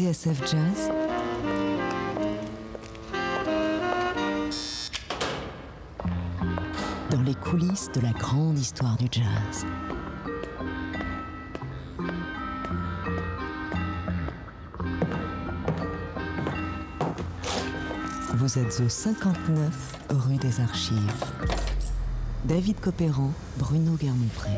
TSF 0.00 0.40
Jazz 0.50 0.90
Dans 7.10 7.20
les 7.20 7.34
coulisses 7.34 7.90
de 7.94 8.00
la 8.00 8.12
grande 8.12 8.58
histoire 8.58 8.96
du 8.96 9.08
jazz. 9.10 9.66
Vous 18.36 18.58
êtes 18.58 18.80
au 18.80 18.88
59 18.88 19.98
rue 20.08 20.36
des 20.36 20.60
Archives. 20.60 20.96
David 22.46 22.80
Copéran, 22.80 23.32
Bruno 23.58 23.96
Guermont-Pré. 23.96 24.48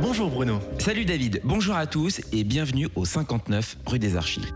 Bonjour 0.00 0.30
Bruno. 0.30 0.60
Salut 0.78 1.04
David, 1.04 1.40
bonjour 1.42 1.74
à 1.74 1.86
tous 1.86 2.20
et 2.32 2.44
bienvenue 2.44 2.88
au 2.96 3.04
59 3.04 3.78
rue 3.86 3.98
des 3.98 4.16
Archives. 4.16 4.55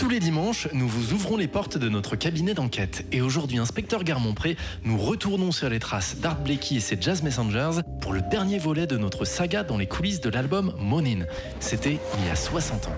Tous 0.00 0.08
les 0.08 0.18
dimanches, 0.18 0.66
nous 0.72 0.88
vous 0.88 1.12
ouvrons 1.12 1.36
les 1.36 1.46
portes 1.46 1.76
de 1.76 1.90
notre 1.90 2.16
cabinet 2.16 2.54
d'enquête. 2.54 3.04
Et 3.12 3.20
aujourd'hui, 3.20 3.58
inspecteur 3.58 4.02
Garmont-Pré, 4.02 4.56
nous 4.82 4.96
retournons 4.96 5.52
sur 5.52 5.68
les 5.68 5.78
traces 5.78 6.16
d'Art 6.16 6.40
Blakey 6.40 6.76
et 6.76 6.80
ses 6.80 6.96
Jazz 6.98 7.22
Messengers 7.22 7.82
pour 8.00 8.14
le 8.14 8.22
dernier 8.22 8.58
volet 8.58 8.86
de 8.86 8.96
notre 8.96 9.26
saga 9.26 9.62
dans 9.62 9.76
les 9.76 9.86
coulisses 9.86 10.22
de 10.22 10.30
l'album 10.30 10.74
Monin. 10.78 11.26
C'était 11.60 11.98
il 12.18 12.26
y 12.26 12.30
a 12.30 12.34
60 12.34 12.86
ans. 12.86 12.96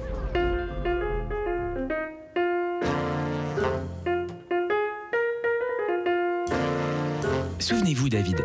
Souvenez-vous 7.58 8.10
David, 8.10 8.44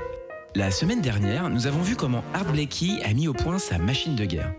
la 0.55 0.71
semaine 0.71 1.01
dernière, 1.01 1.51
nous 1.51 1.67
avons 1.67 1.83
vu 1.83 1.95
comment 1.95 2.23
Art 2.33 2.51
Blakey 2.51 3.03
a 3.03 3.13
mis 3.13 3.27
au 3.27 3.33
point 3.33 3.59
sa 3.59 3.77
machine 3.77 4.15
de 4.15 4.25
guerre. 4.25 4.51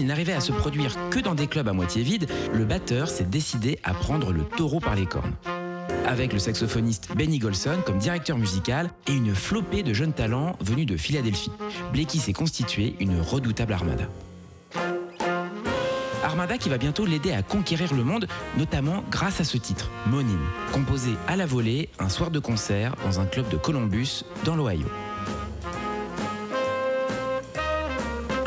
Qu'il 0.00 0.06
n'arrivait 0.06 0.32
à 0.32 0.40
se 0.40 0.50
produire 0.50 0.96
que 1.10 1.18
dans 1.18 1.34
des 1.34 1.46
clubs 1.46 1.68
à 1.68 1.74
moitié 1.74 2.02
vides, 2.02 2.26
le 2.54 2.64
batteur 2.64 3.06
s'est 3.06 3.24
décidé 3.24 3.78
à 3.84 3.92
prendre 3.92 4.32
le 4.32 4.44
taureau 4.44 4.80
par 4.80 4.94
les 4.94 5.04
cornes. 5.04 5.34
Avec 6.06 6.32
le 6.32 6.38
saxophoniste 6.38 7.10
Benny 7.14 7.38
Golson 7.38 7.76
comme 7.84 7.98
directeur 7.98 8.38
musical 8.38 8.88
et 9.06 9.12
une 9.12 9.34
flopée 9.34 9.82
de 9.82 9.92
jeunes 9.92 10.14
talents 10.14 10.56
venus 10.62 10.86
de 10.86 10.96
Philadelphie, 10.96 11.50
Blakey 11.92 12.16
s'est 12.16 12.32
constitué 12.32 12.94
une 12.98 13.20
redoutable 13.20 13.74
armada. 13.74 14.04
Armada 16.24 16.56
qui 16.56 16.70
va 16.70 16.78
bientôt 16.78 17.04
l'aider 17.04 17.32
à 17.32 17.42
conquérir 17.42 17.92
le 17.92 18.02
monde, 18.02 18.26
notamment 18.56 19.04
grâce 19.10 19.42
à 19.42 19.44
ce 19.44 19.58
titre, 19.58 19.90
Monin, 20.06 20.38
composé 20.72 21.10
à 21.28 21.36
la 21.36 21.44
volée 21.44 21.90
un 21.98 22.08
soir 22.08 22.30
de 22.30 22.38
concert 22.38 22.94
dans 23.04 23.20
un 23.20 23.26
club 23.26 23.50
de 23.50 23.58
Columbus, 23.58 24.24
dans 24.46 24.56
l'Ohio. 24.56 24.86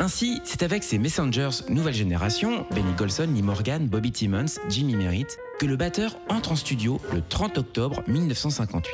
Ainsi, 0.04 0.42
c'est 0.44 0.62
avec 0.62 0.84
ces 0.84 0.98
Messengers 0.98 1.64
nouvelle 1.70 1.94
génération, 1.94 2.66
Benny 2.72 2.92
Golson, 2.92 3.26
Lee 3.34 3.40
Morgan, 3.40 3.88
Bobby 3.88 4.12
Timmons, 4.12 4.60
Jimmy 4.68 4.96
Merritt, 4.96 5.38
que 5.58 5.64
le 5.64 5.76
batteur 5.76 6.18
entre 6.28 6.52
en 6.52 6.56
studio 6.56 7.00
le 7.14 7.22
30 7.26 7.56
octobre 7.56 8.02
1958. 8.06 8.92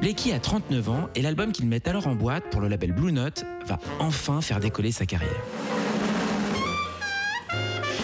Blakey 0.00 0.32
a 0.32 0.40
39 0.40 0.88
ans 0.88 1.08
et 1.14 1.22
l'album 1.22 1.52
qu'il 1.52 1.68
met 1.68 1.88
alors 1.88 2.08
en 2.08 2.16
boîte 2.16 2.50
pour 2.50 2.60
le 2.60 2.66
label 2.66 2.90
Blue 2.90 3.12
Note 3.12 3.44
va 3.64 3.78
enfin 4.00 4.40
faire 4.40 4.58
décoller 4.58 4.90
sa 4.90 5.06
carrière 5.06 5.30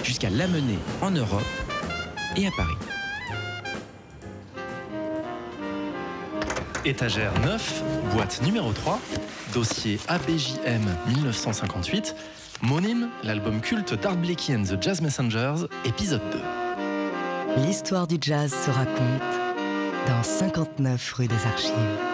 jusqu'à 0.05 0.31
l'amener 0.31 0.79
en 1.03 1.11
Europe 1.11 1.43
et 2.37 2.47
à 2.47 2.51
Paris. 2.57 2.77
Étagère 6.85 7.33
9, 7.41 7.83
boîte 8.15 8.41
numéro 8.45 8.73
3, 8.73 9.01
dossier 9.53 9.99
ABJM 10.09 10.83
1958, 11.09 12.15
Monin, 12.63 13.09
l'album 13.25 13.61
culte 13.61 13.95
d'Art 13.95 14.17
Blakey 14.17 14.55
and 14.55 14.65
the 14.65 14.81
Jazz 14.81 15.01
Messengers, 15.01 15.67
épisode 15.85 16.23
2. 17.57 17.63
L'histoire 17.63 18.07
du 18.07 18.17
jazz 18.21 18.53
se 18.53 18.71
raconte 18.71 19.23
dans 20.07 20.23
59 20.23 21.13
rue 21.15 21.27
des 21.27 21.47
Archives. 21.47 22.10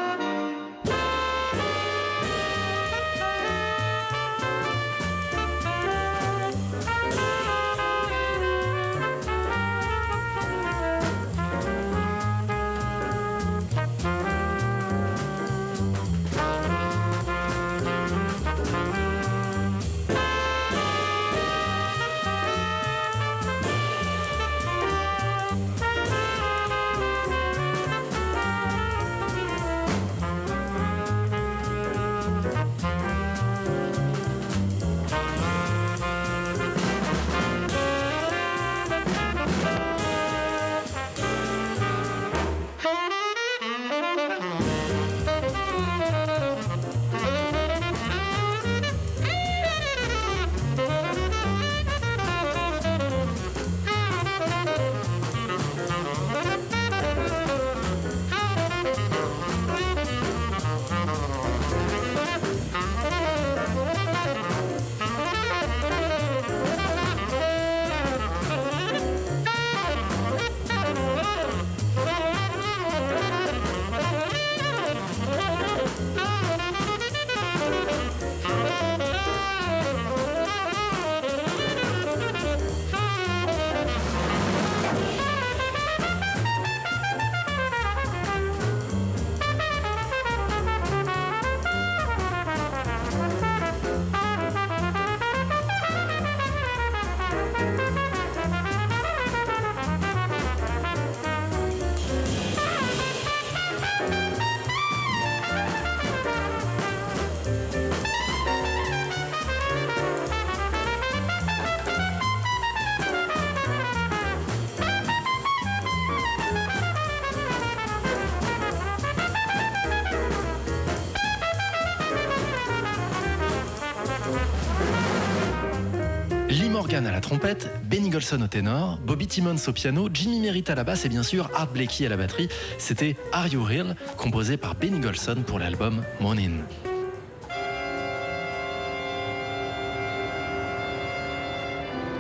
Morgan 126.86 127.06
à 127.09 127.10
la 127.10 127.21
trompette, 127.21 127.68
Benny 127.91 128.10
Golson 128.10 128.41
au 128.42 128.47
ténor, 128.47 129.00
Bobby 129.04 129.27
Timmons 129.27 129.56
au 129.66 129.72
piano, 129.72 130.09
Jimmy 130.15 130.38
Merritt 130.38 130.71
à 130.71 130.77
la 130.77 130.84
basse 130.84 131.04
et 131.04 131.09
bien 131.09 131.24
sûr 131.24 131.50
Art 131.53 131.72
Blakey 131.72 132.06
à 132.06 132.09
la 132.09 132.16
batterie. 132.16 132.47
C'était 132.78 133.16
Are 133.33 133.48
You 133.48 133.65
Real, 133.65 133.97
composé 134.16 134.56
par 134.56 134.77
Benny 134.77 135.00
Golson 135.00 135.42
pour 135.44 135.59
l'album 135.59 136.04
Monin. 136.21 136.53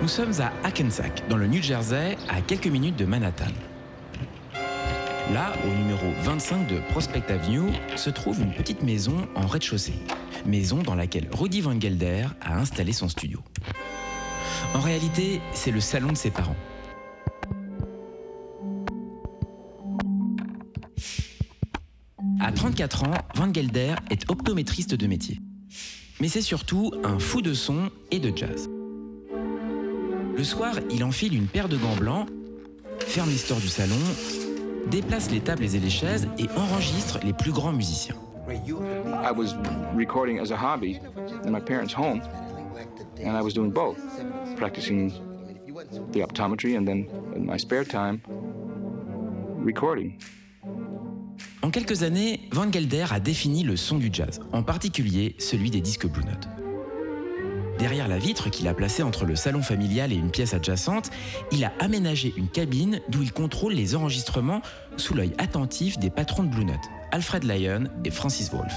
Nous 0.02 0.08
sommes 0.08 0.32
à 0.40 0.52
Hackensack, 0.66 1.28
dans 1.28 1.36
le 1.36 1.46
New 1.46 1.62
Jersey, 1.62 2.18
à 2.28 2.40
quelques 2.40 2.66
minutes 2.66 2.96
de 2.96 3.04
Manhattan. 3.04 3.44
Là, 5.32 5.52
au 5.64 5.68
numéro 5.68 6.12
25 6.24 6.66
de 6.66 6.80
Prospect 6.90 7.32
Avenue, 7.32 7.70
se 7.94 8.10
trouve 8.10 8.40
une 8.40 8.52
petite 8.52 8.82
maison 8.82 9.28
en 9.36 9.46
rez-de-chaussée. 9.46 10.00
Maison 10.44 10.82
dans 10.82 10.96
laquelle 10.96 11.28
Rudy 11.30 11.60
Van 11.60 11.80
Gelder 11.80 12.24
a 12.40 12.58
installé 12.58 12.92
son 12.92 13.08
studio. 13.08 13.44
En 14.76 14.80
réalité, 14.80 15.40
c'est 15.54 15.70
le 15.70 15.80
salon 15.80 16.12
de 16.12 16.18
ses 16.18 16.30
parents. 16.30 16.54
À 22.40 22.52
34 22.52 23.04
ans, 23.04 23.14
Van 23.36 23.50
Gelder 23.50 23.94
est 24.10 24.30
optométriste 24.30 24.94
de 24.94 25.06
métier. 25.06 25.40
Mais 26.20 26.28
c'est 26.28 26.42
surtout 26.42 26.92
un 27.04 27.18
fou 27.18 27.40
de 27.40 27.54
son 27.54 27.90
et 28.10 28.18
de 28.18 28.36
jazz. 28.36 28.68
Le 30.36 30.44
soir, 30.44 30.74
il 30.90 31.04
enfile 31.04 31.34
une 31.34 31.46
paire 31.46 31.70
de 31.70 31.78
gants 31.78 31.96
blancs, 31.96 32.28
ferme 33.00 33.30
les 33.30 33.38
stores 33.38 33.60
du 33.60 33.68
salon, 33.68 33.96
déplace 34.90 35.30
les 35.30 35.40
tables 35.40 35.64
et 35.64 35.80
les 35.80 35.88
chaises 35.88 36.28
et 36.36 36.50
enregistre 36.54 37.18
les 37.24 37.32
plus 37.32 37.52
grands 37.52 37.72
musiciens. 37.72 38.16
And 43.24 43.36
I 43.36 43.42
was 43.42 43.52
doing 43.52 43.70
both, 43.70 43.98
practicing 44.56 45.12
the 46.12 46.20
optometry 46.20 46.76
and 46.76 46.86
then 46.86 47.08
in 47.34 47.44
my 47.44 47.58
spare 47.58 47.84
time, 47.84 48.20
recording. 49.64 50.18
En 51.62 51.70
quelques 51.70 52.02
années, 52.02 52.48
Van 52.52 52.70
Gelder 52.70 53.06
a 53.10 53.20
défini 53.20 53.64
le 53.64 53.76
son 53.76 53.98
du 53.98 54.08
jazz, 54.12 54.40
en 54.52 54.62
particulier 54.62 55.34
celui 55.38 55.70
des 55.70 55.80
disques 55.80 56.06
Blue 56.06 56.24
Note. 56.24 56.48
Derrière 57.78 58.08
la 58.08 58.18
vitre 58.18 58.48
qu'il 58.48 58.68
a 58.68 58.74
placée 58.74 59.02
entre 59.02 59.26
le 59.26 59.36
salon 59.36 59.60
familial 59.60 60.12
et 60.12 60.16
une 60.16 60.30
pièce 60.30 60.54
adjacente, 60.54 61.10
il 61.52 61.64
a 61.64 61.72
aménagé 61.78 62.32
une 62.36 62.48
cabine 62.48 63.00
d'où 63.08 63.22
il 63.22 63.32
contrôle 63.32 63.74
les 63.74 63.94
enregistrements 63.94 64.62
sous 64.96 65.14
l'œil 65.14 65.34
attentif 65.36 65.98
des 65.98 66.08
patrons 66.08 66.44
de 66.44 66.48
Blue 66.48 66.64
Note, 66.64 66.76
Alfred 67.12 67.44
Lyon 67.44 67.90
et 68.04 68.10
Francis 68.10 68.50
Wolff. 68.50 68.74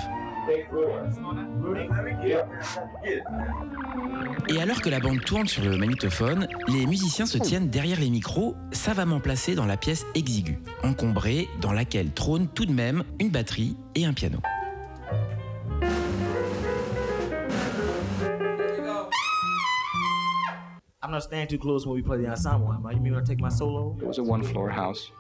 Et 4.47 4.61
alors 4.61 4.81
que 4.81 4.89
la 4.89 4.99
bande 4.99 5.21
tourne 5.21 5.47
sur 5.47 5.63
le 5.63 5.77
magnétophone, 5.77 6.47
les 6.67 6.85
musiciens 6.85 7.25
se 7.25 7.37
tiennent 7.37 7.69
derrière 7.69 7.99
les 7.99 8.09
micros, 8.09 8.55
savamment 8.71 9.19
placés 9.19 9.55
dans 9.55 9.65
la 9.65 9.77
pièce 9.77 10.05
exiguë, 10.15 10.59
encombrée, 10.83 11.47
dans 11.61 11.71
laquelle 11.71 12.11
trône 12.11 12.47
tout 12.47 12.65
de 12.65 12.73
même 12.73 13.03
une 13.19 13.29
batterie 13.29 13.75
et 13.95 14.05
un 14.05 14.13
piano. 14.13 14.39
I'm 21.01 21.11
not 21.11 21.23
staying 21.23 21.47
too 21.47 21.57
close 21.57 21.87
when 21.87 21.95
we 21.95 22.03
play 22.03 22.17
the 22.21 22.29
ensemble. 22.29 22.71
Am 22.71 22.85
I? 22.85 22.91
You 22.91 22.99
mean 22.99 23.13
when 23.13 23.23
I 23.23 23.25
take 23.25 23.41
my 23.41 23.49
solo? 23.49 23.97
It 23.99 24.05
was 24.05 24.19
a 24.19 24.23
one 24.23 24.43
floor 24.43 24.69
house. 24.69 25.11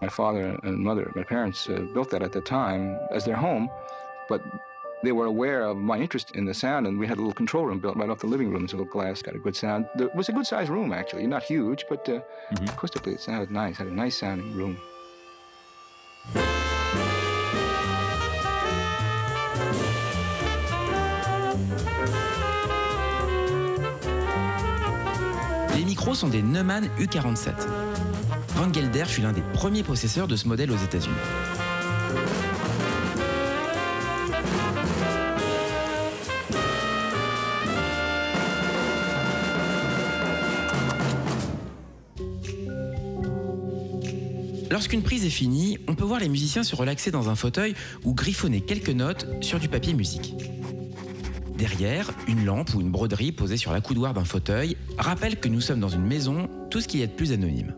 My 0.00 0.08
father 0.08 0.56
and 0.62 0.78
mother, 0.78 1.10
my 1.14 1.24
parents, 1.24 1.68
uh, 1.68 1.84
built 1.92 2.08
that 2.10 2.22
at 2.22 2.32
the 2.32 2.40
time 2.40 2.96
as 3.12 3.26
their 3.26 3.36
home, 3.36 3.68
but 4.28 4.40
they 5.02 5.12
were 5.12 5.26
aware 5.26 5.62
of 5.62 5.76
my 5.78 5.98
interest 5.98 6.32
in 6.34 6.44
the 6.44 6.54
sound, 6.54 6.86
and 6.86 6.98
we 6.98 7.06
had 7.06 7.16
a 7.16 7.20
little 7.20 7.34
control 7.34 7.64
room 7.64 7.78
built 7.78 7.96
right 7.96 8.10
off 8.10 8.18
the 8.20 8.26
living 8.26 8.50
room. 8.50 8.64
It's 8.64 8.74
a 8.74 8.76
little 8.76 8.92
glass, 8.92 9.22
got 9.22 9.34
a 9.34 9.38
good 9.38 9.56
sound. 9.56 9.86
It 9.98 10.14
was 10.14 10.28
a 10.28 10.32
good 10.32 10.46
sized 10.46 10.70
room, 10.70 10.92
actually. 10.92 11.26
Not 11.26 11.42
huge, 11.42 11.86
but 11.88 12.08
uh, 12.08 12.20
acoustically 12.52 13.14
it 13.14 13.20
sounded 13.20 13.50
nice. 13.50 13.78
Had 13.78 13.86
a 13.86 13.94
nice 13.94 14.18
sounding 14.18 14.54
room. 14.54 14.76
Les 25.74 25.84
micros 25.84 26.14
sont 26.14 26.28
des 26.28 26.42
Neumann 26.42 26.88
U47. 26.98 27.54
Van 28.56 28.72
Gelder 28.72 29.04
fut 29.06 29.22
l'un 29.22 29.32
des 29.32 29.42
premiers 29.54 29.82
possesseurs 29.82 30.28
de 30.28 30.36
ce 30.36 30.46
modèle 30.46 30.70
aux 30.70 30.76
États-Unis. 30.76 31.16
Lorsqu'une 44.80 45.02
prise 45.02 45.26
est 45.26 45.28
finie, 45.28 45.76
on 45.88 45.94
peut 45.94 46.06
voir 46.06 46.20
les 46.20 46.28
musiciens 46.30 46.62
se 46.62 46.74
relaxer 46.74 47.10
dans 47.10 47.28
un 47.28 47.34
fauteuil 47.34 47.74
ou 48.02 48.14
griffonner 48.14 48.62
quelques 48.62 48.88
notes 48.88 49.26
sur 49.42 49.60
du 49.60 49.68
papier 49.68 49.92
musique. 49.92 50.34
Derrière, 51.58 52.10
une 52.26 52.46
lampe 52.46 52.72
ou 52.72 52.80
une 52.80 52.90
broderie 52.90 53.30
posée 53.30 53.58
sur 53.58 53.72
l'accoudoir 53.72 54.14
d'un 54.14 54.24
fauteuil 54.24 54.78
rappelle 54.96 55.38
que 55.38 55.48
nous 55.48 55.60
sommes 55.60 55.80
dans 55.80 55.90
une 55.90 56.06
maison, 56.06 56.48
tout 56.70 56.80
ce 56.80 56.88
qui 56.88 57.02
est 57.02 57.08
de 57.08 57.12
plus 57.12 57.32
anonyme. 57.32 57.74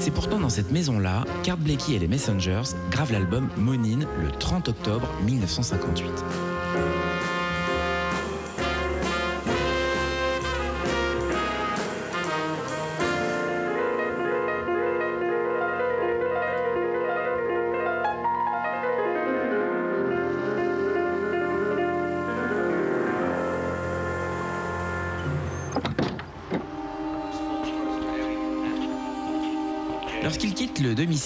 C'est 0.00 0.10
pourtant 0.10 0.40
dans 0.40 0.50
cette 0.50 0.72
maison-là 0.72 1.24
qu'Art 1.44 1.58
Blakey 1.58 1.92
et 1.92 2.00
les 2.00 2.08
Messengers 2.08 2.74
gravent 2.90 3.12
l'album 3.12 3.48
Monine 3.56 4.08
le 4.20 4.32
30 4.32 4.68
octobre 4.68 5.08
1958. 5.26 6.10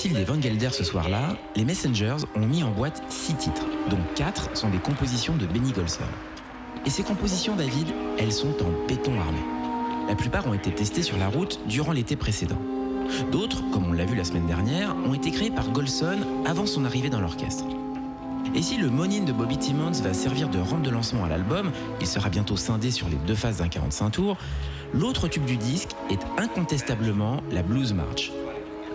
Des 0.08 0.25
Van 0.25 0.40
Gelder 0.40 0.70
ce 0.72 0.82
soir-là, 0.82 1.37
les 1.54 1.64
Messengers 1.64 2.16
ont 2.34 2.44
mis 2.44 2.64
en 2.64 2.70
boîte 2.70 3.02
six 3.08 3.34
titres, 3.34 3.66
dont 3.88 4.00
quatre 4.16 4.56
sont 4.56 4.69
des 4.69 4.78
compositions 4.78 5.37
de 5.37 5.46
Benny 5.46 5.72
Golson. 5.72 6.04
Et 6.84 6.90
ces 6.90 7.04
compositions, 7.04 7.54
David, 7.54 7.87
elles 8.19 8.32
sont 8.32 8.54
en 8.64 8.87
béton 8.88 9.19
armé. 9.20 9.38
La 10.08 10.16
plupart 10.16 10.46
ont 10.46 10.54
été 10.54 10.72
testées 10.72 11.02
sur 11.02 11.19
la 11.19 11.28
route 11.28 11.60
durant 11.66 11.93
l'été 11.93 12.16
précédent. 12.16 12.58
D'autres, 13.31 13.62
comme 13.70 13.88
on 13.88 13.93
l'a 13.93 14.04
vu 14.04 14.16
la 14.16 14.25
semaine 14.25 14.46
dernière, 14.46 14.96
ont 15.06 15.14
été 15.14 15.31
créées 15.31 15.50
par 15.50 15.70
Golson 15.70 16.19
avant 16.46 16.66
son 16.66 16.84
arrivée 16.84 17.10
dans 17.10 17.20
l'orchestre. 17.20 17.64
Et 18.56 18.62
si 18.62 18.78
le 18.78 18.90
Monine 18.90 19.25
de 19.25 19.32
Bobby 19.32 19.56
Timmons 19.56 19.93
va 20.02 20.14
servir 20.14 20.48
de 20.48 20.58
rampe 20.58 20.82
de 20.82 20.90
lancement 20.90 21.25
à 21.25 21.28
l'album, 21.28 21.70
il 22.00 22.06
sera 22.06 22.28
bientôt 22.28 22.56
scindé 22.56 22.90
sur 22.90 23.08
les 23.08 23.16
deux 23.26 23.37
phases 23.37 23.58
d'un 23.58 23.69
45 23.69 24.10
tours, 24.10 24.37
l'autre 24.93 25.28
tube 25.28 25.44
du 25.44 25.56
disque 25.56 25.90
est 26.10 26.20
incontestablement 26.38 27.40
la 27.52 27.62
Blues 27.62 27.93
March. 27.94 28.32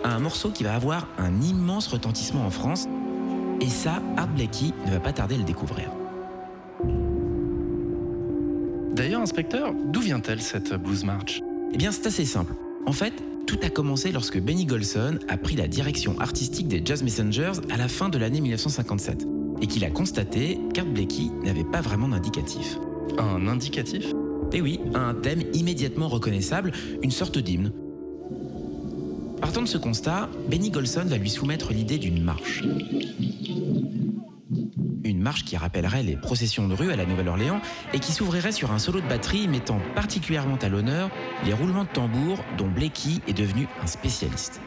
Un 0.04 0.20
morceau 0.20 0.50
qui 0.50 0.64
va 0.64 0.74
avoir 0.74 1.08
un 1.18 1.40
immense 1.40 1.88
retentissement 1.88 2.46
en 2.46 2.50
France, 2.50 2.86
et 3.60 3.68
ça, 3.68 4.02
Art 4.16 4.28
Blakey 4.28 4.72
ne 4.86 4.92
va 4.92 5.00
pas 5.00 5.12
tarder 5.12 5.34
à 5.34 5.38
le 5.38 5.44
découvrir. 5.44 5.90
D'ailleurs, 8.94 9.20
inspecteur, 9.20 9.74
d'où 9.92 10.00
vient-elle 10.00 10.40
cette 10.40 10.74
blues 10.74 11.04
march? 11.04 11.40
Eh 11.72 11.76
bien, 11.76 11.92
c'est 11.92 12.06
assez 12.06 12.24
simple. 12.24 12.54
En 12.86 12.92
fait, 12.92 13.12
tout 13.46 13.58
a 13.62 13.70
commencé 13.70 14.12
lorsque 14.12 14.40
Benny 14.40 14.66
Golson 14.66 15.18
a 15.28 15.36
pris 15.36 15.56
la 15.56 15.68
direction 15.68 16.18
artistique 16.20 16.68
des 16.68 16.82
Jazz 16.84 17.02
Messengers 17.02 17.52
à 17.70 17.76
la 17.76 17.88
fin 17.88 18.08
de 18.08 18.18
l'année 18.18 18.40
1957 18.40 19.26
et 19.60 19.66
qu'il 19.66 19.84
a 19.84 19.90
constaté 19.90 20.58
qu'Art 20.74 20.86
Blakey 20.86 21.30
n'avait 21.44 21.64
pas 21.64 21.80
vraiment 21.80 22.08
d'indicatif. 22.08 22.78
Un 23.18 23.48
indicatif? 23.48 24.12
Et 24.52 24.60
oui, 24.60 24.80
un 24.94 25.14
thème 25.14 25.42
immédiatement 25.52 26.08
reconnaissable, 26.08 26.72
une 27.02 27.10
sorte 27.10 27.38
d'hymne. 27.38 27.72
Partant 29.40 29.62
de 29.62 29.68
ce 29.68 29.78
constat, 29.78 30.28
Benny 30.48 30.70
Golson 30.70 31.04
va 31.06 31.16
lui 31.16 31.30
soumettre 31.30 31.72
l'idée 31.72 31.98
d'une 31.98 32.22
marche. 32.22 32.64
Une 35.04 35.20
marche 35.20 35.44
qui 35.44 35.56
rappellerait 35.56 36.02
les 36.02 36.16
processions 36.16 36.68
de 36.68 36.74
rue 36.74 36.92
à 36.92 36.96
la 36.96 37.06
Nouvelle-Orléans 37.06 37.60
et 37.92 38.00
qui 38.00 38.12
s'ouvrirait 38.12 38.52
sur 38.52 38.72
un 38.72 38.78
solo 38.78 39.00
de 39.00 39.08
batterie 39.08 39.48
mettant 39.48 39.80
particulièrement 39.94 40.56
à 40.56 40.68
l'honneur 40.68 41.10
les 41.44 41.52
roulements 41.52 41.84
de 41.84 41.88
tambour 41.88 42.38
dont 42.56 42.68
Blakey 42.68 43.20
est 43.26 43.32
devenu 43.32 43.68
un 43.82 43.86
spécialiste. 43.86 44.60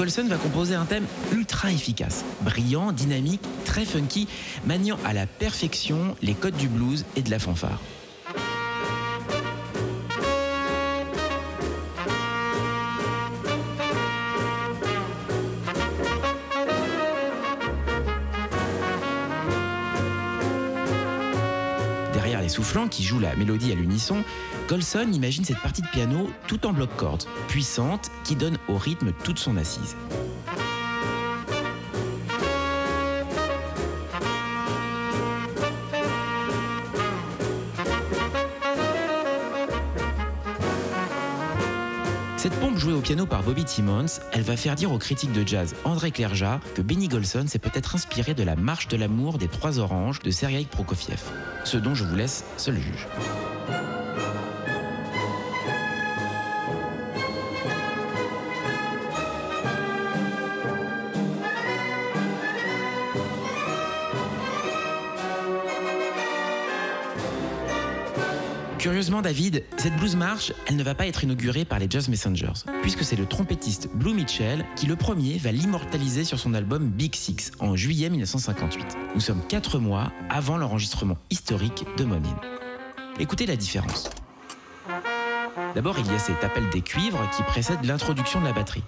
Golson 0.00 0.28
va 0.28 0.38
composer 0.38 0.74
un 0.74 0.86
thème 0.86 1.04
ultra 1.30 1.70
efficace, 1.70 2.24
brillant, 2.40 2.90
dynamique, 2.90 3.42
très 3.66 3.84
funky, 3.84 4.28
maniant 4.64 4.96
à 5.04 5.12
la 5.12 5.26
perfection 5.26 6.16
les 6.22 6.32
codes 6.32 6.56
du 6.56 6.68
blues 6.68 7.04
et 7.16 7.20
de 7.20 7.30
la 7.30 7.38
fanfare. 7.38 7.78
Derrière 22.14 22.40
les 22.40 22.48
soufflants 22.48 22.88
qui 22.88 23.02
jouent 23.02 23.20
la 23.20 23.36
mélodie 23.36 23.70
à 23.70 23.74
l'unisson, 23.74 24.24
Golson 24.70 25.10
imagine 25.12 25.44
cette 25.44 25.58
partie 25.58 25.82
de 25.82 25.88
piano 25.88 26.30
tout 26.46 26.64
en 26.64 26.72
bloc 26.72 26.90
cordes, 26.96 27.24
puissante, 27.48 28.08
qui 28.22 28.36
donne 28.36 28.56
au 28.68 28.76
rythme 28.76 29.10
toute 29.24 29.40
son 29.40 29.56
assise. 29.56 29.96
Cette 42.36 42.54
pompe 42.60 42.76
jouée 42.76 42.92
au 42.92 43.00
piano 43.00 43.26
par 43.26 43.42
Bobby 43.42 43.64
Timmons, 43.64 44.06
elle 44.30 44.42
va 44.42 44.56
faire 44.56 44.76
dire 44.76 44.92
au 44.92 44.98
critique 44.98 45.32
de 45.32 45.44
jazz 45.44 45.74
André 45.84 46.12
Clerja 46.12 46.60
que 46.76 46.80
Benny 46.80 47.08
Golson 47.08 47.48
s'est 47.48 47.58
peut-être 47.58 47.96
inspiré 47.96 48.34
de 48.34 48.44
la 48.44 48.54
marche 48.54 48.86
de 48.86 48.96
l'amour 48.96 49.38
des 49.38 49.48
trois 49.48 49.80
oranges 49.80 50.20
de 50.20 50.30
Sergei 50.30 50.64
Prokofiev. 50.70 51.20
Ce 51.64 51.76
dont 51.76 51.96
je 51.96 52.04
vous 52.04 52.14
laisse 52.14 52.44
seul 52.56 52.76
juge. 52.76 53.08
Curieusement, 69.00 69.22
David, 69.22 69.64
cette 69.78 69.96
blues 69.96 70.14
march, 70.14 70.52
elle 70.66 70.76
ne 70.76 70.82
va 70.82 70.94
pas 70.94 71.06
être 71.06 71.24
inaugurée 71.24 71.64
par 71.64 71.78
les 71.78 71.86
Jazz 71.88 72.10
Messengers, 72.10 72.66
puisque 72.82 73.02
c'est 73.02 73.16
le 73.16 73.24
trompettiste 73.24 73.88
Blue 73.94 74.12
Mitchell 74.12 74.62
qui, 74.76 74.84
le 74.84 74.94
premier, 74.94 75.38
va 75.38 75.52
l'immortaliser 75.52 76.22
sur 76.22 76.38
son 76.38 76.52
album 76.52 76.90
Big 76.90 77.14
Six 77.14 77.52
en 77.60 77.76
juillet 77.76 78.10
1958. 78.10 78.98
Nous 79.14 79.20
sommes 79.22 79.40
quatre 79.48 79.78
mois 79.78 80.12
avant 80.28 80.58
l'enregistrement 80.58 81.16
historique 81.30 81.86
de 81.96 82.04
Monin. 82.04 82.38
Écoutez 83.18 83.46
la 83.46 83.56
différence. 83.56 84.10
D'abord, 85.74 85.98
il 85.98 86.06
y 86.06 86.14
a 86.14 86.18
cet 86.18 86.44
appel 86.44 86.68
des 86.68 86.82
cuivres 86.82 87.26
qui 87.34 87.42
précède 87.44 87.82
l'introduction 87.84 88.42
de 88.42 88.44
la 88.44 88.52
batterie. 88.52 88.84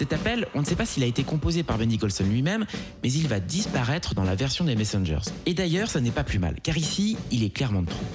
Cet 0.00 0.14
appel, 0.14 0.46
on 0.54 0.60
ne 0.60 0.64
sait 0.64 0.76
pas 0.76 0.86
s'il 0.86 1.02
a 1.02 1.06
été 1.06 1.24
composé 1.24 1.62
par 1.62 1.76
Benny 1.76 1.98
Golson 1.98 2.24
lui-même, 2.24 2.64
mais 3.02 3.12
il 3.12 3.28
va 3.28 3.38
disparaître 3.38 4.14
dans 4.14 4.24
la 4.24 4.34
version 4.34 4.64
des 4.64 4.74
Messengers. 4.74 5.28
Et 5.44 5.52
d'ailleurs, 5.52 5.90
ça 5.90 6.00
n'est 6.00 6.10
pas 6.10 6.24
plus 6.24 6.38
mal, 6.38 6.56
car 6.62 6.78
ici, 6.78 7.18
il 7.30 7.44
est 7.44 7.50
clairement 7.50 7.82
de 7.82 7.90
trop. 7.90 8.06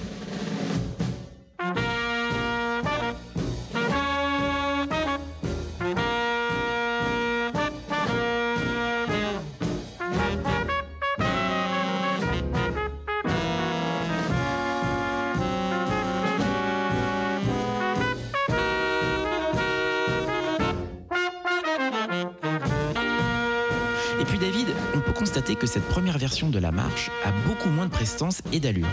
De 26.44 26.58
la 26.58 26.70
marche 26.70 27.10
a 27.24 27.32
beaucoup 27.46 27.70
moins 27.70 27.86
de 27.86 27.90
prestance 27.90 28.42
et 28.52 28.60
d'allure. 28.60 28.86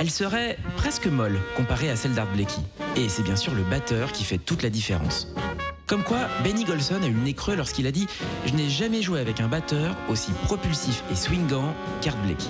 Elle 0.00 0.10
serait 0.10 0.56
presque 0.76 1.06
molle 1.06 1.38
comparée 1.54 1.90
à 1.90 1.96
celle 1.96 2.14
d'Art 2.14 2.32
Blakey. 2.34 2.62
Et 2.96 3.10
c'est 3.10 3.22
bien 3.22 3.36
sûr 3.36 3.54
le 3.54 3.62
batteur 3.62 4.12
qui 4.12 4.24
fait 4.24 4.38
toute 4.38 4.62
la 4.62 4.70
différence. 4.70 5.28
Comme 5.86 6.04
quoi, 6.04 6.20
Benny 6.42 6.64
Golson 6.64 7.02
a 7.02 7.06
eu 7.06 7.12
le 7.12 7.20
nez 7.20 7.34
creux 7.34 7.56
lorsqu'il 7.56 7.86
a 7.86 7.92
dit 7.92 8.06
«Je 8.46 8.54
n'ai 8.54 8.70
jamais 8.70 9.02
joué 9.02 9.20
avec 9.20 9.40
un 9.40 9.48
batteur 9.48 9.96
aussi 10.08 10.32
propulsif 10.44 11.02
et 11.12 11.14
swingant 11.14 11.74
qu'Art 12.00 12.16
Blakey». 12.24 12.48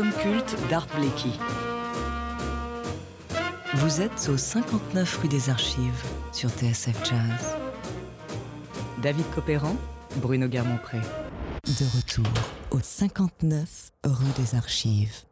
L'album 0.00 0.18
culte 0.22 0.56
d'Art 0.70 0.86
Blakey. 0.96 1.30
Vous 3.74 4.00
êtes 4.00 4.30
au 4.32 4.36
59 4.38 5.18
rue 5.20 5.28
des 5.28 5.50
Archives 5.50 6.04
sur 6.32 6.48
TSF 6.48 6.96
Jazz. 7.04 7.56
David 9.02 9.24
Copéran, 9.34 9.76
Bruno 10.16 10.48
Guermont-Pré. 10.48 10.98
De 11.66 11.96
retour 11.96 12.32
au 12.70 12.78
59 12.80 13.90
rue 14.04 14.42
des 14.42 14.54
Archives. 14.54 15.24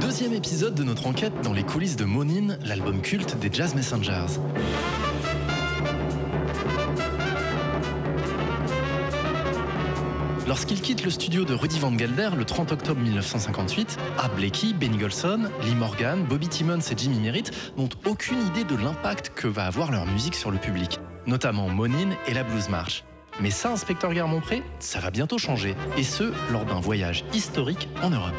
Deuxième 0.00 0.34
épisode 0.34 0.74
de 0.74 0.84
notre 0.84 1.06
enquête 1.06 1.40
dans 1.42 1.54
les 1.54 1.64
coulisses 1.64 1.96
de 1.96 2.04
Monin, 2.04 2.58
l'album 2.66 3.00
culte 3.00 3.38
des 3.38 3.50
Jazz 3.50 3.74
Messengers. 3.74 4.38
Lorsqu'il 10.52 10.82
quitte 10.82 11.02
le 11.02 11.08
studio 11.08 11.46
de 11.46 11.54
Rudy 11.54 11.78
Van 11.78 11.96
Gelder 11.96 12.28
le 12.36 12.44
30 12.44 12.72
octobre 12.72 13.00
1958, 13.00 13.96
Art 14.18 14.34
Blakey, 14.34 14.74
Benny 14.74 14.98
Golson, 14.98 15.48
Lee 15.64 15.74
Morgan, 15.74 16.26
Bobby 16.28 16.46
Timmons 16.46 16.80
et 16.90 16.94
Jimmy 16.94 17.20
Merritt 17.20 17.50
n'ont 17.78 17.88
aucune 18.04 18.36
idée 18.48 18.64
de 18.64 18.76
l'impact 18.76 19.32
que 19.34 19.48
va 19.48 19.64
avoir 19.64 19.90
leur 19.90 20.04
musique 20.04 20.34
sur 20.34 20.50
le 20.50 20.58
public, 20.58 21.00
notamment 21.26 21.70
Monin 21.70 22.10
et 22.28 22.34
la 22.34 22.44
Blues 22.44 22.68
March. 22.68 23.02
Mais 23.40 23.50
ça, 23.50 23.72
inspecteur 23.72 24.12
Guermont-Pré, 24.12 24.62
ça 24.78 25.00
va 25.00 25.10
bientôt 25.10 25.38
changer, 25.38 25.74
et 25.96 26.02
ce, 26.02 26.34
lors 26.52 26.66
d'un 26.66 26.80
voyage 26.80 27.24
historique 27.32 27.88
en 28.02 28.10
Europe. 28.10 28.34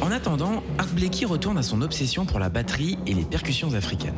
En 0.00 0.10
attendant, 0.10 0.62
Art 0.78 0.88
Blakey 0.94 1.26
retourne 1.26 1.58
à 1.58 1.62
son 1.62 1.82
obsession 1.82 2.24
pour 2.24 2.38
la 2.38 2.48
batterie 2.48 2.98
et 3.06 3.12
les 3.12 3.24
percussions 3.24 3.74
africaines. 3.74 4.14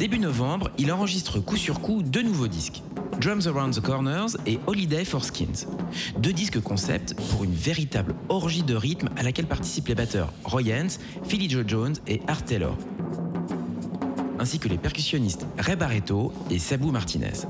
Début 0.00 0.18
novembre, 0.18 0.70
il 0.78 0.90
enregistre 0.92 1.40
coup 1.40 1.58
sur 1.58 1.82
coup 1.82 2.02
deux 2.02 2.22
nouveaux 2.22 2.48
disques. 2.48 2.82
Drums 3.20 3.46
Around 3.46 3.74
the 3.74 3.82
Corners 3.82 4.28
et 4.46 4.58
Holiday 4.66 5.04
for 5.04 5.22
Skins. 5.22 5.66
Deux 6.16 6.32
disques 6.32 6.58
concept 6.58 7.12
pour 7.30 7.44
une 7.44 7.52
véritable 7.52 8.14
orgie 8.30 8.62
de 8.62 8.74
rythme 8.74 9.10
à 9.18 9.22
laquelle 9.22 9.44
participent 9.44 9.88
les 9.88 9.94
batteurs 9.94 10.32
Roy 10.42 10.62
Haynes, 10.70 10.88
Philly 11.24 11.50
Joe 11.50 11.64
Jones 11.66 11.96
et 12.06 12.22
Art 12.28 12.46
Taylor. 12.46 12.78
Ainsi 14.38 14.58
que 14.58 14.68
les 14.68 14.78
percussionnistes 14.78 15.44
Ray 15.58 15.76
Barreto 15.76 16.32
et 16.50 16.58
Sabou 16.58 16.92
Martinez. 16.92 17.44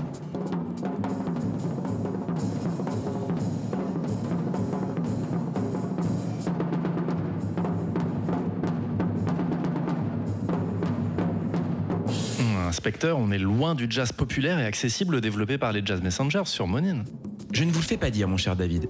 On 13.15 13.31
est 13.31 13.39
loin 13.39 13.75
du 13.75 13.87
jazz 13.89 14.13
populaire 14.13 14.59
et 14.59 14.65
accessible 14.65 15.21
développé 15.21 15.59
par 15.59 15.73
les 15.73 15.83
Jazz 15.85 16.01
Messengers 16.03 16.47
sur 16.47 16.67
Monin. 16.67 17.05
Je 17.53 17.65
ne 17.65 17.73
vous 17.73 17.81
le 17.81 17.85
fais 17.85 17.97
pas 17.97 18.11
dire, 18.11 18.29
mon 18.29 18.37
cher 18.37 18.57
David. 18.57 18.89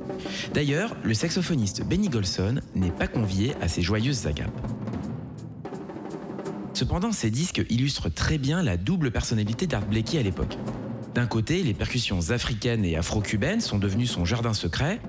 D'ailleurs, 0.54 0.94
le 1.02 1.14
saxophoniste 1.14 1.85
Benny 1.85 2.09
Golson 2.09 2.61
n'est 2.75 2.90
pas 2.90 3.09
convié 3.09 3.54
à 3.61 3.68
ces 3.68 3.82
joyeuses 3.82 4.26
agapes. 4.26 4.50
Cependant, 6.73 7.12
ces 7.12 7.30
disques 7.30 7.64
illustrent 7.68 8.11
très 8.11 8.38
bien 8.38 8.62
la 8.62 8.76
double 8.76 9.11
personnalité 9.11 9.66
d'Art 9.66 9.87
Blakey 9.87 10.18
à 10.18 10.23
l'époque. 10.23 10.56
D'un 11.14 11.26
côté, 11.26 11.62
les 11.62 11.75
percussions 11.75 12.30
africaines 12.30 12.85
et 12.85 12.97
afro-cubaines 12.97 13.61
sont 13.61 13.78
devenues 13.78 14.06
son 14.06 14.25
jardin 14.25 14.54
secret, 14.54 15.00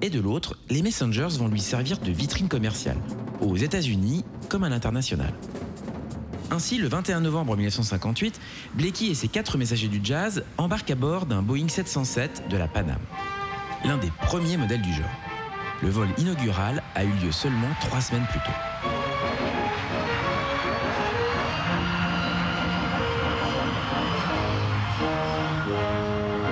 et 0.00 0.10
de 0.10 0.20
l'autre, 0.20 0.56
les 0.70 0.82
Messengers 0.82 1.38
vont 1.38 1.48
lui 1.48 1.60
servir 1.60 1.98
de 1.98 2.10
vitrine 2.12 2.48
commerciale, 2.48 2.98
aux 3.40 3.56
États-Unis 3.56 4.24
comme 4.48 4.64
à 4.64 4.68
l'international. 4.68 5.34
Ainsi, 6.52 6.78
le 6.78 6.88
21 6.88 7.20
novembre 7.20 7.56
1958, 7.56 8.40
Blakey 8.74 9.06
et 9.06 9.14
ses 9.14 9.28
quatre 9.28 9.56
messagers 9.56 9.86
du 9.86 10.00
jazz 10.02 10.44
embarquent 10.58 10.90
à 10.90 10.94
bord 10.96 11.26
d'un 11.26 11.42
Boeing 11.42 11.68
707 11.68 12.48
de 12.50 12.56
la 12.56 12.66
Panam, 12.66 12.98
l'un 13.84 13.96
des 13.98 14.10
premiers 14.22 14.56
modèles 14.56 14.82
du 14.82 14.92
genre. 14.92 15.06
Le 15.80 15.90
vol 15.90 16.08
inaugural 16.18 16.82
a 16.96 17.04
eu 17.04 17.12
lieu 17.22 17.30
seulement 17.30 17.68
trois 17.80 18.00
semaines 18.00 18.26
plus 18.30 18.40
tôt. 18.40 18.50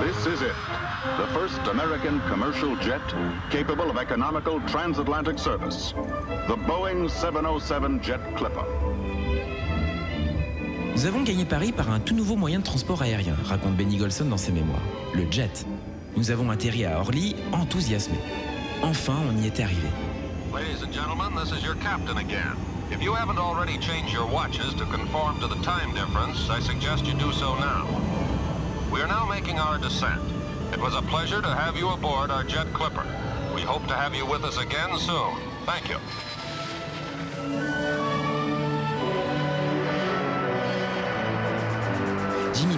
This 0.05 0.25
is 0.25 0.41
it. 0.41 0.55
The 1.17 1.27
first 1.33 1.59
American 1.67 2.21
commercial 2.29 2.75
jet 2.77 3.01
capable 3.49 3.89
of 3.89 3.97
economical 3.97 4.61
transatlantic 4.67 5.37
service. 5.37 5.93
The 6.47 6.55
Boeing 6.55 7.09
707 7.09 8.01
Jet 8.01 8.21
Clipper. 8.37 8.65
Nous 10.99 11.05
avons 11.05 11.23
gagné 11.23 11.45
Paris 11.45 11.71
par 11.71 11.89
un 11.89 12.01
tout 12.01 12.13
nouveau 12.13 12.35
moyen 12.35 12.59
de 12.59 12.65
transport 12.65 13.01
aérien, 13.01 13.33
raconte 13.45 13.77
Benny 13.77 13.95
Golson 13.95 14.25
dans 14.25 14.35
ses 14.35 14.51
mémoires, 14.51 14.83
le 15.13 15.31
jet. 15.31 15.65
Nous 16.17 16.29
avons 16.29 16.51
atterri 16.51 16.83
à 16.83 16.99
Orly, 16.99 17.37
enthousiasmés. 17.53 18.19
Enfin, 18.83 19.13
on 19.31 19.41
y 19.41 19.47
était 19.47 19.63
arrivé. 19.63 19.87
Ladies 20.53 20.83
and 20.83 20.91
gentlemen, 20.91 21.41
this 21.41 21.57
is 21.57 21.63
your 21.63 21.75
captain 21.75 22.17
again. 22.17 22.57
If 22.91 23.01
you 23.01 23.13
haven't 23.13 23.37
already 23.37 23.77
changed 23.77 24.11
your 24.11 24.27
watches 24.27 24.75
to 24.75 24.83
conform 24.87 25.39
to 25.39 25.47
the 25.47 25.63
time 25.63 25.93
difference, 25.93 26.49
I 26.49 26.59
suggest 26.59 27.07
you 27.07 27.13
do 27.13 27.31
so 27.31 27.55
now. 27.55 27.87
We 28.91 28.99
are 28.99 29.07
now 29.07 29.25
making 29.25 29.57
our 29.57 29.77
descent. 29.77 30.19
It 30.73 30.81
was 30.81 30.95
a 30.95 31.01
pleasure 31.03 31.41
to 31.41 31.47
have 31.47 31.77
you 31.77 31.87
aboard 31.93 32.29
our 32.29 32.43
jet 32.43 32.67
clipper. 32.73 33.07
We 33.55 33.61
hope 33.61 33.87
to 33.87 33.95
have 33.95 34.15
you 34.15 34.25
with 34.25 34.43
us 34.43 34.57
again 34.57 34.99
soon. 34.99 35.31
Thank 35.65 35.87
you. 35.87 38.18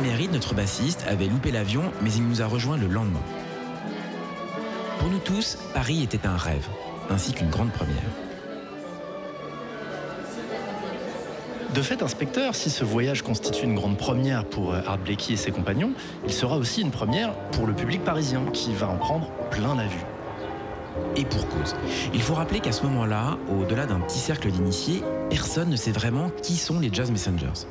Merritt, 0.01 0.31
notre 0.31 0.55
bassiste, 0.55 1.05
avait 1.07 1.27
loupé 1.27 1.51
l'avion, 1.51 1.83
mais 2.01 2.11
il 2.11 2.27
nous 2.27 2.41
a 2.41 2.47
rejoints 2.47 2.77
le 2.77 2.87
lendemain. 2.87 3.21
Pour 4.99 5.09
nous 5.09 5.19
tous, 5.19 5.57
Paris 5.73 6.03
était 6.03 6.25
un 6.25 6.37
rêve, 6.37 6.67
ainsi 7.09 7.33
qu'une 7.33 7.49
grande 7.49 7.71
première. 7.71 7.95
De 11.73 11.81
fait, 11.81 12.03
inspecteur, 12.03 12.53
si 12.55 12.69
ce 12.69 12.83
voyage 12.83 13.21
constitue 13.21 13.63
une 13.63 13.75
grande 13.75 13.97
première 13.97 14.43
pour 14.43 14.73
euh, 14.73 14.81
Art 14.85 14.97
Blakey 14.97 15.33
et 15.33 15.37
ses 15.37 15.51
compagnons, 15.51 15.93
il 16.25 16.33
sera 16.33 16.57
aussi 16.57 16.81
une 16.81 16.91
première 16.91 17.33
pour 17.51 17.65
le 17.65 17.73
public 17.73 18.03
parisien 18.03 18.43
qui 18.51 18.73
va 18.73 18.89
en 18.89 18.97
prendre 18.97 19.31
plein 19.51 19.75
la 19.75 19.85
vue. 19.85 20.05
Et 21.15 21.23
pour 21.23 21.47
cause. 21.47 21.75
Il 22.13 22.21
faut 22.21 22.33
rappeler 22.33 22.59
qu'à 22.59 22.73
ce 22.73 22.83
moment-là, 22.83 23.37
au-delà 23.49 23.85
d'un 23.85 24.01
petit 24.01 24.19
cercle 24.19 24.51
d'initiés, 24.51 25.01
personne 25.29 25.69
ne 25.69 25.77
sait 25.77 25.91
vraiment 25.91 26.29
qui 26.41 26.57
sont 26.57 26.79
les 26.79 26.89
Jazz 26.91 27.09
Messengers. 27.09 27.65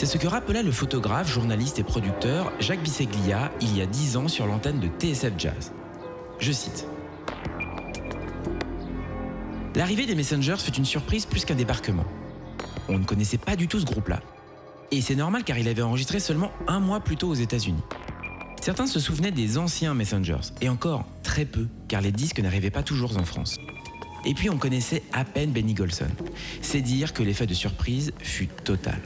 C'est 0.00 0.06
ce 0.06 0.16
que 0.16 0.26
rappelait 0.26 0.62
le 0.62 0.72
photographe, 0.72 1.30
journaliste 1.30 1.78
et 1.78 1.82
producteur 1.82 2.50
Jacques 2.58 2.82
Bisseglia 2.82 3.52
il 3.60 3.76
y 3.76 3.82
a 3.82 3.86
10 3.86 4.16
ans 4.16 4.28
sur 4.28 4.46
l'antenne 4.46 4.80
de 4.80 4.86
TSF 4.86 5.34
Jazz. 5.36 5.72
Je 6.38 6.52
cite. 6.52 6.86
L'arrivée 9.74 10.06
des 10.06 10.14
Messengers 10.14 10.56
fut 10.56 10.72
une 10.72 10.86
surprise 10.86 11.26
plus 11.26 11.44
qu'un 11.44 11.54
débarquement. 11.54 12.06
On 12.88 12.98
ne 12.98 13.04
connaissait 13.04 13.36
pas 13.36 13.56
du 13.56 13.68
tout 13.68 13.78
ce 13.78 13.84
groupe-là. 13.84 14.20
Et 14.90 15.02
c'est 15.02 15.16
normal 15.16 15.44
car 15.44 15.58
il 15.58 15.68
avait 15.68 15.82
enregistré 15.82 16.18
seulement 16.18 16.50
un 16.66 16.80
mois 16.80 17.00
plus 17.00 17.18
tôt 17.18 17.28
aux 17.28 17.34
États-Unis. 17.34 17.82
Certains 18.62 18.86
se 18.86 19.00
souvenaient 19.00 19.32
des 19.32 19.58
anciens 19.58 19.92
Messengers, 19.92 20.54
et 20.62 20.70
encore 20.70 21.04
très 21.22 21.44
peu, 21.44 21.66
car 21.88 22.00
les 22.00 22.10
disques 22.10 22.40
n'arrivaient 22.40 22.70
pas 22.70 22.82
toujours 22.82 23.18
en 23.18 23.24
France. 23.26 23.58
Et 24.24 24.32
puis 24.32 24.48
on 24.48 24.56
connaissait 24.56 25.02
à 25.12 25.26
peine 25.26 25.50
Benny 25.50 25.74
Golson. 25.74 26.08
C'est 26.62 26.80
dire 26.80 27.12
que 27.12 27.22
l'effet 27.22 27.46
de 27.46 27.52
surprise 27.52 28.14
fut 28.22 28.48
total. 28.64 28.98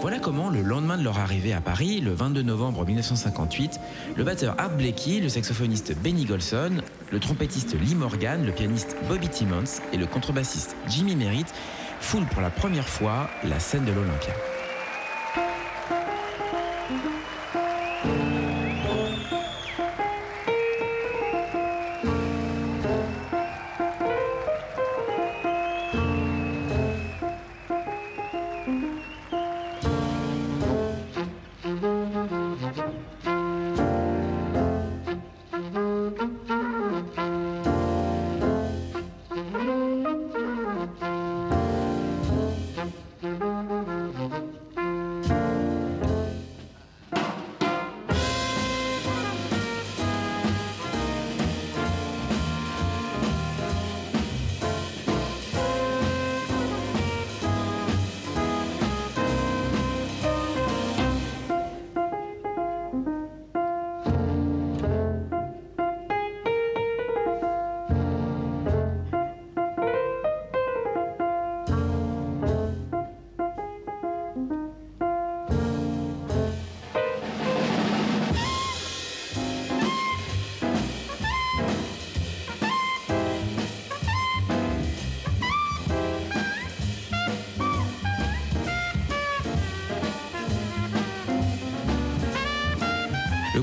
Voilà 0.00 0.18
comment, 0.18 0.48
le 0.48 0.62
lendemain 0.62 0.96
de 0.96 1.04
leur 1.04 1.18
arrivée 1.18 1.52
à 1.52 1.60
Paris, 1.60 2.00
le 2.00 2.14
22 2.14 2.40
novembre 2.40 2.86
1958, 2.86 3.78
le 4.16 4.24
batteur 4.24 4.54
Art 4.56 4.70
Blakey, 4.70 5.20
le 5.20 5.28
saxophoniste 5.28 5.94
Benny 6.02 6.24
Golson, 6.24 6.80
le 7.12 7.20
trompettiste 7.20 7.78
Lee 7.78 7.94
Morgan, 7.94 8.46
le 8.46 8.52
pianiste 8.52 8.96
Bobby 9.08 9.28
Timmons 9.28 9.82
et 9.92 9.98
le 9.98 10.06
contrebassiste 10.06 10.74
Jimmy 10.88 11.16
Merritt 11.16 11.52
foulent 12.00 12.26
pour 12.32 12.40
la 12.40 12.48
première 12.48 12.88
fois 12.88 13.28
la 13.44 13.60
scène 13.60 13.84
de 13.84 13.92
l'Olympia. 13.92 14.32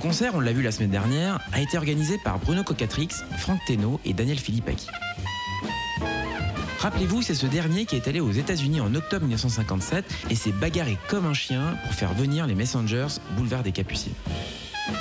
Concert, 0.07 0.35
on 0.35 0.39
l'a 0.39 0.53
vu 0.53 0.61
la 0.61 0.71
semaine 0.71 0.89
dernière, 0.89 1.37
a 1.51 1.59
été 1.59 1.75
organisé 1.75 2.17
par 2.17 2.39
Bruno 2.39 2.63
Cocatrix, 2.63 3.09
Franck 3.39 3.59
Teno 3.67 3.99
et 4.05 4.13
Daniel 4.13 4.39
Philippaki. 4.39 4.87
Rappelez-vous, 6.79 7.21
c'est 7.21 7.33
ce 7.33 7.45
dernier 7.45 7.85
qui 7.85 7.97
est 7.97 8.07
allé 8.07 8.21
aux 8.21 8.31
États-Unis 8.31 8.79
en 8.79 8.95
octobre 8.95 9.23
1957 9.23 10.05
et 10.29 10.35
s'est 10.35 10.53
bagarré 10.53 10.97
comme 11.09 11.25
un 11.25 11.33
chien 11.33 11.75
pour 11.83 11.93
faire 11.93 12.13
venir 12.13 12.47
les 12.47 12.55
Messengers 12.55 13.19
boulevard 13.35 13.63
des 13.63 13.73
Capucines. 13.73 14.13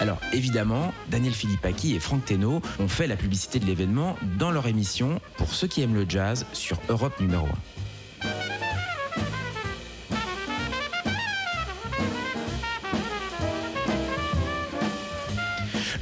Alors 0.01 0.19
évidemment, 0.33 0.93
Daniel 1.09 1.35
Philippaki 1.35 1.95
et 1.95 2.01
Franck 2.01 2.25
Teno 2.25 2.61
ont 2.81 2.89
fait 2.89 3.07
la 3.07 3.15
publicité 3.15 3.61
de 3.61 3.65
l'événement 3.65 4.17
dans 4.41 4.51
leur 4.51 4.67
émission 4.67 5.21
Pour 5.37 5.55
ceux 5.55 5.69
qui 5.69 5.83
aiment 5.83 5.95
le 5.95 6.07
jazz 6.09 6.47
sur 6.53 6.81
Europe 6.89 7.21
numéro 7.21 7.47
1. 7.47 7.86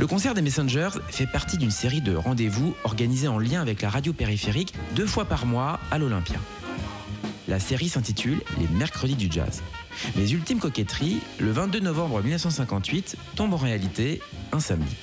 Le 0.04 0.08
concert 0.08 0.34
des 0.34 0.42
Messengers 0.42 0.90
fait 1.08 1.26
partie 1.26 1.56
d'une 1.56 1.70
série 1.70 2.02
de 2.02 2.14
rendez-vous 2.14 2.76
organisés 2.84 3.26
en 3.26 3.38
lien 3.38 3.62
avec 3.62 3.80
la 3.80 3.88
radio 3.88 4.12
périphérique 4.12 4.74
deux 4.94 5.06
fois 5.06 5.24
par 5.24 5.46
mois 5.46 5.80
à 5.90 5.96
l'Olympia. 5.96 6.36
La 7.48 7.58
série 7.58 7.88
s'intitule 7.88 8.42
Les 8.58 8.68
Mercredis 8.68 9.14
du 9.14 9.28
Jazz. 9.30 9.62
Mais 10.14 10.28
ultime 10.28 10.58
coquetterie, 10.58 11.20
le 11.38 11.52
22 11.52 11.80
novembre 11.80 12.20
1958 12.20 13.16
tombe 13.34 13.54
en 13.54 13.56
réalité 13.56 14.20
un 14.52 14.60
samedi. 14.60 14.94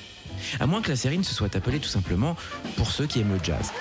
À 0.59 0.67
moins 0.67 0.83
que 0.83 0.89
la 0.89 0.95
série 0.95 1.17
ne 1.17 1.23
se 1.23 1.33
soit 1.33 1.55
appelée 1.55 1.79
tout 1.79 1.89
simplement 1.89 2.35
Pour 2.77 2.91
ceux 2.91 3.07
qui 3.07 3.21
aiment 3.21 3.33
le 3.33 3.43
jazz. 3.43 3.71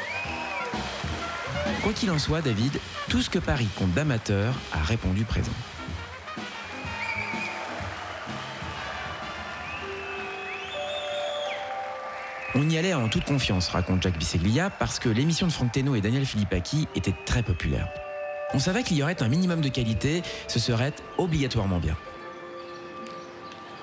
Quoi 1.82 1.92
qu'il 1.92 2.10
en 2.10 2.18
soit, 2.18 2.40
David, 2.40 2.80
tout 3.10 3.20
ce 3.20 3.28
que 3.28 3.38
Paris 3.38 3.68
compte 3.76 3.92
d'amateurs 3.92 4.54
a 4.72 4.82
répondu 4.82 5.24
présent. 5.24 5.52
On 12.56 12.68
y 12.68 12.76
allait 12.76 12.94
en 12.94 13.08
toute 13.08 13.24
confiance, 13.24 13.68
raconte 13.68 14.02
Jacques 14.02 14.18
Bisseglia, 14.18 14.70
parce 14.70 14.98
que 14.98 15.08
l'émission 15.08 15.46
de 15.46 15.52
Franck 15.52 15.70
Teno 15.70 15.94
et 15.94 16.00
Daniel 16.00 16.26
Philippaki 16.26 16.88
était 16.96 17.14
très 17.24 17.44
populaire. 17.44 17.88
On 18.54 18.58
savait 18.58 18.82
qu'il 18.82 18.96
y 18.96 19.04
aurait 19.04 19.22
un 19.22 19.28
minimum 19.28 19.60
de 19.60 19.68
qualité, 19.68 20.22
ce 20.48 20.58
serait 20.58 20.92
obligatoirement 21.16 21.78
bien. 21.78 21.96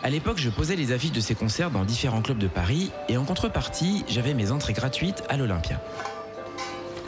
À 0.03 0.09
l'époque, 0.09 0.37
je 0.37 0.49
posais 0.49 0.75
les 0.75 0.91
affiches 0.91 1.13
de 1.13 1.21
ces 1.21 1.33
concerts 1.33 1.71
dans 1.71 1.85
différents 1.85 2.21
clubs 2.21 2.37
de 2.37 2.47
Paris 2.47 2.91
et 3.07 3.15
en 3.15 3.23
contrepartie, 3.23 4.03
j'avais 4.09 4.33
mes 4.33 4.51
entrées 4.51 4.73
gratuites 4.73 5.23
à 5.29 5.37
l'Olympia. 5.37 5.81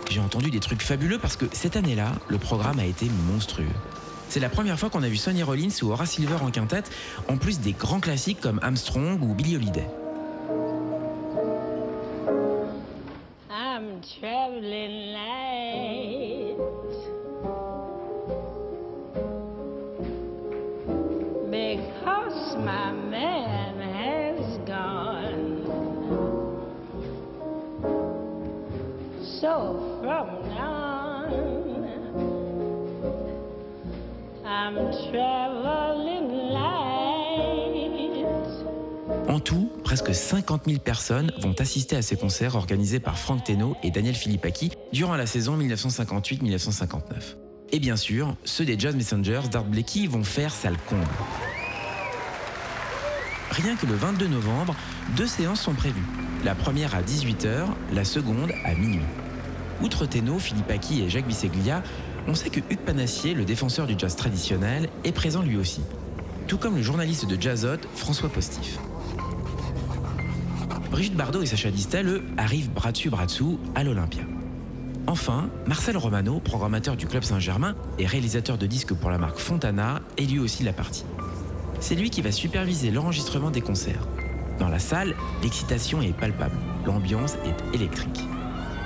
J'ai 0.09 0.21
entendu 0.21 0.51
des 0.51 0.61
trucs 0.61 0.81
fabuleux 0.81 1.19
parce 1.19 1.35
que 1.35 1.45
cette 1.51 1.75
année-là, 1.75 2.13
le 2.29 2.37
programme 2.37 2.79
a 2.79 2.85
été 2.85 3.07
monstrueux. 3.27 3.67
C'est 4.29 4.39
la 4.39 4.49
première 4.49 4.79
fois 4.79 4.89
qu'on 4.89 5.03
a 5.03 5.09
vu 5.09 5.17
Sonny 5.17 5.43
Rollins 5.43 5.67
ou 5.81 5.91
Horace 5.91 6.11
Silver 6.11 6.37
en 6.41 6.51
quintette, 6.51 6.89
en 7.27 7.35
plus 7.35 7.59
des 7.59 7.73
grands 7.73 7.99
classiques 7.99 8.39
comme 8.39 8.59
Armstrong 8.63 9.21
ou 9.21 9.33
Billy 9.33 9.57
Holiday. 9.57 9.87
En 39.27 39.39
tout, 39.39 39.69
presque 39.83 40.13
50 40.13 40.63
000 40.67 40.79
personnes 40.79 41.31
vont 41.39 41.53
assister 41.59 41.95
à 41.95 42.01
ces 42.01 42.15
concerts 42.15 42.55
organisés 42.55 42.99
par 42.99 43.17
Frank 43.17 43.43
Teno 43.43 43.75
et 43.83 43.91
Daniel 43.91 44.15
Philippaki 44.15 44.71
durant 44.91 45.15
la 45.15 45.25
saison 45.25 45.57
1958-1959. 45.57 46.99
Et 47.71 47.79
bien 47.79 47.95
sûr, 47.95 48.35
ceux 48.43 48.65
des 48.65 48.77
Jazz 48.77 48.95
Messengers 48.95 49.41
d'Art 49.51 49.65
Blakey 49.65 50.07
vont 50.07 50.23
faire 50.23 50.51
salle 50.51 50.77
comble. 50.87 51.05
Rien 53.51 53.75
que 53.75 53.85
le 53.85 53.95
22 53.95 54.27
novembre, 54.27 54.75
deux 55.15 55.27
séances 55.27 55.61
sont 55.61 55.73
prévues. 55.73 56.05
La 56.43 56.55
première 56.55 56.95
à 56.95 57.01
18h, 57.01 57.65
la 57.93 58.03
seconde 58.03 58.51
à 58.63 58.73
minuit. 58.73 59.05
Outre 59.81 60.05
Teno, 60.05 60.39
Philippaki 60.39 61.01
et 61.01 61.09
Jacques 61.09 61.27
Bisseglia, 61.27 61.83
on 62.29 62.35
sait 62.35 62.51
que 62.51 62.59
Hugues 62.59 62.85
Panassier, 62.85 63.33
le 63.33 63.43
défenseur 63.43 63.87
du 63.87 63.95
jazz 63.97 64.15
traditionnel, 64.15 64.89
est 65.03 65.11
présent 65.11 65.41
lui 65.41 65.57
aussi. 65.57 65.81
Tout 66.47 66.57
comme 66.57 66.75
le 66.75 66.81
journaliste 66.83 67.25
de 67.25 67.41
Jazzot, 67.41 67.81
François 67.95 68.29
Postif. 68.29 68.77
Brigitte 70.91 71.15
Bardot 71.15 71.41
et 71.41 71.47
Sacha 71.47 71.71
Distel, 71.71 72.07
eux, 72.07 72.23
arrivent 72.37 72.69
bras 72.71 72.91
dessus 72.91 73.09
bras 73.09 73.25
dessous 73.25 73.59
à 73.73 73.83
l'Olympia. 73.83 74.21
Enfin, 75.07 75.49
Marcel 75.65 75.97
Romano, 75.97 76.39
programmateur 76.39 76.95
du 76.95 77.07
Club 77.07 77.23
Saint-Germain 77.23 77.75
et 77.97 78.05
réalisateur 78.05 78.59
de 78.59 78.67
disques 78.67 78.93
pour 78.93 79.09
la 79.09 79.17
marque 79.17 79.39
Fontana, 79.39 80.01
est 80.17 80.29
lui 80.29 80.37
aussi 80.37 80.63
la 80.63 80.73
partie. 80.73 81.05
C'est 81.79 81.95
lui 81.95 82.11
qui 82.11 82.21
va 82.21 82.31
superviser 82.31 82.91
l'enregistrement 82.91 83.49
des 83.49 83.61
concerts. 83.61 84.07
Dans 84.59 84.67
la 84.69 84.79
salle, 84.79 85.15
l'excitation 85.41 86.01
est 86.01 86.13
palpable, 86.13 86.57
l'ambiance 86.85 87.35
est 87.45 87.75
électrique. 87.75 88.19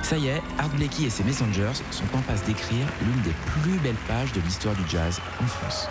Ça 0.03 0.17
y 0.17 0.27
est, 0.27 0.41
Art 0.59 0.69
Blakey 0.69 1.03
et 1.05 1.09
ses 1.09 1.23
Messengers 1.23 1.71
sont 1.91 2.03
en 2.13 2.21
passe 2.21 2.43
d'écrire 2.43 2.85
l'une 3.01 3.21
des 3.21 3.33
plus 3.47 3.79
belles 3.79 3.95
pages 4.05 4.33
de 4.33 4.41
l'histoire 4.41 4.75
du 4.75 4.83
jazz 4.87 5.19
en 5.41 5.47
France. 5.47 5.87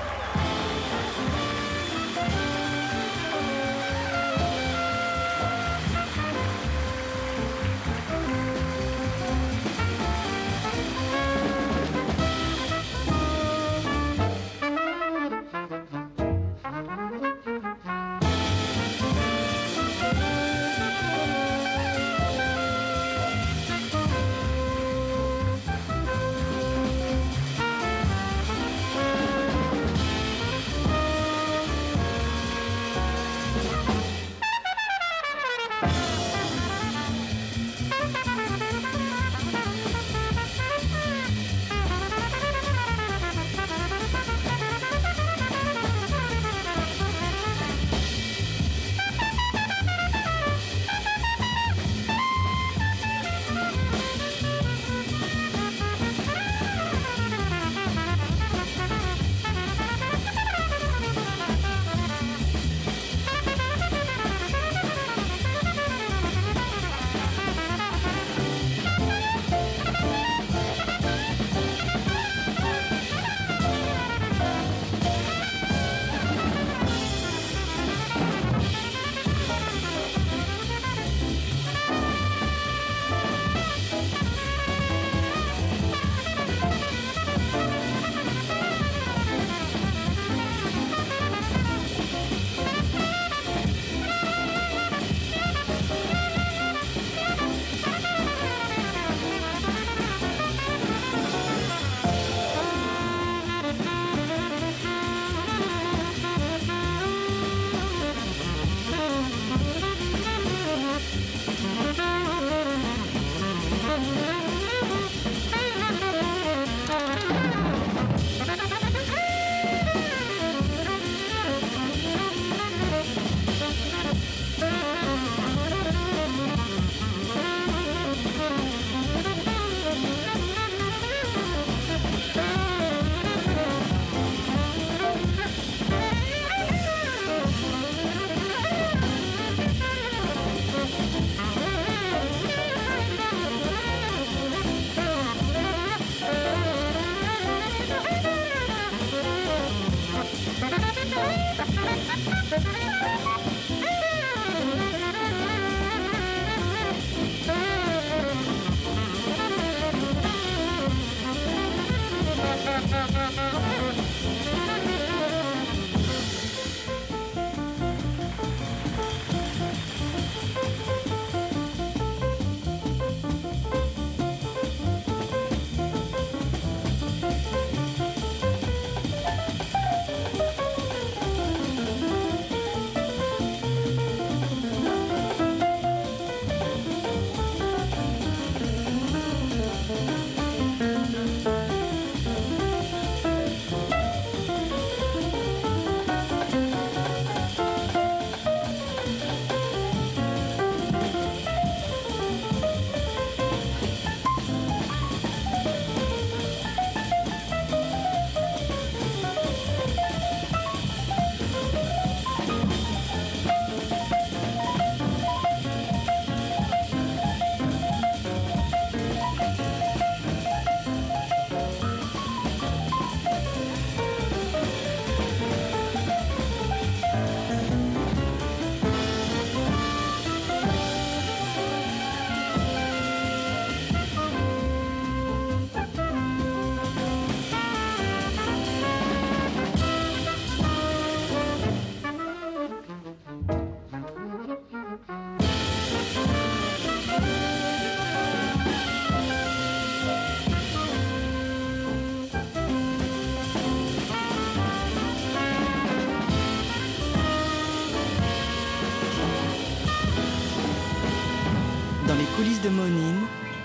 De 262.62 262.68
Monin, 262.68 263.16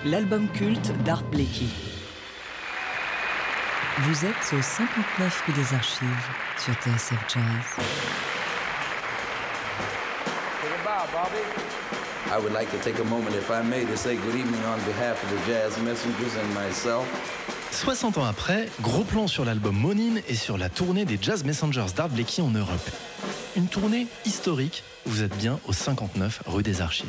l'album 0.06 0.48
culte 0.50 0.92
d'Art 1.04 1.24
Blakey. 1.26 1.68
Vous 4.00 4.26
êtes 4.26 4.54
au 4.54 4.62
59 4.62 5.44
rue 5.46 5.54
des 5.54 5.74
Archives 5.76 6.08
sur 6.58 6.74
TSF 6.74 7.20
Jazz. 7.28 7.86
I 12.30 12.40
would 12.42 12.54
like 12.54 12.72
to 12.72 12.78
take 12.78 13.00
a 13.00 13.04
moment, 13.04 13.30
if 13.36 13.50
I 13.52 13.62
may, 13.64 13.86
to 13.86 13.96
say 13.96 14.16
good 14.16 14.36
evening 14.36 14.62
on 14.66 14.80
behalf 14.86 15.24
of 15.24 15.30
the 15.30 15.48
Jazz 15.48 15.78
Messengers 15.84 16.36
and 16.36 16.48
myself. 16.54 17.06
60 17.72 18.18
ans 18.18 18.26
après, 18.26 18.68
gros 18.82 19.04
plan 19.04 19.28
sur 19.28 19.46
l'album 19.46 19.76
Monin 19.76 20.22
et 20.28 20.36
sur 20.36 20.58
la 20.58 20.70
tournée 20.70 21.06
des 21.06 21.20
Jazz 21.22 21.44
Messengers 21.44 21.94
d'Art 21.96 22.10
Blakey 22.10 22.42
en 22.42 22.50
Europe. 22.50 22.90
Une 23.56 23.68
tournée 23.68 24.08
historique, 24.26 24.84
vous 25.06 25.22
êtes 25.22 25.38
bien 25.38 25.60
au 25.68 25.74
59 25.74 26.42
rue 26.48 26.64
des 26.64 26.82
Archives. 26.82 27.08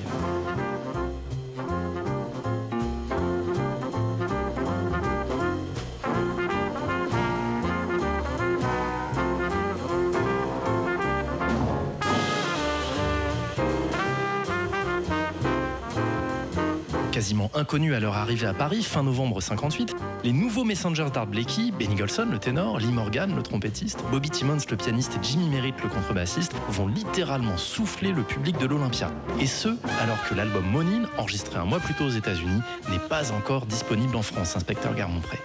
Quasiment 17.19 17.51
inconnus 17.53 17.95
à 17.95 17.99
leur 17.99 18.17
arrivée 18.17 18.47
à 18.47 18.55
Paris 18.55 18.85
fin 18.85 19.03
novembre 19.03 19.41
58, 19.41 19.93
les 20.23 20.31
nouveaux 20.31 20.63
Messengers 20.63 21.09
d'Art 21.13 21.27
Blakey, 21.27 21.73
Benny 21.77 21.97
Golson 21.97 22.29
le 22.31 22.39
ténor, 22.39 22.79
Lee 22.79 22.93
Morgan 22.93 23.35
le 23.35 23.43
trompettiste, 23.43 24.05
Bobby 24.13 24.31
Timmons 24.31 24.59
le 24.71 24.77
pianiste 24.77 25.17
et 25.17 25.19
Jimmy 25.21 25.49
Merritt 25.49 25.75
le 25.83 25.89
contrebassiste 25.89 26.53
vont 26.69 26.87
littéralement 26.87 27.57
souffler 27.57 28.13
le 28.13 28.23
public 28.23 28.57
de 28.59 28.67
l'Olympia. 28.67 29.11
Et 29.41 29.49
ce, 29.49 29.71
alors 30.01 30.23
que 30.29 30.35
l'album 30.37 30.65
Monin, 30.71 31.09
enregistré 31.19 31.59
un 31.59 31.65
mois 31.65 31.81
plus 31.81 31.95
tôt 31.95 32.05
aux 32.05 32.09
États-Unis, 32.09 32.61
n'est 32.89 33.01
pas 33.01 33.33
encore 33.33 33.67
disponible 33.67 34.15
en 34.15 34.23
France, 34.23 34.55
inspecteur 34.55 34.95
Garmont-Pré. 34.95 35.39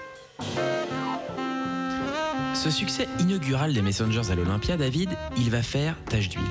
Ce 2.54 2.70
succès 2.70 3.08
inaugural 3.18 3.74
des 3.74 3.82
Messengers 3.82 4.30
à 4.30 4.36
l'Olympia, 4.36 4.78
David, 4.78 5.10
il 5.38 5.50
va 5.50 5.64
faire 5.64 5.96
tache 6.08 6.30
d'huile. 6.30 6.44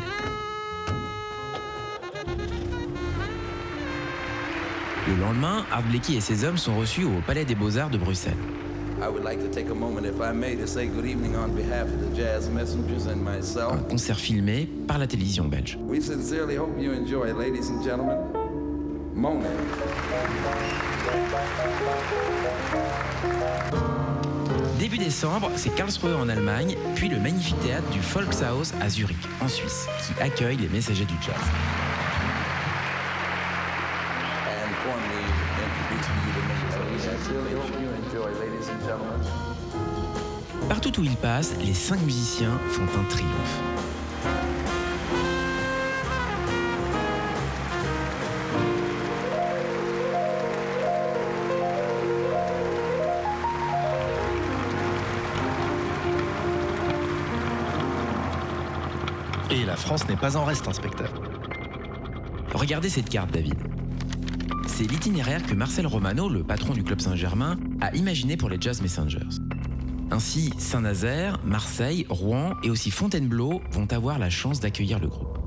Le 5.12 5.20
lendemain, 5.20 5.64
Blakey 5.90 6.14
et 6.14 6.22
ses 6.22 6.44
hommes 6.44 6.56
sont 6.56 6.74
reçus 6.74 7.04
au 7.04 7.20
Palais 7.26 7.44
des 7.44 7.54
Beaux-Arts 7.54 7.90
de 7.90 7.98
Bruxelles. 7.98 8.32
Un 9.02 9.10
concert 13.90 14.18
filmé 14.18 14.70
par 14.88 14.96
la 14.96 15.06
télévision 15.06 15.44
belge. 15.44 15.78
We 15.86 16.02
sincerely 16.02 16.56
hope 16.56 16.80
you 16.80 16.92
enjoy, 16.92 17.34
ladies 17.34 17.68
and 17.68 17.84
gentlemen, 17.84 18.16
Mona. 19.14 19.48
Début 24.78 24.98
décembre, 24.98 25.50
c'est 25.56 25.74
Karlsruhe 25.74 26.16
en 26.16 26.30
Allemagne, 26.30 26.74
puis 26.94 27.10
le 27.10 27.18
magnifique 27.18 27.60
théâtre 27.60 27.90
du 27.90 28.00
Volkshaus 28.00 28.72
à 28.80 28.88
Zurich, 28.88 29.28
en 29.42 29.48
Suisse, 29.48 29.88
qui 30.06 30.14
accueille 30.22 30.56
les 30.56 30.68
messagers 30.68 31.04
du 31.04 31.14
jazz. 31.20 31.34
Où 41.02 41.04
ils 41.04 41.16
passent, 41.16 41.54
les 41.60 41.74
cinq 41.74 42.00
musiciens 42.02 42.58
font 42.68 42.84
un 42.84 43.04
triomphe. 43.04 43.60
Et 59.50 59.64
la 59.64 59.76
France 59.76 60.08
n'est 60.08 60.16
pas 60.16 60.36
en 60.36 60.44
reste, 60.44 60.68
inspecteur. 60.68 61.12
Regardez 62.54 62.88
cette 62.88 63.08
carte, 63.08 63.32
David. 63.32 63.56
C'est 64.68 64.84
l'itinéraire 64.84 65.42
que 65.42 65.54
Marcel 65.54 65.86
Romano, 65.86 66.28
le 66.28 66.44
patron 66.44 66.72
du 66.72 66.84
Club 66.84 67.00
Saint-Germain, 67.00 67.58
a 67.80 67.94
imaginé 67.94 68.36
pour 68.36 68.48
les 68.48 68.60
Jazz 68.60 68.80
Messengers. 68.80 69.51
Ainsi, 70.12 70.50
Saint-Nazaire, 70.58 71.40
Marseille, 71.42 72.04
Rouen 72.10 72.52
et 72.62 72.68
aussi 72.68 72.90
Fontainebleau 72.90 73.62
vont 73.70 73.90
avoir 73.90 74.18
la 74.18 74.28
chance 74.28 74.60
d'accueillir 74.60 74.98
le 74.98 75.08
groupe. 75.08 75.38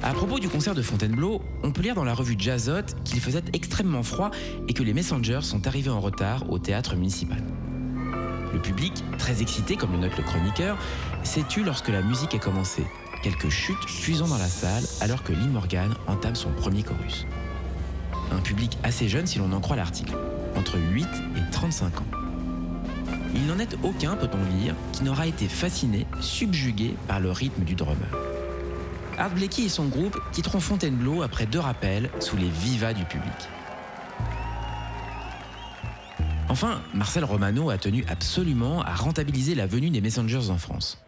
À 0.00 0.12
propos 0.12 0.38
du 0.38 0.48
concert 0.48 0.76
de 0.76 0.82
Fontainebleau, 0.82 1.42
on 1.64 1.72
peut 1.72 1.82
lire 1.82 1.96
dans 1.96 2.04
la 2.04 2.14
revue 2.14 2.36
Jazzot 2.38 2.94
qu'il 3.04 3.18
faisait 3.18 3.42
extrêmement 3.52 4.04
froid 4.04 4.30
et 4.68 4.74
que 4.74 4.84
les 4.84 4.94
Messengers 4.94 5.40
sont 5.42 5.66
arrivés 5.66 5.90
en 5.90 5.98
retard 5.98 6.48
au 6.52 6.60
théâtre 6.60 6.94
municipal. 6.94 7.42
Le 8.52 8.62
public, 8.62 8.92
très 9.18 9.42
excité 9.42 9.74
comme 9.74 9.90
le 9.90 9.98
note 9.98 10.16
le 10.16 10.22
chroniqueur, 10.22 10.78
s'est 11.24 11.44
tu 11.48 11.64
lorsque 11.64 11.88
la 11.88 12.02
musique 12.02 12.36
a 12.36 12.38
commencé. 12.38 12.86
Quelques 13.24 13.48
chutes 13.48 13.88
fusant 13.88 14.28
dans 14.28 14.38
la 14.38 14.46
salle 14.46 14.84
alors 15.00 15.24
que 15.24 15.32
Lee 15.32 15.48
Morgan 15.48 15.92
entame 16.06 16.36
son 16.36 16.52
premier 16.52 16.84
chorus. 16.84 17.26
Un 18.30 18.38
public 18.38 18.78
assez 18.84 19.08
jeune 19.08 19.26
si 19.26 19.40
l'on 19.40 19.50
en 19.52 19.60
croit 19.60 19.74
l'article, 19.74 20.14
entre 20.54 20.78
8 20.78 21.08
et 21.36 21.50
35 21.50 22.00
ans. 22.02 22.23
Il 23.34 23.46
n'en 23.46 23.58
est 23.58 23.76
aucun, 23.82 24.16
peut-on 24.16 24.42
lire, 24.58 24.74
qui 24.92 25.02
n'aura 25.02 25.26
été 25.26 25.48
fasciné, 25.48 26.06
subjugué 26.20 26.94
par 27.08 27.20
le 27.20 27.32
rythme 27.32 27.64
du 27.64 27.74
drummer. 27.74 28.08
Art 29.18 29.30
Blakey 29.30 29.64
et 29.64 29.68
son 29.68 29.86
groupe 29.86 30.18
quitteront 30.32 30.60
Fontainebleau 30.60 31.22
après 31.22 31.46
deux 31.46 31.58
rappels 31.58 32.10
sous 32.20 32.36
les 32.36 32.48
vivas 32.48 32.94
du 32.94 33.04
public. 33.04 33.32
Enfin, 36.48 36.82
Marcel 36.94 37.24
Romano 37.24 37.70
a 37.70 37.78
tenu 37.78 38.04
absolument 38.08 38.82
à 38.82 38.94
rentabiliser 38.94 39.54
la 39.54 39.66
venue 39.66 39.90
des 39.90 40.00
Messengers 40.00 40.50
en 40.50 40.58
France. 40.58 41.02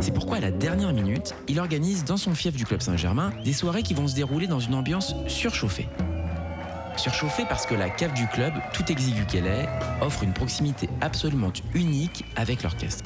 C'est 0.00 0.12
pourquoi 0.12 0.38
à 0.38 0.40
la 0.40 0.50
dernière 0.50 0.92
minute, 0.92 1.34
il 1.48 1.60
organise 1.60 2.04
dans 2.04 2.16
son 2.16 2.34
fief 2.34 2.56
du 2.56 2.64
Club 2.64 2.80
Saint-Germain 2.82 3.32
des 3.44 3.52
soirées 3.52 3.82
qui 3.82 3.94
vont 3.94 4.08
se 4.08 4.14
dérouler 4.14 4.46
dans 4.46 4.60
une 4.60 4.74
ambiance 4.74 5.14
surchauffée. 5.28 5.88
Surchauffée 6.96 7.44
parce 7.48 7.66
que 7.66 7.74
la 7.74 7.90
cave 7.90 8.14
du 8.14 8.26
club, 8.28 8.52
tout 8.72 8.90
exiguë 8.90 9.26
qu'elle 9.26 9.46
est, 9.46 9.68
offre 10.00 10.22
une 10.22 10.32
proximité 10.32 10.88
absolument 11.00 11.52
unique 11.74 12.24
avec 12.36 12.62
l'orchestre. 12.62 13.04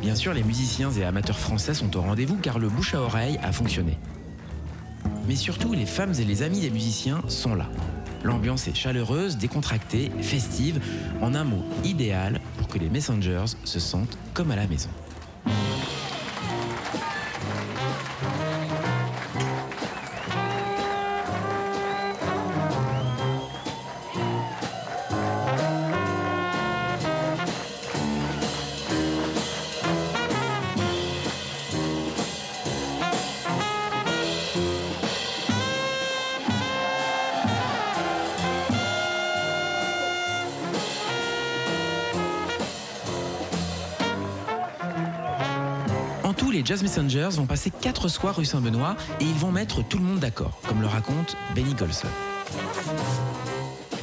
Bien 0.00 0.14
sûr, 0.14 0.34
les 0.34 0.42
musiciens 0.42 0.90
et 0.90 1.04
amateurs 1.04 1.38
français 1.38 1.74
sont 1.74 1.96
au 1.96 2.00
rendez-vous 2.00 2.36
car 2.36 2.58
le 2.58 2.68
bouche 2.68 2.94
à 2.94 3.00
oreille 3.00 3.38
a 3.42 3.52
fonctionné. 3.52 3.98
Mais 5.28 5.36
surtout, 5.36 5.72
les 5.72 5.86
femmes 5.86 6.12
et 6.18 6.24
les 6.24 6.42
amis 6.42 6.60
des 6.60 6.70
musiciens 6.70 7.22
sont 7.28 7.54
là. 7.54 7.68
L'ambiance 8.24 8.68
est 8.68 8.74
chaleureuse, 8.74 9.36
décontractée, 9.36 10.10
festive, 10.20 10.80
en 11.20 11.34
un 11.34 11.44
mot 11.44 11.64
idéal 11.84 12.40
pour 12.58 12.68
que 12.68 12.78
les 12.78 12.88
Messengers 12.88 13.56
se 13.64 13.80
sentent 13.80 14.16
comme 14.34 14.50
à 14.50 14.56
la 14.56 14.66
maison. 14.66 14.90
Les 46.62 46.66
Jazz 46.66 46.82
Messengers 46.84 47.30
vont 47.32 47.46
passer 47.46 47.72
4 47.72 48.06
soirs 48.06 48.36
rue 48.36 48.44
Saint-Benoît 48.44 48.94
et 49.18 49.24
ils 49.24 49.34
vont 49.34 49.50
mettre 49.50 49.82
tout 49.82 49.98
le 49.98 50.04
monde 50.04 50.20
d'accord, 50.20 50.60
comme 50.68 50.80
le 50.80 50.86
raconte 50.86 51.36
Benny 51.56 51.74
Golson. 51.74 52.06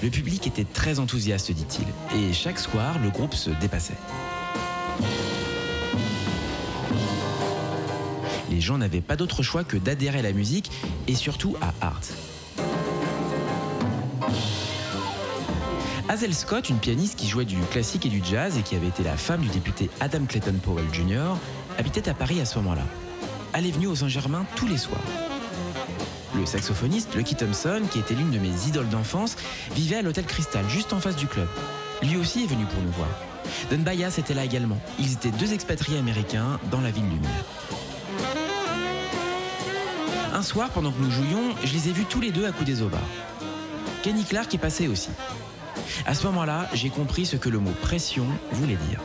Le 0.04 0.10
public 0.10 0.46
était 0.46 0.66
très 0.66 1.00
enthousiaste, 1.00 1.52
dit-il, 1.52 1.86
et 2.18 2.34
chaque 2.34 2.60
soir, 2.60 3.00
le 3.02 3.12
groupe 3.12 3.34
se 3.34 3.50
dépassait. 3.50 3.96
Les 8.52 8.60
gens 8.60 8.78
n'avaient 8.78 9.00
pas 9.00 9.16
d'autre 9.16 9.42
choix 9.42 9.64
que 9.64 9.78
d'adhérer 9.78 10.20
à 10.20 10.24
la 10.24 10.34
musique 10.34 10.70
et 11.08 11.16
surtout 11.16 11.56
à 11.62 11.74
Art. 11.80 12.02
Hazel 16.10 16.34
Scott, 16.34 16.70
une 16.70 16.80
pianiste 16.80 17.18
qui 17.18 17.30
jouait 17.30 17.46
du 17.46 17.56
classique 17.72 18.06
et 18.06 18.10
du 18.10 18.22
jazz 18.22 18.58
et 18.58 18.64
qui 18.64 18.76
avait 18.76 18.88
été 18.88 19.04
la 19.04 19.16
femme 19.16 19.42
du 19.42 19.50
député 19.50 19.90
Adam 20.02 20.26
Clayton 20.28 20.56
Powell 20.62 20.88
Jr., 20.92 21.36
habitait 21.80 22.10
à 22.10 22.14
Paris 22.14 22.42
à 22.42 22.46
ce 22.46 22.58
moment-là. 22.60 22.84
Elle 23.54 23.66
est 23.66 23.72
venue 23.72 23.88
au 23.88 23.96
Saint-Germain 23.96 24.46
tous 24.56 24.68
les 24.68 24.78
soirs. 24.78 25.02
Le 26.36 26.46
saxophoniste 26.46 27.16
Lucky 27.16 27.36
Thompson, 27.36 27.82
qui 27.90 28.00
était 28.00 28.14
l'une 28.14 28.32
de 28.32 28.38
mes 28.38 28.68
idoles 28.68 28.90
d'enfance, 28.90 29.38
vivait 29.74 29.96
à 29.96 30.02
l'hôtel 30.02 30.26
Cristal, 30.26 30.68
juste 30.70 30.92
en 30.94 31.00
face 31.00 31.16
du 31.16 31.26
club. 31.26 31.48
Lui 32.04 32.18
aussi 32.18 32.44
est 32.44 32.48
venu 32.48 32.66
pour 32.66 32.84
nous 32.84 32.92
voir. 32.92 33.10
Don 33.72 33.80
Bayas 33.80 34.16
était 34.18 34.34
là 34.34 34.44
également. 34.44 34.78
Ils 35.00 35.14
étaient 35.14 35.32
deux 35.32 35.54
expatriés 35.54 35.98
américains 35.98 36.60
dans 36.70 36.82
la 36.82 36.92
ville 36.92 37.10
lumière. 37.10 37.46
Un 40.34 40.44
soir, 40.44 40.70
pendant 40.70 40.92
que 40.92 41.02
nous 41.02 41.12
jouions, 41.12 41.56
je 41.64 41.74
les 41.74 41.90
ai 41.90 41.92
vus 41.94 42.06
tous 42.06 42.22
les 42.22 42.32
deux 42.32 42.46
à 42.46 42.52
coups 42.52 42.66
des 42.66 42.84
bar. 42.84 43.00
Kenny 44.04 44.26
Clark 44.26 44.54
est 44.54 44.60
passé 44.60 44.88
aussi. 44.88 45.10
À 46.06 46.14
ce 46.14 46.26
moment-là, 46.28 46.70
j'ai 46.74 46.90
compris 46.90 47.26
ce 47.26 47.38
que 47.38 47.50
le 47.50 47.60
mot 47.60 47.74
pression 47.82 48.26
voulait 48.52 48.78
dire. 48.90 49.00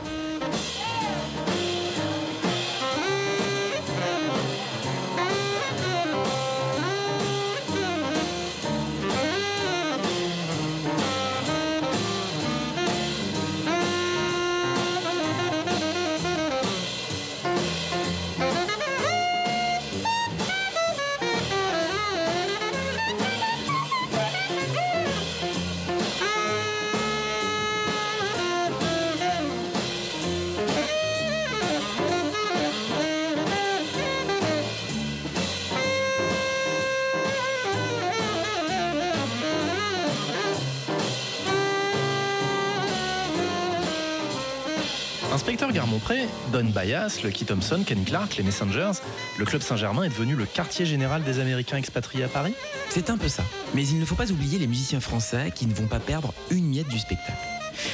Garmont-Pré, 46.05 46.29
Don 46.53 46.65
Bayas, 46.71 47.21
Lucky 47.25 47.45
Thompson, 47.45 47.83
Kenny 47.85 48.05
Clark, 48.05 48.37
les 48.37 48.43
Messengers, 48.43 48.93
le 49.39 49.45
Club 49.45 49.63
Saint-Germain 49.63 50.05
est 50.05 50.09
devenu 50.09 50.35
le 50.35 50.45
quartier 50.45 50.87
général 50.87 51.23
des 51.23 51.39
Américains 51.41 51.77
expatriés 51.77 52.25
à 52.25 52.29
Paris 52.29 52.55
C'est 52.91 53.11
un 53.11 53.17
peu 53.17 53.29
ça. 53.29 53.43
Mais 53.75 53.87
il 53.87 53.99
ne 53.99 54.05
faut 54.05 54.15
pas 54.15 54.31
oublier 54.31 54.59
les 54.59 54.67
musiciens 54.67 55.01
français 55.01 55.53
qui 55.55 55.67
ne 55.67 55.75
vont 55.75 55.87
pas 55.87 56.01
perdre 56.01 56.35
une 56.51 56.69
miette 56.69 56.89
du 56.89 56.99
spectacle. 56.99 57.39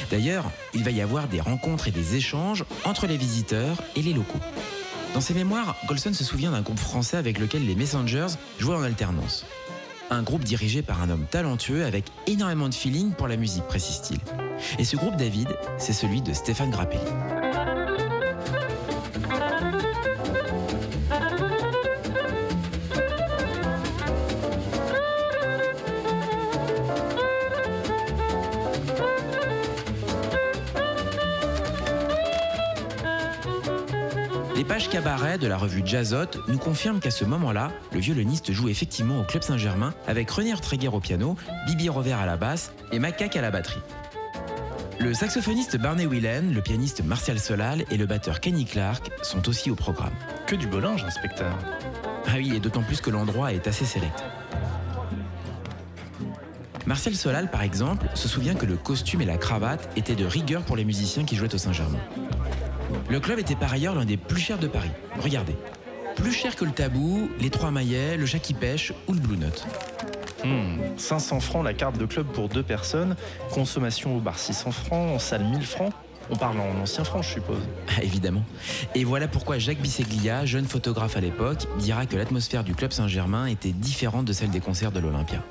D'ailleurs, 0.09 0.45
il 0.73 0.83
va 0.83 0.91
y 0.91 1.01
avoir 1.01 1.27
des 1.27 1.41
rencontres 1.41 1.87
et 1.87 1.91
des 1.91 2.15
échanges 2.15 2.65
entre 2.85 3.07
les 3.07 3.17
visiteurs 3.17 3.77
et 3.95 4.01
les 4.01 4.13
locaux. 4.13 4.39
Dans 5.13 5.21
ses 5.21 5.33
mémoires, 5.33 5.75
Golson 5.87 6.13
se 6.13 6.23
souvient 6.23 6.51
d'un 6.51 6.61
groupe 6.61 6.79
français 6.79 7.17
avec 7.17 7.39
lequel 7.39 7.65
les 7.65 7.75
Messengers 7.75 8.27
jouaient 8.59 8.75
en 8.75 8.83
alternance. 8.83 9.45
Un 10.09 10.23
groupe 10.23 10.43
dirigé 10.43 10.81
par 10.81 11.01
un 11.01 11.09
homme 11.09 11.25
talentueux 11.29 11.85
avec 11.85 12.05
énormément 12.27 12.67
de 12.67 12.75
feeling 12.75 13.11
pour 13.11 13.27
la 13.27 13.37
musique, 13.37 13.63
précise-t-il. 13.63 14.19
Et 14.77 14.83
ce 14.83 14.97
groupe, 14.97 15.15
David, 15.15 15.47
c'est 15.77 15.93
celui 15.93 16.21
de 16.21 16.33
Stéphane 16.33 16.71
Grappelli. 16.71 16.99
Cabaret 35.03 35.39
de 35.39 35.47
la 35.47 35.57
revue 35.57 35.81
Jazzot 35.83 36.27
nous 36.47 36.59
confirment 36.59 36.99
qu'à 36.99 37.09
ce 37.09 37.25
moment-là, 37.25 37.71
le 37.91 37.99
violoniste 37.99 38.51
joue 38.51 38.69
effectivement 38.69 39.19
au 39.19 39.23
Club 39.23 39.41
Saint-Germain 39.41 39.95
avec 40.05 40.29
René 40.29 40.53
Treguer 40.61 40.89
au 40.89 40.99
piano, 40.99 41.35
Bibi 41.65 41.89
Rover 41.89 42.13
à 42.13 42.27
la 42.27 42.37
basse 42.37 42.71
et 42.91 42.99
Macaque 42.99 43.35
à 43.35 43.41
la 43.41 43.49
batterie. 43.49 43.79
Le 44.99 45.15
saxophoniste 45.15 45.77
Barney 45.77 46.05
Whelan, 46.05 46.53
le 46.53 46.61
pianiste 46.61 47.03
Martial 47.03 47.39
Solal 47.39 47.83
et 47.89 47.97
le 47.97 48.05
batteur 48.05 48.39
Kenny 48.41 48.65
Clark 48.65 49.09
sont 49.23 49.49
aussi 49.49 49.71
au 49.71 49.75
programme. 49.75 50.13
Que 50.45 50.55
du 50.55 50.67
beau 50.67 50.79
linge, 50.79 51.03
inspecteur. 51.03 51.57
Ah 52.27 52.33
oui, 52.35 52.55
et 52.55 52.59
d'autant 52.59 52.83
plus 52.83 53.01
que 53.01 53.09
l'endroit 53.09 53.53
est 53.53 53.65
assez 53.65 53.85
sélect. 53.85 54.23
Martial 56.85 57.15
Solal, 57.15 57.49
par 57.49 57.63
exemple, 57.63 58.05
se 58.13 58.27
souvient 58.27 58.53
que 58.53 58.67
le 58.67 58.75
costume 58.75 59.23
et 59.23 59.25
la 59.25 59.37
cravate 59.37 59.89
étaient 59.95 60.13
de 60.13 60.25
rigueur 60.25 60.61
pour 60.61 60.75
les 60.75 60.85
musiciens 60.85 61.23
qui 61.23 61.35
jouaient 61.35 61.55
au 61.55 61.57
Saint-Germain. 61.57 61.97
Le 63.09 63.19
club 63.19 63.39
était 63.39 63.55
par 63.55 63.73
ailleurs 63.73 63.95
l'un 63.95 64.05
des 64.05 64.17
plus 64.17 64.39
chers 64.39 64.57
de 64.57 64.67
Paris. 64.67 64.91
Regardez. 65.19 65.55
Plus 66.15 66.31
cher 66.31 66.55
que 66.55 66.65
le 66.65 66.71
Tabou, 66.71 67.29
les 67.39 67.49
Trois 67.49 67.71
Maillets, 67.71 68.17
le 68.17 68.25
Chat 68.25 68.39
qui 68.39 68.53
pêche 68.53 68.93
ou 69.07 69.13
le 69.13 69.19
Blue 69.19 69.37
Note. 69.37 69.65
Hmm, 70.43 70.79
500 70.97 71.39
francs 71.39 71.63
la 71.63 71.73
carte 71.73 71.97
de 71.97 72.05
club 72.05 72.25
pour 72.27 72.49
deux 72.49 72.63
personnes, 72.63 73.15
consommation 73.51 74.17
au 74.17 74.19
bar 74.19 74.39
600 74.39 74.71
francs, 74.71 75.15
en 75.15 75.19
salle 75.19 75.45
1000 75.45 75.65
francs. 75.65 75.93
On 76.29 76.35
parle 76.35 76.57
en 76.59 76.81
ancien 76.81 77.03
francs, 77.03 77.23
je 77.23 77.29
suppose. 77.29 77.61
Ah, 77.89 78.03
évidemment. 78.03 78.43
Et 78.95 79.03
voilà 79.03 79.27
pourquoi 79.27 79.57
Jacques 79.57 79.81
Bisseglia, 79.81 80.45
jeune 80.45 80.65
photographe 80.65 81.17
à 81.17 81.19
l'époque, 81.19 81.67
dira 81.77 82.05
que 82.05 82.15
l'atmosphère 82.15 82.63
du 82.63 82.73
club 82.73 82.91
Saint-Germain 82.93 83.47
était 83.47 83.71
différente 83.71 84.25
de 84.25 84.33
celle 84.33 84.49
des 84.49 84.61
concerts 84.61 84.91
de 84.91 84.99
l'Olympia. 84.99 85.43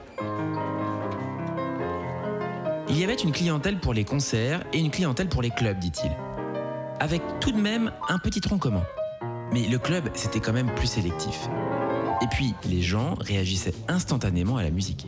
Il 2.88 2.98
y 2.98 3.04
avait 3.04 3.14
une 3.14 3.32
clientèle 3.32 3.78
pour 3.78 3.94
les 3.94 4.04
concerts 4.04 4.64
et 4.72 4.78
une 4.78 4.90
clientèle 4.90 5.28
pour 5.28 5.42
les 5.42 5.50
clubs, 5.50 5.78
dit-il. 5.78 6.10
Avec 7.00 7.22
tout 7.40 7.50
de 7.50 7.56
même 7.56 7.90
un 8.10 8.18
petit 8.18 8.42
tronc 8.42 8.58
commun. 8.58 8.84
Mais 9.52 9.66
le 9.66 9.78
club, 9.78 10.10
c'était 10.12 10.38
quand 10.38 10.52
même 10.52 10.70
plus 10.74 10.86
sélectif. 10.86 11.48
Et 12.22 12.26
puis, 12.26 12.54
les 12.68 12.82
gens 12.82 13.14
réagissaient 13.18 13.72
instantanément 13.88 14.58
à 14.58 14.62
la 14.62 14.70
musique. 14.70 15.06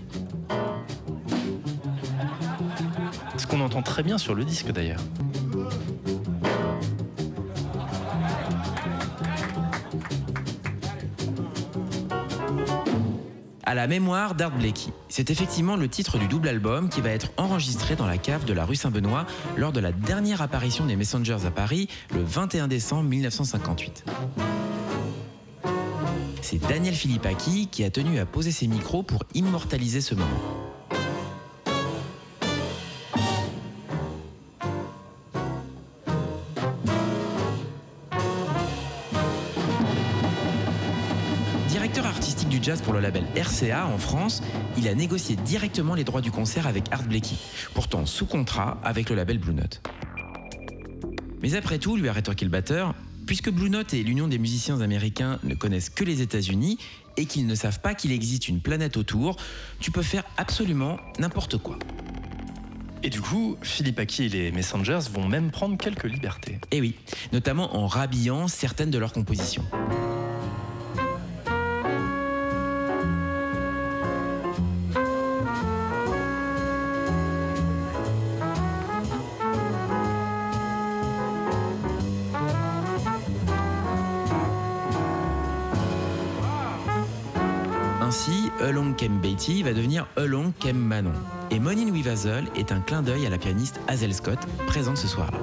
Ce 3.37 3.47
qu'on 3.47 3.61
entend 3.61 3.83
très 3.83 4.03
bien 4.03 4.17
sur 4.17 4.35
le 4.35 4.45
disque 4.47 4.73
d'ailleurs. 4.73 5.01
À 13.73 13.75
la 13.75 13.87
mémoire 13.87 14.35
d'Art 14.35 14.51
Blakey. 14.51 14.93
C'est 15.09 15.31
effectivement 15.31 15.77
le 15.77 15.89
titre 15.89 16.19
du 16.19 16.29
double 16.29 16.49
album 16.49 16.91
qui 16.91 17.01
va 17.01 17.09
être 17.09 17.31
enregistré 17.39 17.97
dans 17.97 18.05
la 18.05 18.19
cave 18.19 18.45
de 18.45 18.53
la 18.53 18.67
rue 18.67 18.77
Saint-Benoît 18.77 19.25
lors 19.57 19.73
de 19.73 19.81
la 19.81 19.93
dernière 19.93 20.43
apparition 20.43 20.85
des 20.85 20.95
Messengers 20.95 21.47
à 21.47 21.51
Paris 21.51 21.89
le 22.15 22.23
21 22.23 22.69
décembre 22.69 23.09
1958. 23.09 24.05
C'est 26.43 26.59
Daniel 26.59 26.93
Philippaki 26.93 27.69
qui 27.69 27.83
a 27.83 27.89
tenu 27.89 28.19
à 28.19 28.27
poser 28.27 28.51
ses 28.51 28.67
micros 28.67 29.03
pour 29.05 29.25
immortaliser 29.33 30.03
ce 30.03 30.15
moment. 30.15 30.62
Jazz 42.73 42.83
pour 42.83 42.95
le 42.95 43.01
label 43.01 43.25
RCA 43.37 43.87
en 43.87 43.99
France, 43.99 44.43
il 44.79 44.89
a 44.89 44.95
négocié 44.95 45.37
directement 45.37 45.95
les 45.95 46.05
droits 46.05 46.23
du 46.23 46.31
concert 46.31 46.67
avec 46.67 46.85
Art 46.91 47.03
Blakey, 47.03 47.37
pourtant 47.75 48.07
sous 48.07 48.25
contrat 48.25 48.79
avec 48.83 49.11
le 49.11 49.17
label 49.17 49.39
Blue 49.39 49.53
Note. 49.53 49.83
Mais 51.43 51.55
après 51.55 51.79
tout, 51.79 51.97
lui 51.97 52.09
a 52.09 52.13
rétorqué 52.13 52.45
le 52.45 52.51
batteur, 52.51 52.95
puisque 53.27 53.51
Blue 53.51 53.69
Note 53.69 53.93
et 53.93 54.03
l'Union 54.03 54.27
des 54.27 54.39
musiciens 54.39 54.81
américains 54.81 55.39
ne 55.43 55.55
connaissent 55.55 55.91
que 55.91 56.05
les 56.05 56.23
États-Unis 56.23 56.79
et 57.17 57.27
qu'ils 57.27 57.47
ne 57.47 57.55
savent 57.55 57.81
pas 57.81 57.95
qu'il 57.95 58.13
existe 58.13 58.49
une 58.49 58.61
planète 58.61 58.97
autour, 58.97 59.37
tu 59.81 59.91
peux 59.91 60.03
faire 60.03 60.25
absolument 60.39 60.99
n'importe 61.19 61.59
quoi. 61.59 61.79
Et 63.03 63.11
du 63.11 63.21
coup, 63.21 63.57
Philippe 63.61 63.99
Aki 63.99 64.25
et 64.25 64.29
les 64.29 64.53
Messengers 64.53 65.01
vont 65.13 65.29
même 65.29 65.51
prendre 65.51 65.77
quelques 65.77 66.05
libertés. 66.05 66.59
Et 66.71 66.81
oui, 66.81 66.95
notamment 67.33 67.77
en 67.77 67.87
rhabillant 67.87 68.49
certaines 68.49 68.91
de 68.91 68.99
leurs 68.99 69.13
compositions. 69.13 69.65
Devenir 89.93 90.07
Along 90.17 90.53
Manon. 90.75 91.13
Et 91.51 91.59
Monin 91.59 91.91
Weaver 91.91 92.45
est 92.57 92.73
un 92.73 92.81
clin 92.81 93.03
d'œil 93.03 93.27
à 93.27 93.31
la 93.31 93.39
pianiste 93.39 93.81
Hazel 93.89 94.15
Scott, 94.15 94.39
présente 94.67 94.97
ce 94.97 95.07
soir-là. 95.07 95.39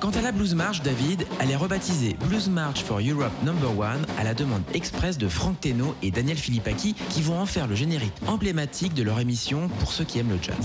Quant 0.00 0.10
à 0.10 0.20
la 0.22 0.32
Blues 0.32 0.54
March, 0.54 0.82
David, 0.82 1.26
elle 1.40 1.50
est 1.50 1.56
rebaptisée 1.56 2.16
Blues 2.28 2.48
March 2.48 2.82
for 2.82 3.00
Europe 3.00 3.32
Number 3.44 3.78
One 3.78 4.04
à 4.18 4.24
la 4.24 4.34
demande 4.34 4.62
express 4.74 5.16
de 5.16 5.28
Frank 5.28 5.60
Teno 5.60 5.94
et 6.02 6.10
Daniel 6.10 6.36
Philippaki 6.36 6.94
qui 7.10 7.22
vont 7.22 7.38
en 7.38 7.46
faire 7.46 7.66
le 7.66 7.74
générique 7.74 8.14
emblématique 8.26 8.94
de 8.94 9.02
leur 9.02 9.20
émission 9.20 9.68
pour 9.78 9.92
ceux 9.92 10.04
qui 10.04 10.18
aiment 10.18 10.30
le 10.30 10.42
jazz. 10.42 10.56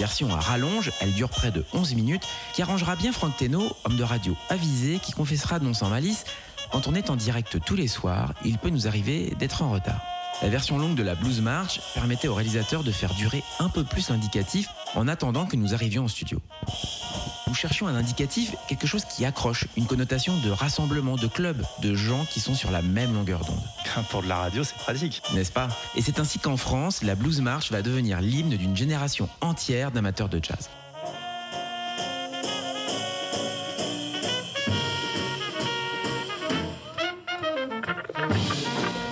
Version 0.00 0.34
à 0.34 0.40
rallonge, 0.40 0.90
elle 1.02 1.12
dure 1.12 1.28
près 1.28 1.50
de 1.50 1.62
11 1.74 1.94
minutes, 1.94 2.22
qui 2.54 2.62
arrangera 2.62 2.96
bien 2.96 3.12
Frank 3.12 3.36
Teno, 3.36 3.76
homme 3.84 3.98
de 3.98 4.02
radio 4.02 4.34
avisé, 4.48 4.98
qui 4.98 5.12
confessera 5.12 5.58
non 5.58 5.74
sans 5.74 5.90
malice 5.90 6.24
Quand 6.72 6.88
on 6.88 6.94
est 6.94 7.10
en 7.10 7.16
direct 7.16 7.58
tous 7.66 7.76
les 7.76 7.86
soirs, 7.86 8.32
il 8.42 8.56
peut 8.56 8.70
nous 8.70 8.88
arriver 8.88 9.34
d'être 9.38 9.60
en 9.60 9.70
retard. 9.70 10.00
La 10.40 10.48
version 10.48 10.78
longue 10.78 10.94
de 10.94 11.02
la 11.02 11.14
Blues 11.14 11.42
March 11.42 11.82
permettait 11.92 12.28
au 12.28 12.34
réalisateur 12.34 12.82
de 12.82 12.90
faire 12.92 13.12
durer 13.12 13.44
un 13.58 13.68
peu 13.68 13.84
plus 13.84 14.08
l'indicatif 14.08 14.68
en 14.94 15.06
attendant 15.06 15.44
que 15.44 15.56
nous 15.56 15.74
arrivions 15.74 16.06
au 16.06 16.08
studio. 16.08 16.40
Nous 17.50 17.56
cherchions 17.56 17.88
un 17.88 17.96
indicatif, 17.96 18.54
quelque 18.68 18.86
chose 18.86 19.04
qui 19.04 19.24
accroche, 19.24 19.66
une 19.76 19.84
connotation 19.84 20.38
de 20.38 20.50
rassemblement, 20.50 21.16
de 21.16 21.26
club, 21.26 21.60
de 21.82 21.96
gens 21.96 22.24
qui 22.24 22.38
sont 22.38 22.54
sur 22.54 22.70
la 22.70 22.80
même 22.80 23.12
longueur 23.12 23.40
d'onde. 23.44 23.58
Pour 24.10 24.22
de 24.22 24.28
la 24.28 24.36
radio, 24.36 24.62
c'est 24.62 24.76
pratique. 24.76 25.20
N'est-ce 25.34 25.50
pas? 25.50 25.66
Et 25.96 26.00
c'est 26.00 26.20
ainsi 26.20 26.38
qu'en 26.38 26.56
France, 26.56 27.02
la 27.02 27.16
blues 27.16 27.40
march 27.40 27.72
va 27.72 27.82
devenir 27.82 28.20
l'hymne 28.20 28.50
d'une 28.50 28.76
génération 28.76 29.28
entière 29.40 29.90
d'amateurs 29.90 30.28
de 30.28 30.38
jazz. 30.40 30.70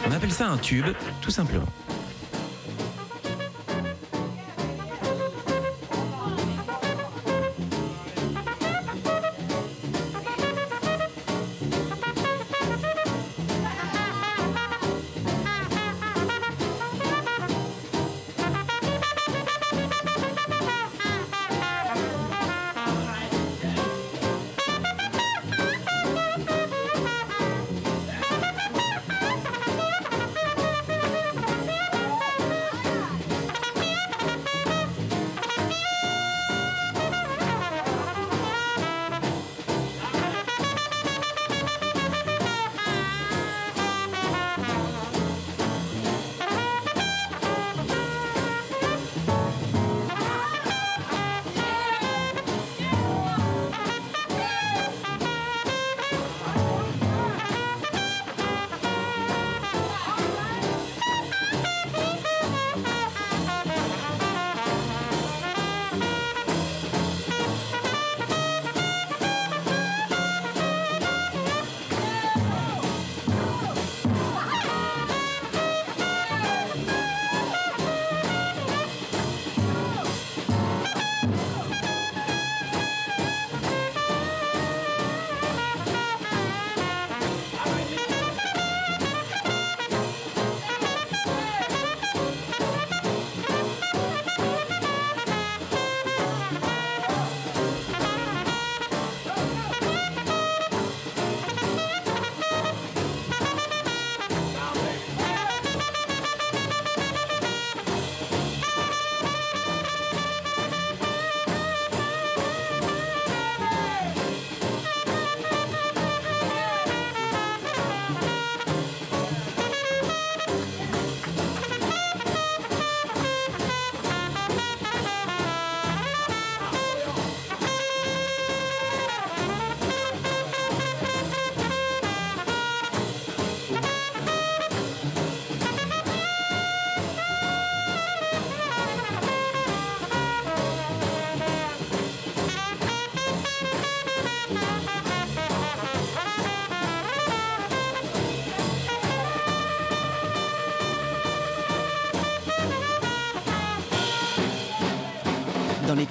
On 0.07 0.12
appelle 0.12 0.32
ça 0.32 0.47
un 0.47 0.59
tube, 0.59 0.86
tout 1.22 1.32
simplement. 1.32 1.66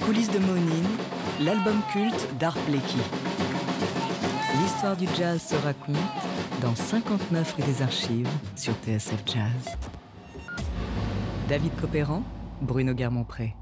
Coulisses 0.08 0.30
de 0.30 0.38
Monine, 0.38 0.88
l'album 1.38 1.82
culte 1.92 2.28
d'Art. 2.38 2.56
L'histoire 4.58 4.96
du 4.96 5.06
jazz 5.14 5.42
se 5.42 5.54
raconte 5.56 5.96
dans 6.62 6.74
59 6.74 7.52
rue 7.52 7.62
des 7.62 7.82
Archives 7.82 8.28
sur 8.56 8.72
TSF 8.86 9.22
Jazz. 9.26 9.76
David 11.46 11.72
Copéran, 11.78 12.22
Bruno 12.62 12.94
Guermont-Pré. 12.94 13.54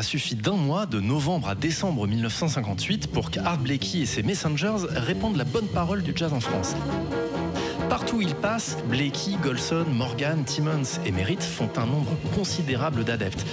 Aura 0.00 0.02
suffi 0.02 0.34
d'un 0.34 0.52
mois, 0.52 0.86
de 0.86 0.98
novembre 0.98 1.50
à 1.50 1.54
décembre 1.54 2.06
1958, 2.06 3.08
pour 3.08 3.30
qu'Art 3.30 3.58
Blakey 3.58 3.98
et 3.98 4.06
ses 4.06 4.22
Messengers 4.22 4.86
répandent 4.88 5.36
la 5.36 5.44
bonne 5.44 5.66
parole 5.66 6.02
du 6.02 6.12
jazz 6.16 6.32
en 6.32 6.40
France. 6.40 6.74
Partout 7.90 8.16
où 8.16 8.22
ils 8.22 8.34
passent, 8.34 8.78
Blakey, 8.88 9.32
Golson, 9.42 9.84
Morgan, 9.92 10.42
Timmons 10.44 11.00
et 11.04 11.12
Merritt 11.12 11.42
font 11.42 11.68
un 11.76 11.84
nombre 11.84 12.12
considérable 12.34 13.04
d'adeptes. 13.04 13.44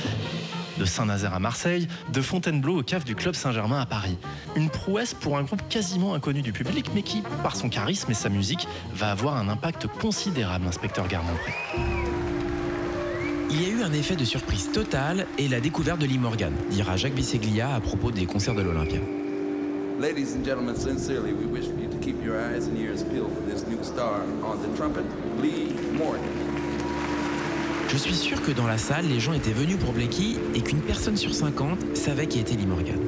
De 0.78 0.86
Saint-Nazaire 0.86 1.34
à 1.34 1.40
Marseille, 1.40 1.90
de 2.14 2.22
Fontainebleau 2.22 2.80
au 2.80 2.84
cave 2.84 3.04
du 3.04 3.14
Club 3.14 3.36
Saint-Germain 3.36 3.82
à 3.82 3.86
Paris. 3.86 4.18
Une 4.56 4.70
prouesse 4.70 5.14
pour 5.14 5.38
un 5.38 5.44
groupe 5.44 5.68
quasiment 5.68 6.14
inconnu 6.14 6.42
du 6.42 6.54
public, 6.54 6.92
mais 6.96 7.02
qui, 7.02 7.24
par 7.44 7.58
son 7.58 7.68
charisme 7.68 8.10
et 8.12 8.16
sa 8.16 8.30
musique, 8.30 8.70
va 8.94 9.12
avoir 9.12 9.36
un 9.36 9.50
impact 9.50 9.88
considérable, 10.00 10.66
inspecteur 10.66 11.10
Garmont-Pré. 11.10 11.54
Il 13.50 13.62
y 13.62 13.66
a 13.66 13.70
eu 13.70 13.82
un 13.82 13.94
effet 13.94 14.18
de 14.18 14.26
surprise 14.26 14.70
totale 14.74 15.26
et 15.38 15.48
la 15.48 15.62
découverte 15.62 16.00
de 16.02 16.06
Lee 16.06 16.18
Morgan, 16.18 16.52
dira 16.70 16.98
Jacques 16.98 17.16
Bisseglia 17.16 17.74
à 17.74 17.80
propos 17.80 18.12
des 18.12 18.26
concerts 18.26 18.56
de 18.56 18.62
l'Olympia. 18.62 19.00
Ladies 20.02 20.36
and 20.36 20.44
gentlemen, 20.44 20.76
sincerely, 20.76 21.32
we 21.32 21.46
wish 21.46 21.66
for 21.66 21.80
you 21.82 21.90
to 21.90 21.98
keep 21.98 22.22
your 22.24 22.36
eyes 22.36 22.68
and 22.68 22.78
ears 22.78 23.04
peeled 23.04 23.32
for 23.32 23.50
this 23.50 23.66
new 23.68 23.82
star 23.84 24.24
on 24.44 24.58
the 24.58 24.76
trumpet, 24.76 25.06
Lee 25.42 25.74
Morgan. 25.98 26.22
Je 27.88 27.98
suis 27.98 28.16
sûr 28.16 28.42
que 28.42 28.52
dans 28.52 28.68
la 28.68 28.78
salle, 28.78 29.08
les 29.08 29.22
gens 29.22 29.32
étaient 29.32 29.54
venus 29.54 29.78
pour 29.78 29.94
Blakey 29.94 30.36
et 30.54 30.62
qu'une 30.62 30.82
personne 30.82 31.16
sur 31.16 31.34
50 31.34 31.96
savait 31.96 32.28
qui 32.28 32.40
était 32.40 32.56
Lee 32.56 32.66
Morgan. 32.66 33.00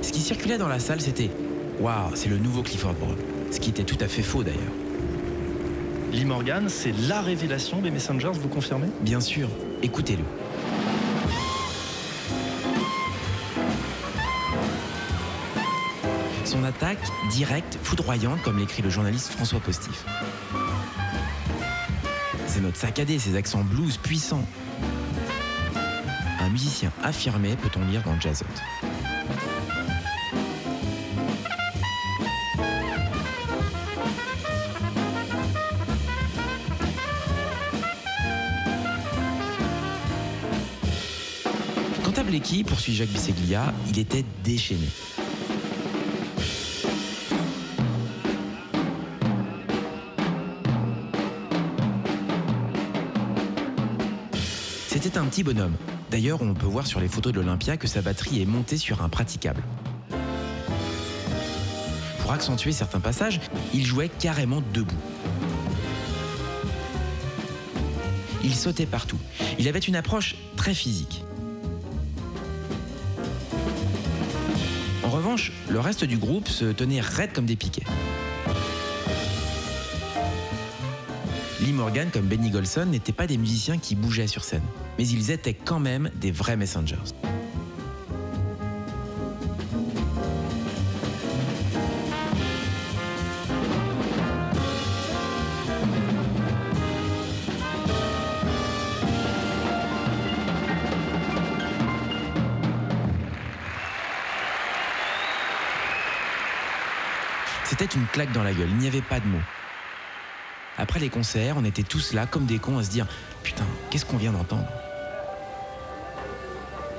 Ce 0.00 0.10
qui 0.10 0.20
circulait 0.20 0.56
dans 0.56 0.68
la 0.68 0.78
salle, 0.78 1.02
c'était 1.02 1.30
Waouh, 1.78 2.12
c'est 2.14 2.30
le 2.30 2.38
nouveau 2.38 2.62
Clifford 2.62 2.94
Brown. 2.94 3.16
Ce 3.50 3.60
qui 3.60 3.68
était 3.68 3.84
tout 3.84 3.98
à 4.00 4.08
fait 4.08 4.22
faux 4.22 4.42
d'ailleurs. 4.42 4.87
Lee 6.12 6.24
Morgan, 6.24 6.68
c'est 6.68 6.92
la 7.06 7.20
révélation 7.20 7.80
des 7.80 7.90
Messengers, 7.90 8.32
vous 8.32 8.48
confirmez? 8.48 8.88
Bien 9.02 9.20
sûr, 9.20 9.48
écoutez-le. 9.82 10.24
Son 16.44 16.64
attaque, 16.64 16.98
directe, 17.30 17.78
foudroyante, 17.82 18.40
comme 18.42 18.58
l'écrit 18.58 18.82
le 18.82 18.88
journaliste 18.88 19.28
François 19.28 19.60
Postif. 19.60 20.04
Ses 22.46 22.60
notes 22.60 22.76
saccadées, 22.76 23.18
ses 23.18 23.36
accents 23.36 23.62
blues 23.62 23.98
puissants. 23.98 24.44
Un 26.40 26.48
musicien 26.48 26.90
affirmé, 27.04 27.54
peut-on 27.56 27.84
lire 27.84 28.02
dans 28.02 28.18
Jazzot. 28.18 28.46
À 42.18 42.24
Blakey, 42.24 42.64
poursuit 42.64 42.96
Jacques 42.96 43.10
Bisseglia, 43.10 43.72
il 43.90 43.96
était 43.96 44.24
déchaîné. 44.42 44.88
C'était 54.88 55.16
un 55.16 55.26
petit 55.26 55.44
bonhomme. 55.44 55.76
D'ailleurs, 56.10 56.42
on 56.42 56.54
peut 56.54 56.66
voir 56.66 56.88
sur 56.88 56.98
les 56.98 57.06
photos 57.06 57.32
de 57.32 57.38
l'Olympia 57.38 57.76
que 57.76 57.86
sa 57.86 58.02
batterie 58.02 58.42
est 58.42 58.46
montée 58.46 58.78
sur 58.78 59.00
un 59.00 59.08
praticable. 59.08 59.62
Pour 62.22 62.32
accentuer 62.32 62.72
certains 62.72 62.98
passages, 62.98 63.40
il 63.72 63.86
jouait 63.86 64.08
carrément 64.08 64.60
debout. 64.74 64.96
Il 68.42 68.56
sautait 68.56 68.86
partout. 68.86 69.18
Il 69.60 69.68
avait 69.68 69.78
une 69.78 69.94
approche 69.94 70.34
très 70.56 70.74
physique. 70.74 71.22
Le 75.68 75.80
reste 75.80 76.04
du 76.04 76.16
groupe 76.16 76.48
se 76.48 76.66
tenait 76.66 77.00
raide 77.00 77.32
comme 77.32 77.46
des 77.46 77.56
piquets. 77.56 77.84
Lee 81.60 81.72
Morgan 81.72 82.08
comme 82.12 82.26
Benny 82.26 82.50
Golson 82.50 82.86
n'étaient 82.86 83.12
pas 83.12 83.26
des 83.26 83.36
musiciens 83.36 83.78
qui 83.78 83.94
bougeaient 83.94 84.26
sur 84.26 84.44
scène, 84.44 84.62
mais 84.96 85.06
ils 85.06 85.30
étaient 85.30 85.54
quand 85.54 85.80
même 85.80 86.10
des 86.14 86.30
vrais 86.30 86.56
messengers. 86.56 86.96
Dans 108.26 108.42
la 108.42 108.52
gueule, 108.52 108.68
il 108.70 108.76
n'y 108.78 108.88
avait 108.88 109.00
pas 109.00 109.20
de 109.20 109.26
mots. 109.26 109.38
Après 110.76 111.00
les 111.00 111.08
concerts, 111.08 111.56
on 111.56 111.64
était 111.64 111.82
tous 111.82 112.12
là 112.12 112.26
comme 112.26 112.46
des 112.46 112.58
cons 112.58 112.78
à 112.78 112.84
se 112.84 112.90
dire 112.90 113.06
Putain, 113.42 113.64
qu'est-ce 113.90 114.04
qu'on 114.04 114.16
vient 114.16 114.32
d'entendre? 114.32 114.66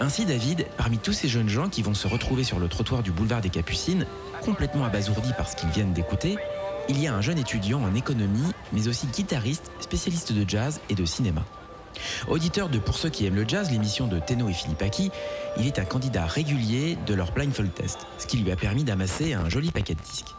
Ainsi, 0.02 0.26
David, 0.26 0.66
parmi 0.78 0.98
tous 0.98 1.12
ces 1.12 1.28
jeunes 1.28 1.50
gens 1.50 1.68
qui 1.68 1.82
vont 1.82 1.94
se 1.94 2.08
retrouver 2.08 2.44
sur 2.44 2.60
le 2.60 2.70
trottoir 2.70 3.04
du 3.04 3.12
boulevard 3.12 3.42
des 3.42 3.50
Capucines, 3.50 4.06
complètement 4.42 4.86
abasourdis 4.86 5.34
par 5.38 5.50
ce 5.50 5.58
qu'ils 5.58 5.70
viennent 5.70 5.92
d'écouter, 5.92 6.38
il 6.88 7.00
y 7.00 7.08
a 7.08 7.14
un 7.14 7.22
jeune 7.22 7.38
étudiant 7.38 7.84
en 7.84 7.94
économie, 7.94 8.52
mais 8.72 8.88
aussi 8.88 9.08
guitariste, 9.08 9.72
spécialiste 9.80 10.32
de 10.32 10.50
jazz 10.50 10.80
et 10.90 10.96
de 10.96 11.06
cinéma. 11.06 11.44
Auditeur 12.28 12.70
de 12.70 12.80
Pour 12.80 12.98
ceux 12.98 13.10
qui 13.10 13.26
aiment 13.26 13.36
le 13.36 13.48
jazz, 13.48 13.70
l'émission 13.72 14.08
de 14.08 14.20
Teno 14.20 14.48
et 14.48 14.54
Philippe 14.54 14.82
Aki, 14.82 15.12
il 15.58 15.68
est 15.68 15.80
un 15.80 15.86
candidat 15.86 16.26
régulier 16.26 16.98
de 17.06 17.14
leur 17.14 17.32
blindfold 17.34 17.74
test, 17.74 18.08
ce 18.18 18.26
qui 18.26 18.38
lui 18.38 18.52
a 18.52 18.56
permis 18.56 18.86
d'amasser 18.86 19.34
un 19.34 19.50
joli 19.50 19.72
paquet 19.72 19.96
de 19.96 20.02
disques. 20.02 20.34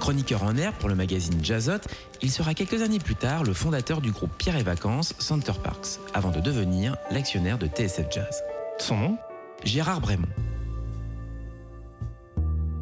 Chroniqueur 0.00 0.42
en 0.42 0.56
air 0.56 0.72
pour 0.72 0.88
le 0.88 0.94
magazine 0.94 1.44
Jazzot, 1.44 1.86
il 2.22 2.30
sera 2.30 2.54
quelques 2.54 2.82
années 2.82 2.98
plus 2.98 3.14
tard 3.14 3.44
le 3.44 3.52
fondateur 3.52 4.00
du 4.00 4.10
groupe 4.10 4.30
Pierre 4.38 4.56
et 4.56 4.62
Vacances, 4.62 5.14
Center 5.18 5.52
Parks, 5.62 6.00
avant 6.14 6.30
de 6.30 6.40
devenir 6.40 6.96
l'actionnaire 7.10 7.58
de 7.58 7.66
TSF 7.66 8.06
Jazz. 8.10 8.42
Son 8.78 8.96
nom? 8.96 9.18
Gérard 9.64 10.00
Brémond. 10.00 10.28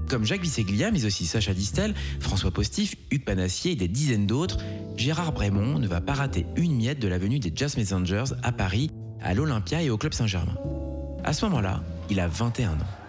Comme 0.09 0.25
Jacques 0.25 0.41
Bisseglia, 0.41 0.91
mais 0.91 1.05
aussi 1.05 1.25
Sacha 1.25 1.55
Distel, 1.55 1.95
François 2.19 2.51
Postif, 2.51 2.97
Hugues 3.11 3.25
Panassier 3.25 3.73
et 3.73 3.77
des 3.77 3.87
dizaines 3.87 4.27
d'autres, 4.27 4.59
Gérard 4.97 5.33
Brémond 5.33 5.79
ne 5.79 5.87
va 5.87 6.01
pas 6.01 6.15
rater 6.15 6.47
une 6.57 6.75
miette 6.75 6.99
de 6.99 7.07
la 7.07 7.19
venue 7.19 7.39
des 7.39 7.53
Jazz 7.55 7.77
Messengers 7.77 8.35
à 8.43 8.51
Paris, 8.51 8.91
à 9.23 9.35
l'Olympia 9.35 9.83
et 9.83 9.91
au 9.91 9.99
Club 9.99 10.13
Saint-Germain. 10.13 10.57
À 11.23 11.33
ce 11.33 11.45
moment-là, 11.45 11.83
il 12.09 12.19
a 12.19 12.27
21 12.27 12.73
ans. 12.73 13.00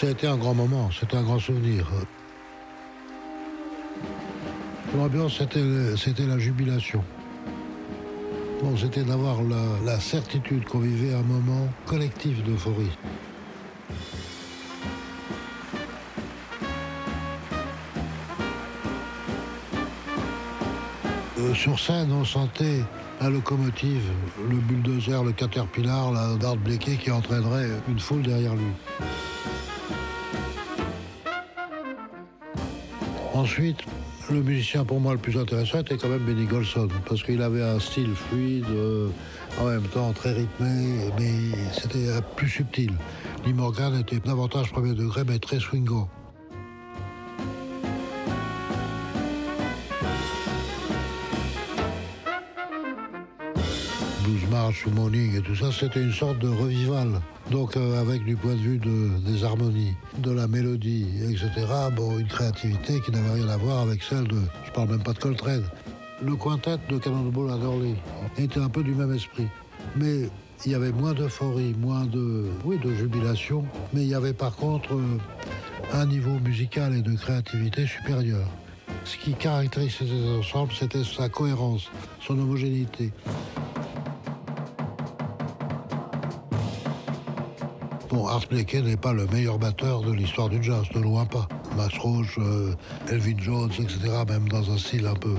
Ça 0.00 0.06
a 0.06 0.10
été 0.12 0.26
un 0.26 0.38
grand 0.38 0.54
moment, 0.54 0.88
c'était 0.98 1.18
un 1.18 1.22
grand 1.22 1.38
souvenir. 1.38 1.86
L'ambiance, 4.96 5.36
c'était, 5.36 6.26
la 6.26 6.38
jubilation. 6.38 7.04
Bon, 8.62 8.74
c'était 8.78 9.02
d'avoir 9.02 9.42
la, 9.42 9.58
la 9.84 10.00
certitude 10.00 10.64
qu'on 10.64 10.78
vivait 10.78 11.12
un 11.12 11.22
moment 11.22 11.68
collectif 11.84 12.42
d'euphorie. 12.44 12.96
Euh, 21.40 21.52
sur 21.52 21.78
scène, 21.78 22.10
on 22.10 22.24
sentait 22.24 22.80
la 23.20 23.28
locomotive, 23.28 24.10
le 24.48 24.56
bulldozer, 24.56 25.22
le 25.22 25.32
caterpillar, 25.32 26.10
la 26.10 26.36
Dart 26.36 26.56
Blakey 26.56 26.96
qui 26.96 27.10
entraînerait 27.10 27.68
une 27.86 28.00
foule 28.00 28.22
derrière 28.22 28.54
lui. 28.54 28.72
Ensuite, 33.40 33.78
le 34.30 34.42
musicien 34.42 34.84
pour 34.84 35.00
moi 35.00 35.14
le 35.14 35.18
plus 35.18 35.38
intéressant 35.38 35.78
était 35.78 35.96
quand 35.96 36.10
même 36.10 36.22
Benny 36.26 36.44
Golson, 36.44 36.88
parce 37.08 37.22
qu'il 37.22 37.40
avait 37.40 37.62
un 37.62 37.80
style 37.80 38.14
fluide, 38.14 38.66
euh, 38.68 39.08
en 39.58 39.64
même 39.64 39.84
temps 39.84 40.12
très 40.12 40.34
rythmé, 40.34 41.10
mais 41.18 41.56
c'était 41.72 42.08
plus 42.36 42.50
subtil. 42.50 42.92
Lee 43.46 43.54
Morgan 43.54 43.98
était 43.98 44.18
davantage 44.18 44.70
premier 44.72 44.92
degré, 44.92 45.22
mais 45.26 45.38
très 45.38 45.58
swingant. 45.58 46.06
Ou 54.86 54.90
Morning 54.90 55.36
et 55.36 55.40
tout 55.42 55.56
ça, 55.56 55.70
c'était 55.72 56.00
une 56.02 56.12
sorte 56.12 56.38
de 56.38 56.48
revival. 56.48 57.20
Donc 57.50 57.76
euh, 57.76 58.00
avec 58.00 58.24
du 58.24 58.36
point 58.36 58.52
de 58.54 58.58
vue 58.60 58.78
de- 58.78 59.18
des 59.30 59.42
harmonies, 59.44 59.94
de 60.18 60.30
la 60.30 60.46
mélodie, 60.46 61.06
etc. 61.24 61.50
Bon, 61.96 62.18
une 62.18 62.28
créativité 62.28 63.00
qui 63.00 63.10
n'avait 63.10 63.32
rien 63.42 63.48
à 63.48 63.56
voir 63.56 63.80
avec 63.80 64.02
celle 64.02 64.28
de, 64.28 64.38
je 64.66 64.70
parle 64.70 64.90
même 64.90 65.02
pas 65.02 65.12
de 65.12 65.18
Coltrane. 65.18 65.64
Le 66.22 66.36
quintet 66.36 66.76
de 66.88 66.98
Cannonball 66.98 67.50
Adderley 67.50 67.94
était 68.38 68.60
un 68.60 68.68
peu 68.68 68.82
du 68.82 68.94
même 68.94 69.12
esprit. 69.12 69.48
Mais 69.96 70.28
il 70.64 70.72
y 70.72 70.74
avait 70.74 70.92
moins 70.92 71.14
d'euphorie, 71.14 71.74
moins 71.78 72.04
de, 72.04 72.46
oui, 72.64 72.78
de 72.78 72.94
jubilation. 72.94 73.64
Mais 73.92 74.02
il 74.02 74.08
y 74.08 74.14
avait 74.14 74.34
par 74.34 74.54
contre 74.54 74.94
euh, 74.94 75.18
un 75.94 76.06
niveau 76.06 76.38
musical 76.38 76.94
et 76.96 77.02
de 77.02 77.14
créativité 77.16 77.86
supérieur. 77.86 78.46
Ce 79.04 79.16
qui 79.16 79.32
caractérisait 79.32 80.04
ces 80.06 80.38
ensembles, 80.38 80.72
c'était 80.78 81.02
sa 81.04 81.28
cohérence, 81.28 81.88
son 82.20 82.38
homogénéité. 82.38 83.12
Bon, 88.20 88.26
Art 88.26 88.44
n'est 88.52 88.96
pas 88.98 89.14
le 89.14 89.26
meilleur 89.28 89.58
batteur 89.58 90.02
de 90.02 90.12
l'histoire 90.12 90.50
du 90.50 90.62
jazz, 90.62 90.82
de 90.94 91.00
loin 91.00 91.24
pas. 91.24 91.48
Max 91.74 91.96
Roach, 91.96 92.36
euh, 92.36 92.74
Elvin 93.08 93.38
Jones, 93.38 93.70
etc., 93.72 93.98
même 94.28 94.46
dans 94.46 94.70
un 94.70 94.76
style 94.76 95.06
un 95.06 95.14
peu, 95.14 95.36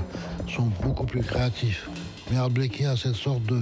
sont 0.49 0.71
beaucoup 0.81 1.05
plus 1.05 1.21
créatifs. 1.21 1.87
Mais 2.31 2.37
Art 2.37 2.49
Blakey 2.49 2.85
a 2.85 2.97
cette 2.97 3.13
sorte 3.13 3.43
de 3.43 3.61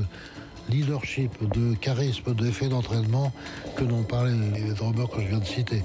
leadership, 0.70 1.34
de 1.53 1.76
charisme, 1.76 2.34
d'effet 2.34 2.70
d'entraînement 2.70 3.34
que 3.76 3.84
n'ont 3.84 4.03
pas 4.03 4.24
les, 4.24 4.61
les 4.61 4.72
drummers 4.72 5.09
que 5.09 5.22
je 5.22 5.28
viens 5.28 5.39
de 5.39 5.45
citer. 5.45 5.84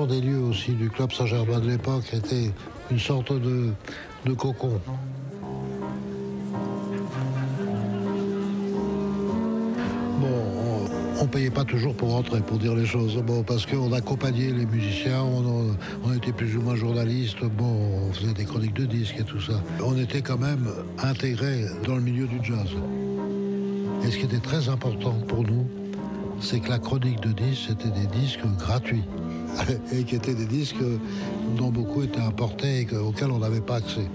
Des 0.00 0.22
lieux 0.22 0.40
aussi 0.40 0.72
du 0.72 0.88
club 0.88 1.12
Saint-Germain 1.12 1.60
de 1.60 1.68
l'époque 1.68 2.04
était 2.14 2.50
une 2.90 2.98
sorte 2.98 3.30
de, 3.30 3.68
de 4.24 4.32
cocon. 4.32 4.80
Bon, 10.18 10.26
on, 10.26 11.22
on 11.22 11.26
payait 11.26 11.50
pas 11.50 11.64
toujours 11.64 11.94
pour 11.94 12.12
rentrer, 12.12 12.40
pour 12.40 12.56
dire 12.56 12.74
les 12.74 12.86
choses. 12.86 13.18
Bon, 13.18 13.42
parce 13.42 13.66
qu'on 13.66 13.92
accompagnait 13.92 14.50
les 14.50 14.64
musiciens, 14.64 15.22
on, 15.22 15.76
on, 16.04 16.14
était 16.14 16.32
plus 16.32 16.56
ou 16.56 16.62
moins 16.62 16.74
journalistes, 16.74 17.44
bon, 17.44 18.08
on 18.08 18.12
faisait 18.14 18.32
des 18.32 18.46
chroniques 18.46 18.74
de 18.74 18.86
disques 18.86 19.16
et 19.20 19.24
tout 19.24 19.42
ça. 19.42 19.60
On 19.84 19.98
était 19.98 20.22
quand 20.22 20.38
même 20.38 20.68
intégrés 21.02 21.66
dans 21.86 21.96
le 21.96 22.02
milieu 22.02 22.26
du 22.26 22.42
jazz. 22.42 22.68
Et 24.04 24.10
ce 24.10 24.16
qui 24.16 24.24
était 24.24 24.38
très 24.38 24.70
important 24.70 25.14
pour 25.28 25.42
nous, 25.42 25.66
c'est 26.42 26.60
que 26.60 26.68
la 26.68 26.78
chronique 26.78 27.20
de 27.20 27.32
disques, 27.32 27.68
c'était 27.68 27.90
des 27.90 28.06
disques 28.06 28.44
gratuits. 28.58 29.04
et 29.92 30.04
qui 30.04 30.16
étaient 30.16 30.34
des 30.34 30.46
disques 30.46 30.82
dont 31.56 31.70
beaucoup 31.70 32.02
étaient 32.02 32.20
importés 32.20 32.86
et 32.90 32.96
auxquels 32.96 33.30
on 33.30 33.38
n'avait 33.38 33.60
pas 33.60 33.76
accès. 33.76 34.08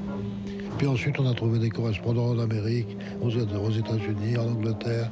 Puis 0.77 0.87
ensuite, 0.87 1.19
on 1.19 1.27
a 1.27 1.33
trouvé 1.33 1.59
des 1.59 1.69
correspondants 1.69 2.29
en 2.29 2.39
Amérique, 2.39 2.97
aux 3.21 3.29
États-Unis, 3.29 4.37
en 4.37 4.47
Angleterre. 4.47 5.09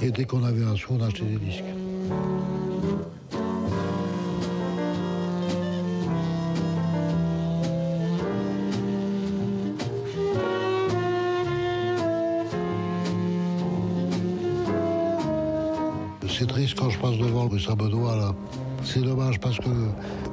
Et 0.00 0.10
dès 0.10 0.24
qu'on 0.24 0.44
avait 0.44 0.64
un 0.64 0.76
sou, 0.76 0.96
on 0.98 1.02
achetait 1.02 1.24
des 1.24 1.38
disques. 1.38 1.64
Quand 16.76 16.90
je 16.90 16.98
passe 16.98 17.16
devant 17.18 17.48
le 17.50 17.58
Saint-Benoît, 17.58 18.16
là. 18.16 18.34
C'est 18.84 19.02
dommage 19.02 19.40
parce 19.40 19.58
que 19.58 19.68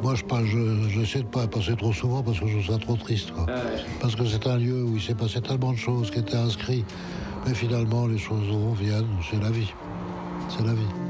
moi, 0.03 0.13
je, 0.15 0.89
j'essaie 0.89 1.19
de 1.19 1.25
pas 1.25 1.47
passer 1.47 1.75
trop 1.75 1.91
souvent 1.91 2.21
parce 2.21 2.39
que 2.39 2.45
je 2.45 2.59
trouve 2.59 2.75
ça 2.75 2.79
trop 2.79 2.95
triste. 2.95 3.31
Quoi. 3.31 3.47
Parce 3.99 4.15
que 4.15 4.25
c'est 4.25 4.45
un 4.45 4.57
lieu 4.57 4.83
où 4.83 4.95
il 4.95 5.01
s'est 5.01 5.15
passé 5.15 5.41
tellement 5.41 5.71
de 5.71 5.77
choses 5.77 6.11
qui 6.11 6.19
étaient 6.19 6.35
inscrites. 6.35 6.85
Mais 7.47 7.55
finalement, 7.55 8.05
les 8.05 8.19
choses 8.19 8.45
viennent. 8.79 9.07
C'est 9.29 9.41
la 9.41 9.49
vie. 9.49 9.73
C'est 10.49 10.63
la 10.63 10.73
vie. 10.73 11.02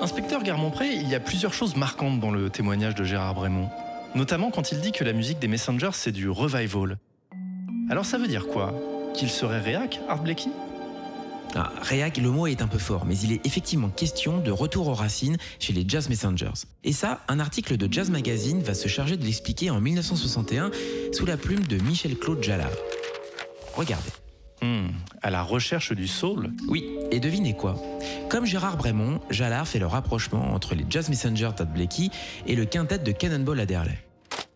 Inspecteur 0.00 0.42
Garmont-Pré, 0.42 0.94
il 0.94 1.08
y 1.08 1.14
a 1.14 1.20
plusieurs 1.20 1.54
choses 1.54 1.76
marquantes 1.76 2.20
dans 2.20 2.30
le 2.30 2.50
témoignage 2.50 2.94
de 2.94 3.04
Gérard 3.04 3.34
Brémond. 3.34 3.70
Notamment 4.14 4.50
quand 4.50 4.72
il 4.72 4.80
dit 4.80 4.92
que 4.92 5.04
la 5.04 5.12
musique 5.12 5.38
des 5.38 5.48
Messengers, 5.48 5.90
c'est 5.92 6.12
du 6.12 6.28
revival. 6.28 6.98
Alors 7.90 8.04
ça 8.04 8.18
veut 8.18 8.28
dire 8.28 8.46
quoi? 8.46 8.74
Qu'il 9.14 9.30
serait 9.30 9.60
réac, 9.60 10.00
Art 10.08 10.22
Blakey 10.22 10.50
ah, 11.56 11.72
réac, 11.82 12.16
le 12.16 12.30
mot 12.30 12.48
est 12.48 12.62
un 12.62 12.66
peu 12.66 12.78
fort, 12.78 13.04
mais 13.06 13.16
il 13.16 13.30
est 13.30 13.46
effectivement 13.46 13.88
question 13.88 14.38
de 14.38 14.50
retour 14.50 14.88
aux 14.88 14.94
racines 14.94 15.36
chez 15.60 15.72
les 15.72 15.84
Jazz 15.86 16.08
Messengers. 16.08 16.66
Et 16.82 16.92
ça, 16.92 17.20
un 17.28 17.38
article 17.38 17.76
de 17.76 17.92
Jazz 17.92 18.10
Magazine 18.10 18.60
va 18.60 18.74
se 18.74 18.88
charger 18.88 19.16
de 19.16 19.24
l'expliquer 19.24 19.70
en 19.70 19.80
1961 19.80 20.72
sous 21.12 21.26
la 21.26 21.36
plume 21.36 21.64
de 21.64 21.76
Michel-Claude 21.76 22.42
Jallard. 22.42 22.72
Regardez. 23.76 24.10
Hmm, 24.64 24.92
à 25.20 25.28
la 25.28 25.42
recherche 25.42 25.92
du 25.92 26.08
soul 26.08 26.50
Oui, 26.68 26.86
et 27.10 27.20
devinez 27.20 27.52
quoi? 27.54 27.76
Comme 28.30 28.46
Gérard 28.46 28.78
Brémond, 28.78 29.20
Jallard 29.28 29.68
fait 29.68 29.78
le 29.78 29.86
rapprochement 29.86 30.54
entre 30.54 30.74
les 30.74 30.86
Jazz 30.88 31.10
Messengers 31.10 31.50
d'Ad 31.54 31.70
Blakey 31.70 32.08
et 32.46 32.56
le 32.56 32.64
quintet 32.64 32.98
de 32.98 33.12
Cannonball 33.12 33.60
Adderley. 33.60 33.98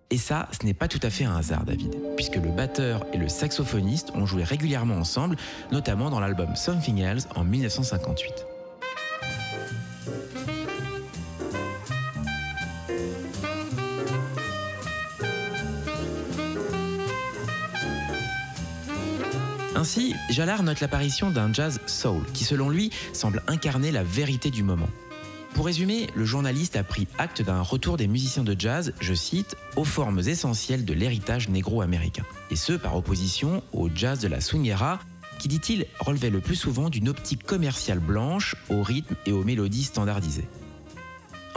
Et 0.09 0.17
ça, 0.17 0.49
ce 0.59 0.65
n'est 0.65 0.73
pas 0.73 0.89
tout 0.89 1.01
à 1.03 1.11
fait 1.11 1.25
un 1.25 1.37
hasard, 1.37 1.65
David, 1.65 1.95
puisque 2.17 2.37
le 2.37 2.49
batteur 2.49 3.05
et 3.13 3.19
le 3.19 3.29
saxophoniste 3.29 4.13
ont 4.15 4.25
joué 4.25 4.45
régulièrement 4.45 4.97
ensemble, 4.97 5.37
notamment 5.73 6.09
dans 6.09 6.21
l'album 6.21 6.57
Something 6.57 7.01
Else 7.01 7.29
en 7.37 7.45
1958. 7.45 8.48
Ainsi, 19.79 20.17
Jalard 20.29 20.65
note 20.65 20.81
l'apparition 20.81 21.31
d'un 21.31 21.53
jazz 21.53 21.79
soul 21.87 22.25
qui, 22.35 22.43
selon 22.43 22.69
lui, 22.69 22.91
semble 23.13 23.45
incarner 23.47 23.93
la 23.93 24.03
vérité 24.03 24.51
du 24.51 24.65
moment. 24.65 24.89
Pour 25.55 25.67
résumer, 25.67 26.09
le 26.17 26.25
journaliste 26.25 26.75
a 26.75 26.83
pris 26.83 27.07
acte 27.17 27.43
d'un 27.43 27.61
retour 27.63 27.97
des 27.97 28.09
musiciens 28.09 28.43
de 28.43 28.57
jazz, 28.59 28.93
je 28.99 29.15
cite, 29.15 29.55
aux 29.77 29.85
formes 29.85 30.19
essentielles 30.19 30.85
de 30.85 30.93
l'héritage 30.95 31.49
négro-américain. 31.49 32.25
Et 32.51 32.57
ce, 32.57 32.73
par 32.73 32.97
opposition 32.97 33.63
au 33.73 33.89
jazz 33.95 34.19
de 34.19 34.27
la 34.27 34.41
swingera, 34.41 34.99
qui, 35.39 35.47
dit-il, 35.47 35.87
relevait 36.01 36.31
le 36.31 36.41
plus 36.41 36.57
souvent 36.57 36.91
d'une 36.91 37.09
optique 37.09 37.45
commerciale 37.45 38.01
blanche 38.01 38.57
au 38.71 38.83
rythme 38.83 39.15
et 39.27 39.33
aux 39.33 39.45
mélodies 39.45 39.85
standardisées. 39.85 40.49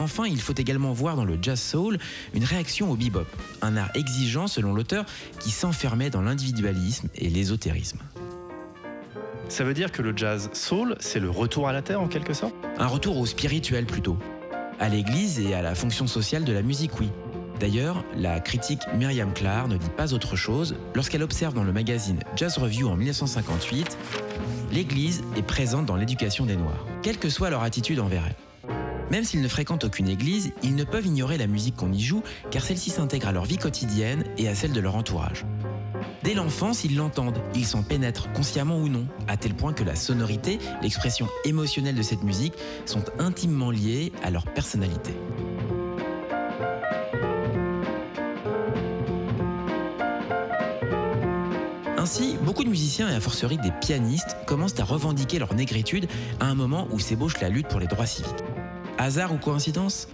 Enfin, 0.02 0.26
il 0.26 0.42
faut 0.42 0.56
également 0.58 0.94
voir 0.94 1.16
dans 1.16 1.26
le 1.26 1.38
jazz 1.40 1.62
soul 1.62 2.00
une 2.34 2.44
réaction 2.44 2.90
au 2.90 2.96
bebop, 2.96 3.28
un 3.62 3.78
art 3.78 3.92
exigeant 3.94 4.48
selon 4.48 4.74
l'auteur 4.74 5.06
qui 5.40 5.52
s'enfermait 5.52 6.10
dans 6.10 6.24
l'individualisme 6.24 7.08
et 7.14 7.30
l'ésotérisme. 7.30 8.00
Ça 9.48 9.64
veut 9.64 9.76
dire 9.76 9.92
que 9.92 10.02
le 10.02 10.18
jazz 10.18 10.50
soul, 10.54 10.96
c'est 11.00 11.20
le 11.20 11.30
retour 11.30 11.68
à 11.68 11.74
la 11.74 11.84
terre 11.84 12.02
en 12.02 12.08
quelque 12.08 12.34
sorte? 12.34 12.56
Un 12.80 12.88
retour 12.88 13.20
au 13.20 13.28
spirituel 13.28 13.86
plutôt. 13.86 14.18
À 14.80 14.90
l'église 14.90 15.40
et 15.40 15.54
à 15.54 15.62
la 15.62 15.76
fonction 15.76 16.08
sociale 16.08 16.46
de 16.46 16.54
la 16.54 16.64
musique, 16.64 17.00
oui. 17.00 17.10
D'ailleurs, 17.60 18.04
la 18.18 18.40
critique 18.40 18.82
Myriam 18.98 19.32
Clark 19.34 19.68
ne 19.68 19.78
dit 19.78 19.92
pas 19.96 20.16
autre 20.16 20.36
chose 20.36 20.76
lorsqu'elle 20.96 21.22
observe 21.22 21.54
dans 21.54 21.64
le 21.64 21.74
magazine 21.74 22.22
Jazz 22.36 22.58
Review 22.58 22.90
en 22.90 22.96
1958 22.96 24.00
L'Église 24.72 25.22
est 25.36 25.44
présente 25.44 25.86
dans 25.86 25.96
l'éducation 25.96 26.48
des 26.48 26.56
Noirs, 26.56 26.88
quelle 27.04 27.20
que 27.20 27.30
soit 27.30 27.52
leur 27.52 27.62
attitude 27.62 28.00
envers 28.00 28.24
elle. 28.26 28.51
Même 29.12 29.26
s'ils 29.26 29.42
ne 29.42 29.48
fréquentent 29.50 29.84
aucune 29.84 30.08
église, 30.08 30.54
ils 30.64 30.74
ne 30.74 30.86
peuvent 30.86 31.06
ignorer 31.06 31.38
la 31.38 31.46
musique 31.46 31.76
qu'on 31.76 31.92
y 31.92 32.00
joue 32.00 32.24
car 32.50 32.64
celle-ci 32.64 32.92
s'intègre 32.92 33.28
à 33.28 33.34
leur 33.34 33.44
vie 33.44 33.58
quotidienne 33.58 34.24
et 34.38 34.48
à 34.48 34.56
celle 34.56 34.72
de 34.72 34.80
leur 34.80 34.96
entourage. 34.96 35.46
Dès 36.24 36.34
l'enfance, 36.34 36.86
ils 36.86 36.96
l'entendent, 36.96 37.42
ils 37.54 37.66
s'en 37.66 37.84
pénètrent, 37.84 38.32
consciemment 38.32 38.78
ou 38.78 38.88
non, 38.88 39.06
à 39.28 39.36
tel 39.36 39.54
point 39.54 39.74
que 39.74 39.84
la 39.84 39.98
sonorité, 39.98 40.60
l'expression 40.82 41.28
émotionnelle 41.44 41.96
de 41.96 42.02
cette 42.02 42.24
musique 42.24 42.54
sont 42.86 43.04
intimement 43.20 43.70
liées 43.70 44.14
à 44.24 44.32
leur 44.32 44.46
personnalité. 44.46 45.12
Ainsi, 51.98 52.38
beaucoup 52.44 52.64
de 52.64 52.70
musiciens 52.70 53.10
et 53.10 53.16
a 53.16 53.20
fortiori 53.20 53.58
des 53.58 53.72
pianistes 53.72 54.38
commencent 54.48 54.80
à 54.80 54.86
revendiquer 54.86 55.38
leur 55.38 55.54
négritude 55.54 56.08
à 56.40 56.46
un 56.46 56.56
moment 56.56 56.88
où 56.92 57.00
s'ébauche 57.00 57.42
la 57.42 57.50
lutte 57.50 57.68
pour 57.68 57.82
les 57.82 57.88
droits 57.88 58.06
civiques. 58.06 58.44
Hasard 59.02 59.34
ou 59.34 59.38
coïncidence 59.38 60.08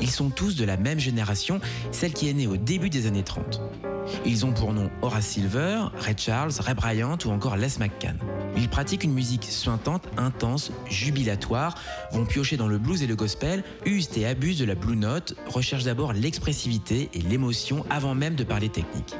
Ils 0.00 0.10
sont 0.10 0.28
tous 0.28 0.54
de 0.54 0.66
la 0.66 0.76
même 0.76 0.98
génération, 0.98 1.60
celle 1.92 2.12
qui 2.12 2.28
est 2.28 2.34
née 2.34 2.46
au 2.46 2.58
début 2.58 2.90
des 2.90 3.06
années 3.06 3.22
30. 3.22 3.62
Ils 4.26 4.44
ont 4.44 4.52
pour 4.52 4.74
nom 4.74 4.90
Horace 5.00 5.28
Silver, 5.28 5.84
Ray 5.96 6.14
Charles, 6.14 6.52
Ray 6.58 6.74
Bryant 6.74 7.16
ou 7.24 7.30
encore 7.30 7.56
Les 7.56 7.78
McCann. 7.78 8.18
Ils 8.54 8.68
pratiquent 8.68 9.04
une 9.04 9.14
musique 9.14 9.44
suintante, 9.44 10.08
intense, 10.18 10.72
jubilatoire, 10.90 11.74
vont 12.12 12.26
piocher 12.26 12.58
dans 12.58 12.68
le 12.68 12.76
blues 12.76 13.02
et 13.02 13.06
le 13.06 13.16
gospel, 13.16 13.64
usent 13.86 14.10
et 14.18 14.26
abusent 14.26 14.58
de 14.58 14.66
la 14.66 14.74
blue 14.74 14.96
note, 14.96 15.34
recherchent 15.46 15.84
d'abord 15.84 16.12
l'expressivité 16.12 17.08
et 17.14 17.20
l'émotion 17.20 17.86
avant 17.88 18.14
même 18.14 18.34
de 18.34 18.44
parler 18.44 18.68
technique. 18.68 19.14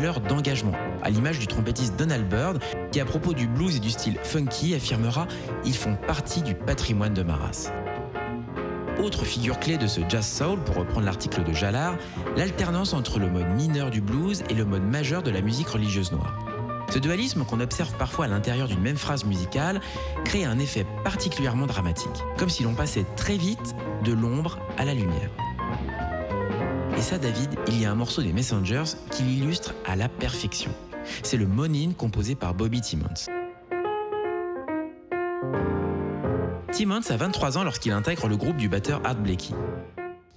D'engagement, 0.00 0.72
à 1.02 1.10
l'image 1.10 1.38
du 1.38 1.46
trompettiste 1.46 1.96
Donald 1.96 2.28
Byrd, 2.28 2.62
qui 2.90 3.00
à 3.00 3.04
propos 3.04 3.32
du 3.32 3.46
blues 3.46 3.76
et 3.76 3.80
du 3.80 3.90
style 3.90 4.18
funky 4.22 4.74
affirmera 4.74 5.26
«Ils 5.64 5.76
font 5.76 5.96
partie 6.06 6.42
du 6.42 6.54
patrimoine 6.54 7.14
de 7.14 7.22
ma 7.22 7.36
race». 7.36 7.70
Autre 9.02 9.24
figure 9.24 9.58
clé 9.60 9.76
de 9.76 9.86
ce 9.86 10.00
jazz 10.08 10.26
soul, 10.26 10.58
pour 10.60 10.76
reprendre 10.76 11.06
l'article 11.06 11.44
de 11.44 11.52
Jalard, 11.52 11.96
l'alternance 12.36 12.92
entre 12.92 13.18
le 13.18 13.30
mode 13.30 13.48
mineur 13.56 13.90
du 13.90 14.00
blues 14.00 14.42
et 14.48 14.54
le 14.54 14.64
mode 14.64 14.84
majeur 14.84 15.22
de 15.22 15.30
la 15.30 15.40
musique 15.40 15.68
religieuse 15.68 16.12
noire. 16.12 16.38
Ce 16.90 16.98
dualisme 16.98 17.44
qu'on 17.44 17.60
observe 17.60 17.92
parfois 17.96 18.26
à 18.26 18.28
l'intérieur 18.28 18.68
d'une 18.68 18.80
même 18.80 18.96
phrase 18.96 19.24
musicale 19.24 19.80
crée 20.24 20.44
un 20.44 20.58
effet 20.58 20.86
particulièrement 21.02 21.66
dramatique, 21.66 22.22
comme 22.36 22.50
si 22.50 22.62
l'on 22.62 22.74
passait 22.74 23.06
très 23.16 23.36
vite 23.36 23.74
de 24.04 24.12
l'ombre 24.12 24.58
à 24.78 24.84
la 24.84 24.94
lumière. 24.94 25.30
Ça, 27.04 27.18
David, 27.18 27.58
il 27.68 27.82
y 27.82 27.84
a 27.84 27.90
un 27.90 27.94
morceau 27.94 28.22
des 28.22 28.32
Messengers 28.32 28.96
qui 29.10 29.24
l'illustre 29.24 29.74
à 29.84 29.94
la 29.94 30.08
perfection. 30.08 30.70
C'est 31.22 31.36
le 31.36 31.46
Monin 31.46 31.92
composé 31.92 32.34
par 32.34 32.54
Bobby 32.54 32.80
Timmons. 32.80 33.28
Timmons 36.72 37.10
a 37.10 37.16
23 37.18 37.58
ans 37.58 37.62
lorsqu'il 37.62 37.92
intègre 37.92 38.26
le 38.26 38.38
groupe 38.38 38.56
du 38.56 38.70
batteur 38.70 39.02
Art 39.04 39.16
Blakey. 39.16 39.52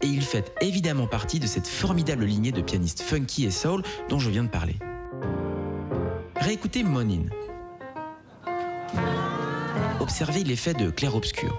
Et 0.02 0.08
il 0.08 0.22
fait 0.22 0.54
évidemment 0.60 1.08
partie 1.08 1.40
de 1.40 1.48
cette 1.48 1.68
formidable 1.70 2.26
lignée 2.26 2.52
de 2.52 2.62
pianistes 2.62 3.02
funky 3.02 3.46
et 3.46 3.52
soul 3.52 3.82
dont 4.10 4.20
je 4.20 4.30
viens 4.30 4.44
de 4.44 4.50
parler. 4.50 4.76
Réécoutez 6.36 6.84
Monin. 6.84 7.28
Observez 10.02 10.44
l'effet 10.44 10.74
de 10.74 10.90
clair-obscur. 10.90 11.58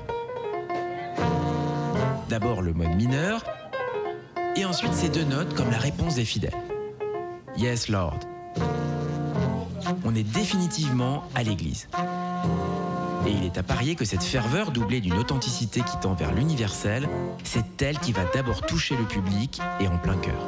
D'abord 2.29 2.61
le 2.61 2.75
mode 2.75 2.95
mineur, 2.95 3.43
et 4.59 4.65
ensuite 4.65 4.93
ces 4.93 5.09
deux 5.09 5.25
notes 5.25 5.55
comme 5.55 5.71
la 5.71 5.79
réponse 5.79 6.17
des 6.17 6.25
fidèles. 6.25 6.57
Yes, 7.57 7.89
Lord. 7.89 8.19
On 10.05 10.15
est 10.15 10.25
définitivement 10.25 11.25
à 11.35 11.45
l'église. 11.45 11.89
Et 13.27 13.31
il 13.31 13.45
est 13.45 13.57
à 13.57 13.63
parier 13.63 13.95
que 13.95 14.05
cette 14.05 14.23
ferveur 14.23 14.71
doublée 14.71 15.01
d'une 15.01 15.17
authenticité 15.19 15.81
qui 15.83 15.97
tend 16.01 16.15
vers 16.15 16.35
l'universel, 16.35 17.09
c'est 17.45 17.83
elle 17.83 17.99
qui 17.99 18.13
va 18.13 18.23
d'abord 18.35 18.63
toucher 18.63 18.97
le 18.97 19.05
public 19.05 19.61
et 19.81 19.87
en 19.87 19.99
plein 19.99 20.17
cœur. 20.17 20.41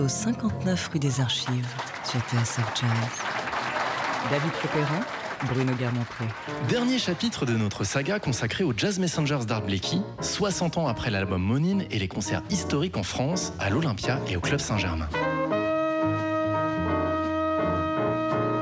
Au 0.00 0.08
59 0.08 0.90
rue 0.92 0.98
des 0.98 1.20
Archives 1.20 1.68
sur 2.04 2.20
TSF 2.20 2.64
Jazz. 2.74 2.90
David 4.30 4.52
Copéran, 4.62 5.00
Bruno 5.48 5.72
Guermont-Pré. 5.74 6.24
Dernier 6.68 6.98
chapitre 6.98 7.44
de 7.44 7.52
notre 7.52 7.84
saga 7.84 8.18
consacré 8.18 8.64
aux 8.64 8.72
Jazz 8.74 8.98
Messengers 8.98 9.44
d'Art 9.46 9.62
Blakey, 9.62 9.98
60 10.20 10.78
ans 10.78 10.88
après 10.88 11.10
l'album 11.10 11.42
Monin 11.42 11.80
et 11.90 11.98
les 11.98 12.08
concerts 12.08 12.42
historiques 12.48 12.96
en 12.96 13.02
France, 13.02 13.52
à 13.58 13.68
l'Olympia 13.68 14.20
et 14.28 14.36
au 14.36 14.40
Club 14.40 14.60
Saint-Germain. 14.60 15.08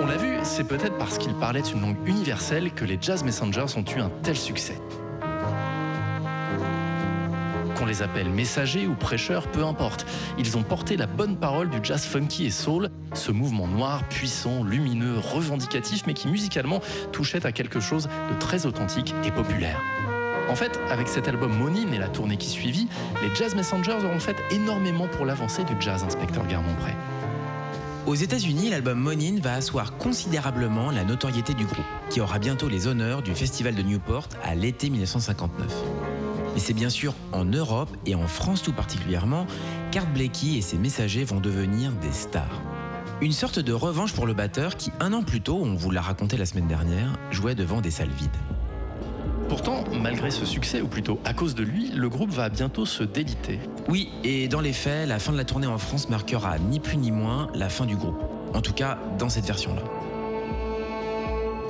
On 0.01 0.07
l'a 0.07 0.16
vu, 0.16 0.39
c'est 0.43 0.66
peut-être 0.66 0.97
parce 0.99 1.18
qu'ils 1.18 1.35
parlaient 1.35 1.61
une 1.61 1.83
langue 1.83 2.09
universelle 2.09 2.72
que 2.72 2.85
les 2.85 2.99
Jazz 3.01 3.22
Messengers 3.22 3.76
ont 3.76 3.85
eu 3.85 4.01
un 4.01 4.11
tel 4.22 4.37
succès. 4.37 4.78
Les 7.91 8.03
appelle 8.03 8.30
messagers 8.30 8.86
ou 8.86 8.95
prêcheurs, 8.95 9.49
peu 9.49 9.64
importe. 9.64 10.07
Ils 10.38 10.57
ont 10.57 10.62
porté 10.62 10.97
la 10.97 11.09
bonne 11.09 11.36
parole 11.36 11.68
du 11.70 11.78
jazz 11.82 12.05
funky 12.05 12.47
et 12.47 12.51
soul, 12.51 12.88
ce 13.14 13.32
mouvement 13.32 13.66
noir, 13.66 14.05
puissant, 14.09 14.62
lumineux, 14.62 15.18
revendicatif, 15.18 16.05
mais 16.07 16.14
qui 16.14 16.28
musicalement 16.28 16.80
touchait 17.11 17.45
à 17.45 17.51
quelque 17.51 17.80
chose 17.80 18.09
de 18.32 18.38
très 18.38 18.64
authentique 18.64 19.12
et 19.24 19.32
populaire. 19.32 19.80
En 20.49 20.55
fait, 20.55 20.78
avec 20.88 21.09
cet 21.09 21.26
album 21.26 21.53
Monin 21.53 21.91
et 21.91 21.99
la 21.99 22.07
tournée 22.07 22.36
qui 22.36 22.49
suivit, 22.49 22.86
les 23.22 23.34
Jazz 23.34 23.57
Messengers 23.57 24.05
auront 24.05 24.20
fait 24.20 24.36
énormément 24.53 25.09
pour 25.09 25.26
l'avancée 25.26 25.64
du 25.64 25.74
jazz, 25.80 26.05
inspecteur 26.05 26.47
Guermont-Pré. 26.47 26.93
Aux 28.07 28.14
États-Unis, 28.14 28.70
l'album 28.70 29.01
Monin 29.01 29.41
va 29.43 29.55
asseoir 29.55 29.97
considérablement 29.97 30.93
la 30.93 31.03
notoriété 31.03 31.55
du 31.55 31.64
groupe, 31.64 31.84
qui 32.09 32.20
aura 32.20 32.38
bientôt 32.38 32.68
les 32.68 32.86
honneurs 32.86 33.22
du 33.22 33.34
Festival 33.34 33.74
de 33.74 33.82
Newport 33.82 34.28
à 34.45 34.55
l'été 34.55 34.91
1959. 34.91 36.09
Mais 36.55 36.61
c'est 36.61 36.72
bien 36.72 36.90
sûr 36.90 37.14
en 37.32 37.44
Europe 37.44 37.96
et 38.07 38.14
en 38.14 38.26
France 38.26 38.62
tout 38.62 38.72
particulièrement 38.72 39.46
qu'Art 39.90 40.07
Blakey 40.12 40.57
et 40.57 40.62
ses 40.62 40.78
messagers 40.78 41.24
vont 41.24 41.40
devenir 41.40 41.92
des 41.92 42.12
stars. 42.12 42.61
Une 43.20 43.32
sorte 43.32 43.59
de 43.59 43.72
revanche 43.72 44.14
pour 44.14 44.26
le 44.26 44.32
batteur 44.32 44.76
qui, 44.76 44.90
un 44.98 45.12
an 45.12 45.22
plus 45.22 45.42
tôt, 45.42 45.61
on 45.62 45.74
vous 45.74 45.90
l'a 45.90 46.01
raconté 46.01 46.36
la 46.36 46.46
semaine 46.46 46.66
dernière, 46.66 47.18
jouait 47.30 47.55
devant 47.55 47.80
des 47.80 47.90
salles 47.90 48.09
vides. 48.09 48.30
Pourtant, 49.51 49.84
malgré 50.01 50.30
ce 50.30 50.46
succès, 50.46 50.80
ou 50.80 50.86
plutôt 50.86 51.20
à 51.24 51.34
cause 51.34 51.55
de 51.55 51.62
lui, 51.62 51.90
le 51.90 52.09
groupe 52.09 52.30
va 52.30 52.48
bientôt 52.48 52.86
se 52.86 53.03
déliter. 53.03 53.59
Oui, 53.88 54.09
et 54.24 54.48
dans 54.48 54.61
les 54.61 54.72
faits, 54.72 55.09
la 55.09 55.18
fin 55.18 55.32
de 55.32 55.36
la 55.36 55.44
tournée 55.44 55.66
en 55.66 55.76
France 55.76 56.09
marquera 56.09 56.59
ni 56.59 56.80
plus 56.80 56.96
ni 56.96 57.11
moins 57.11 57.48
la 57.55 57.68
fin 57.68 57.84
du 57.84 57.96
groupe. 57.96 58.22
En 58.55 58.61
tout 58.61 58.72
cas, 58.72 58.98
dans 59.18 59.28
cette 59.28 59.46
version-là. 59.46 59.82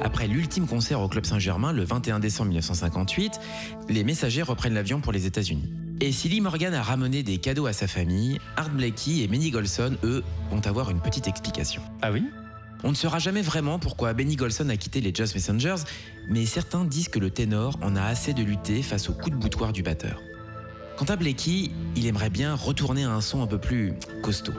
Après 0.02 0.26
l'ultime 0.26 0.66
concert 0.66 1.00
au 1.00 1.08
Club 1.08 1.26
Saint-Germain 1.26 1.72
le 1.72 1.84
21 1.84 2.20
décembre 2.20 2.48
1958, 2.48 3.38
les 3.88 4.02
messagers 4.02 4.42
reprennent 4.42 4.74
l'avion 4.74 5.00
pour 5.00 5.12
les 5.12 5.26
États-Unis. 5.26 5.70
Et 6.00 6.12
si 6.12 6.30
Lee 6.30 6.40
Morgan 6.40 6.72
a 6.72 6.82
ramené 6.82 7.22
des 7.22 7.36
cadeaux 7.36 7.66
à 7.66 7.74
sa 7.74 7.86
famille, 7.86 8.38
Art 8.56 8.70
Blakey 8.70 9.18
et 9.18 9.28
Benny 9.28 9.50
Golson, 9.50 9.96
eux, 10.02 10.24
vont 10.50 10.66
avoir 10.66 10.90
une 10.90 11.00
petite 11.00 11.28
explication. 11.28 11.82
Ah 12.00 12.10
oui? 12.12 12.24
On 12.82 12.90
ne 12.90 12.94
saura 12.94 13.18
jamais 13.18 13.42
vraiment 13.42 13.78
pourquoi 13.78 14.14
Benny 14.14 14.36
Golson 14.36 14.70
a 14.70 14.76
quitté 14.78 15.02
les 15.02 15.14
Jazz 15.14 15.34
Messengers, 15.34 15.82
mais 16.30 16.46
certains 16.46 16.86
disent 16.86 17.10
que 17.10 17.18
le 17.18 17.28
ténor 17.28 17.78
en 17.82 17.94
a 17.94 18.02
assez 18.02 18.32
de 18.32 18.42
lutter 18.42 18.80
face 18.80 19.10
au 19.10 19.12
coup 19.12 19.28
de 19.28 19.36
boutoir 19.36 19.74
du 19.74 19.82
batteur. 19.82 20.22
Quant 20.96 21.04
à 21.04 21.16
Blakey, 21.16 21.70
il 21.94 22.06
aimerait 22.06 22.30
bien 22.30 22.54
retourner 22.54 23.04
à 23.04 23.10
un 23.10 23.20
son 23.20 23.42
un 23.42 23.46
peu 23.46 23.58
plus 23.58 23.92
costaud. 24.22 24.54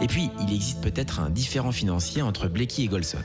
Et 0.00 0.06
puis, 0.06 0.30
il 0.40 0.54
existe 0.54 0.82
peut-être 0.82 1.20
un 1.20 1.28
différent 1.28 1.72
financier 1.72 2.22
entre 2.22 2.48
Blakey 2.48 2.84
et 2.84 2.88
Golson. 2.88 3.18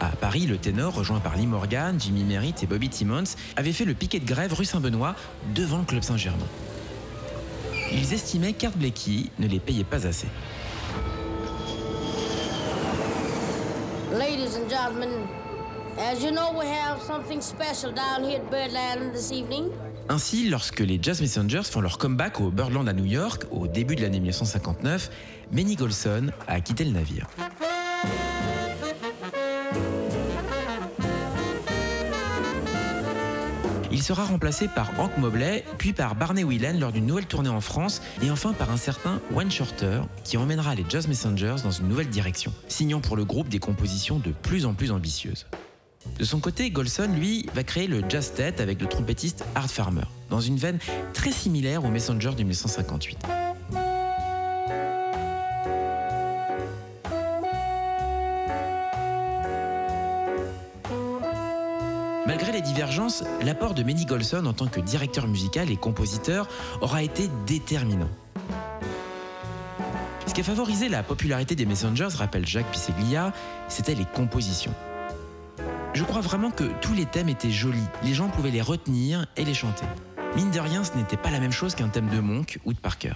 À 0.00 0.08
Paris, 0.16 0.46
le 0.46 0.56
ténor, 0.56 0.94
rejoint 0.94 1.20
par 1.20 1.36
Lee 1.36 1.46
Morgan, 1.46 2.00
Jimmy 2.00 2.24
Merritt 2.24 2.62
et 2.62 2.66
Bobby 2.66 2.88
Timmons, 2.88 3.36
avait 3.56 3.72
fait 3.72 3.84
le 3.84 3.92
piquet 3.92 4.18
de 4.18 4.24
grève 4.24 4.54
rue 4.54 4.64
Saint-Benoît 4.64 5.14
devant 5.54 5.78
le 5.78 5.84
Club 5.84 6.02
Saint-Germain. 6.02 6.46
Ils 7.92 8.14
estimaient 8.14 8.54
qu'Art 8.54 8.76
Blakey 8.76 9.26
ne 9.38 9.46
les 9.46 9.60
payait 9.60 9.84
pas 9.84 10.06
assez. 10.06 10.28
Ladies 14.10 14.56
and 14.56 14.70
gentlemen, 14.70 15.10
as 15.98 16.22
you 16.22 16.30
know, 16.30 16.58
we 16.58 16.66
have 16.66 17.00
something 17.02 17.42
special 17.42 17.92
down 17.92 18.24
here 18.24 18.40
at 18.40 18.50
Birdland 18.50 19.12
this 19.12 19.30
evening. 19.30 19.70
Ainsi, 20.08 20.48
lorsque 20.48 20.80
les 20.80 20.98
Jazz 21.00 21.20
Messengers 21.20 21.64
font 21.64 21.82
leur 21.82 21.98
comeback 21.98 22.40
au 22.40 22.50
Birdland 22.50 22.88
à 22.88 22.92
New 22.94 23.04
York 23.04 23.44
au 23.50 23.66
début 23.66 23.96
de 23.96 24.02
l'année 24.02 24.18
1959, 24.18 25.10
Benny 25.52 25.76
Golson 25.76 26.30
a 26.48 26.60
quitté 26.60 26.84
le 26.84 26.92
navire. 26.92 27.26
Il 34.00 34.02
sera 34.02 34.24
remplacé 34.24 34.66
par 34.66 34.98
Hank 34.98 35.18
Mobley, 35.18 35.62
puis 35.76 35.92
par 35.92 36.14
Barney 36.14 36.42
Whelan 36.42 36.78
lors 36.80 36.90
d'une 36.90 37.04
nouvelle 37.04 37.26
tournée 37.26 37.50
en 37.50 37.60
France, 37.60 38.00
et 38.22 38.30
enfin 38.30 38.54
par 38.54 38.70
un 38.70 38.78
certain 38.78 39.20
Wayne 39.30 39.50
Shorter, 39.50 40.00
qui 40.24 40.38
emmènera 40.38 40.74
les 40.74 40.86
Jazz 40.88 41.06
Messengers 41.06 41.56
dans 41.62 41.70
une 41.70 41.86
nouvelle 41.86 42.08
direction, 42.08 42.50
signant 42.66 43.02
pour 43.02 43.14
le 43.14 43.26
groupe 43.26 43.50
des 43.50 43.58
compositions 43.58 44.18
de 44.18 44.30
plus 44.30 44.64
en 44.64 44.72
plus 44.72 44.90
ambitieuses. 44.90 45.46
De 46.18 46.24
son 46.24 46.40
côté, 46.40 46.70
Golson, 46.70 47.10
lui, 47.14 47.44
va 47.54 47.62
créer 47.62 47.88
le 47.88 48.02
Jazz 48.08 48.32
Tet 48.34 48.62
avec 48.62 48.80
le 48.80 48.86
trompettiste 48.86 49.44
Art 49.54 49.68
Farmer, 49.68 50.06
dans 50.30 50.40
une 50.40 50.56
veine 50.56 50.78
très 51.12 51.30
similaire 51.30 51.84
aux 51.84 51.90
Messengers 51.90 52.30
de 52.30 52.42
1958. 52.42 53.18
Les 62.60 62.66
divergences, 62.66 63.24
l'apport 63.42 63.72
de 63.72 63.82
Benny 63.82 64.04
Golson 64.04 64.44
en 64.44 64.52
tant 64.52 64.66
que 64.66 64.80
directeur 64.80 65.26
musical 65.26 65.70
et 65.70 65.76
compositeur 65.76 66.46
aura 66.82 67.02
été 67.02 67.30
déterminant. 67.46 68.10
Ce 70.26 70.34
qui 70.34 70.42
a 70.42 70.44
favorisé 70.44 70.90
la 70.90 71.02
popularité 71.02 71.54
des 71.54 71.64
Messengers, 71.64 72.08
rappelle 72.14 72.46
Jacques 72.46 72.70
Pisseglia, 72.70 73.32
c'était 73.68 73.94
les 73.94 74.04
compositions. 74.04 74.74
Je 75.94 76.04
crois 76.04 76.20
vraiment 76.20 76.50
que 76.50 76.64
tous 76.82 76.92
les 76.92 77.06
thèmes 77.06 77.30
étaient 77.30 77.50
jolis, 77.50 77.78
les 78.02 78.12
gens 78.12 78.28
pouvaient 78.28 78.50
les 78.50 78.60
retenir 78.60 79.26
et 79.38 79.44
les 79.46 79.54
chanter. 79.54 79.86
Mine 80.36 80.50
de 80.50 80.60
rien, 80.60 80.84
ce 80.84 80.94
n'était 80.98 81.16
pas 81.16 81.30
la 81.30 81.40
même 81.40 81.52
chose 81.52 81.74
qu'un 81.74 81.88
thème 81.88 82.08
de 82.08 82.20
Monk 82.20 82.58
ou 82.66 82.74
de 82.74 82.78
Parker. 82.78 83.14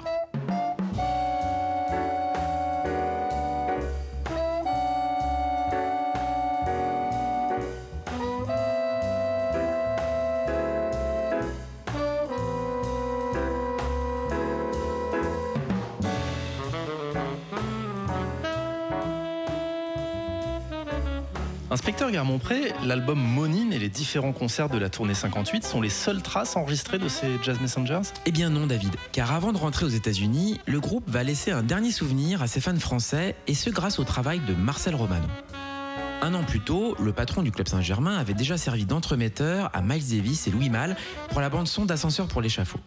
L'album 22.85 23.19
Monine 23.19 23.73
et 23.73 23.79
les 23.79 23.89
différents 23.89 24.33
concerts 24.33 24.69
de 24.69 24.79
la 24.79 24.89
tournée 24.89 25.15
58 25.15 25.65
sont 25.65 25.81
les 25.81 25.89
seules 25.89 26.23
traces 26.23 26.57
enregistrées 26.57 26.99
de 26.99 27.09
ces 27.09 27.29
Jazz 27.43 27.61
Messengers? 27.61 28.01
Eh 28.27 28.33
bien 28.33 28.51
non 28.51 28.67
David, 28.67 28.95
car 29.13 29.33
avant 29.33 29.53
de 29.53 29.59
rentrer 29.59 29.87
aux 29.87 29.91
États-Unis, 29.91 30.61
le 30.67 30.81
groupe 30.81 31.09
va 31.09 31.23
laisser 31.23 31.51
un 31.51 31.63
dernier 31.63 31.91
souvenir 31.91 32.43
à 32.43 32.47
ses 32.47 32.61
fans 32.61 32.79
français, 32.79 33.37
et 33.47 33.55
ce 33.55 33.71
grâce 33.71 33.99
au 33.99 34.05
travail 34.05 34.41
de 34.41 34.55
Marcel 34.55 34.95
Romano. 34.95 35.27
Un 36.23 36.33
an 36.35 36.43
plus 36.43 36.61
tôt, 36.61 36.97
le 36.99 37.13
patron 37.13 37.43
du 37.43 37.53
Club 37.53 37.69
Saint-Germain 37.69 38.17
avait 38.17 38.35
déjà 38.35 38.57
servi 38.57 38.87
d'entremetteur 38.87 39.71
à 39.75 39.83
Miles 39.83 40.09
Davis 40.09 40.47
et 40.47 40.51
Louis 40.51 40.71
Malle 40.71 40.97
pour 41.31 41.41
la 41.41 41.51
bande-son 41.51 41.85
d'Ascenseur 41.85 42.27
pour 42.27 42.41
l'échafaud. 42.41 42.81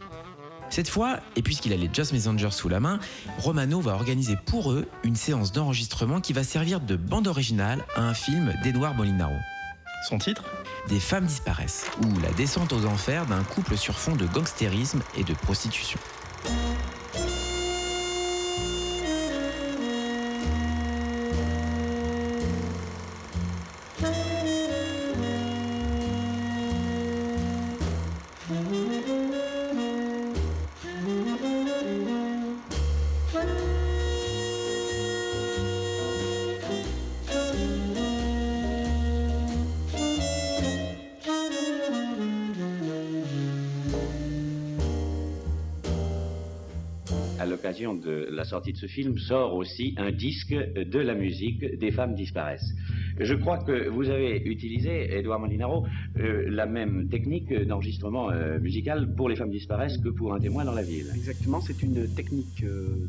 Cette 0.69 0.89
fois, 0.89 1.19
et 1.35 1.41
puisqu'il 1.41 1.73
a 1.73 1.77
les 1.77 1.89
Jazz 1.91 2.11
Messengers 2.13 2.51
sous 2.51 2.69
la 2.69 2.79
main, 2.79 2.99
Romano 3.39 3.79
va 3.79 3.93
organiser 3.93 4.35
pour 4.45 4.71
eux 4.71 4.87
une 5.03 5.15
séance 5.15 5.51
d'enregistrement 5.51 6.21
qui 6.21 6.33
va 6.33 6.43
servir 6.43 6.79
de 6.79 6.95
bande 6.95 7.27
originale 7.27 7.83
à 7.95 8.01
un 8.01 8.13
film 8.13 8.53
d'Edouard 8.63 8.93
Molinaro. 8.93 9.35
Son 10.07 10.17
titre? 10.17 10.43
Des 10.89 10.99
femmes 10.99 11.25
disparaissent, 11.25 11.85
ou 12.03 12.19
la 12.19 12.31
descente 12.31 12.71
aux 12.73 12.85
enfers 12.85 13.25
d'un 13.25 13.43
couple 13.43 13.75
sur 13.77 13.97
fond 13.97 14.15
de 14.15 14.25
gangstérisme 14.27 15.01
et 15.17 15.23
de 15.23 15.33
prostitution. 15.33 15.99
Sortie 48.47 48.73
de 48.73 48.77
ce 48.77 48.87
film, 48.87 49.17
sort 49.17 49.53
aussi 49.53 49.93
un 49.97 50.11
disque 50.11 50.53
de 50.53 50.99
la 50.99 51.13
musique 51.13 51.77
des 51.79 51.91
femmes 51.91 52.15
disparaissent. 52.15 52.73
Je 53.19 53.33
crois 53.33 53.57
que 53.57 53.89
vous 53.89 54.09
avez 54.09 54.43
utilisé, 54.45 55.11
Edouard 55.17 55.39
Molinaro, 55.39 55.85
euh, 56.19 56.45
la 56.49 56.65
même 56.67 57.07
technique 57.09 57.51
d'enregistrement 57.51 58.29
euh, 58.29 58.59
musical 58.59 59.15
pour 59.15 59.27
les 59.29 59.35
femmes 59.35 59.49
disparaissent 59.49 59.97
que 59.97 60.09
pour 60.09 60.33
un 60.33 60.39
témoin 60.39 60.65
dans 60.65 60.73
la 60.73 60.83
ville. 60.83 61.07
Exactement, 61.15 61.59
c'est 61.61 61.81
une 61.81 62.07
technique 62.13 62.63
euh, 62.63 63.07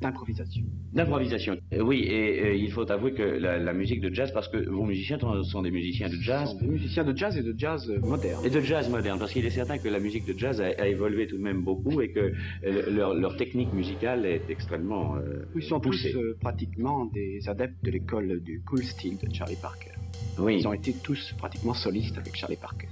d'improvisation. 0.00 0.62
D'improvisation. 0.92 1.56
Euh, 1.72 1.80
oui, 1.80 2.04
et 2.08 2.40
euh, 2.40 2.54
il 2.54 2.70
faut 2.70 2.90
avouer 2.90 3.12
que 3.12 3.22
la, 3.22 3.58
la 3.58 3.72
musique 3.72 4.00
de 4.00 4.12
jazz, 4.14 4.30
parce 4.32 4.48
que 4.48 4.58
vos 4.68 4.84
musiciens 4.84 5.18
sont, 5.18 5.62
des 5.62 5.70
musiciens 5.70 6.08
de 6.08 6.16
jazz. 6.20 6.56
Des 6.60 6.66
musiciens 6.66 7.04
de 7.04 7.16
jazz 7.16 7.36
et 7.36 7.42
de 7.42 7.54
jazz 7.56 7.88
euh, 7.90 7.98
moderne. 8.00 8.44
Et 8.44 8.50
de 8.50 8.60
jazz 8.60 8.88
moderne, 8.88 9.18
parce 9.18 9.32
qu'il 9.32 9.44
est 9.44 9.50
certain 9.50 9.78
que 9.78 9.88
la 9.88 9.98
musique 10.00 10.26
de 10.26 10.38
jazz 10.38 10.60
a, 10.60 10.66
a 10.66 10.86
évolué 10.86 11.26
tout 11.26 11.36
de 11.36 11.42
même 11.42 11.62
beaucoup 11.62 12.00
et 12.00 12.10
que 12.10 12.32
leur, 12.90 13.14
leur 13.14 13.36
technique 13.36 13.72
musicale 13.72 14.26
est 14.26 14.42
extrêmement 14.48 15.16
euh, 15.16 15.46
Ils 15.54 15.62
sont 15.62 15.80
poussée. 15.80 16.12
tous 16.12 16.18
euh, 16.18 16.36
pratiquement 16.40 17.06
des 17.06 17.48
adeptes 17.48 17.84
de 17.84 17.90
l'école 17.90 18.40
du 18.40 18.62
cool 18.66 18.82
style 18.84 19.16
de 19.18 19.32
Charlie 19.34 19.56
Parker. 19.60 19.92
Oui. 20.38 20.56
Ils 20.58 20.68
ont 20.68 20.72
été 20.72 20.92
tous 21.02 21.34
pratiquement 21.38 21.74
solistes 21.74 22.18
avec 22.18 22.34
Charlie 22.36 22.56
Parker. 22.56 22.88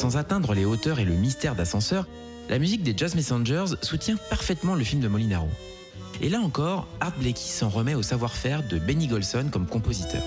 Sans 0.00 0.16
atteindre 0.16 0.54
les 0.54 0.64
hauteurs 0.64 0.98
et 0.98 1.04
le 1.04 1.12
mystère 1.12 1.54
d'ascenseur, 1.54 2.06
la 2.48 2.58
musique 2.58 2.82
des 2.82 2.94
Jazz 2.96 3.14
Messengers 3.14 3.76
soutient 3.82 4.16
parfaitement 4.30 4.74
le 4.74 4.82
film 4.82 5.02
de 5.02 5.08
Molinaro. 5.08 5.50
Et 6.22 6.30
là 6.30 6.40
encore, 6.40 6.88
Art 7.00 7.12
Blakey 7.18 7.42
s'en 7.42 7.68
remet 7.68 7.94
au 7.94 8.00
savoir-faire 8.00 8.66
de 8.66 8.78
Benny 8.78 9.08
Golson 9.08 9.50
comme 9.52 9.66
compositeur. 9.66 10.22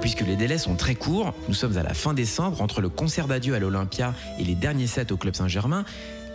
Puisque 0.00 0.20
les 0.20 0.36
délais 0.36 0.58
sont 0.58 0.76
très 0.76 0.94
courts, 0.94 1.34
nous 1.48 1.54
sommes 1.54 1.76
à 1.76 1.82
la 1.82 1.92
fin 1.92 2.14
décembre 2.14 2.62
entre 2.62 2.80
le 2.80 2.88
concert 2.88 3.26
d'adieu 3.26 3.54
à 3.54 3.58
l'Olympia 3.58 4.14
et 4.38 4.44
les 4.44 4.54
derniers 4.54 4.86
sets 4.86 5.10
au 5.10 5.16
Club 5.16 5.34
Saint-Germain, 5.34 5.84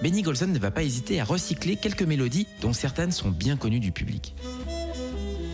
Benny 0.04 0.22
Golson 0.22 0.48
ne 0.48 0.60
va 0.60 0.70
pas 0.70 0.84
hésiter 0.84 1.22
à 1.22 1.24
recycler 1.24 1.78
quelques 1.78 2.04
mélodies 2.04 2.46
dont 2.60 2.74
certaines 2.74 3.14
sont 3.14 3.30
bien 3.30 3.56
connues 3.56 3.80
du 3.80 3.94
public. 3.94 4.36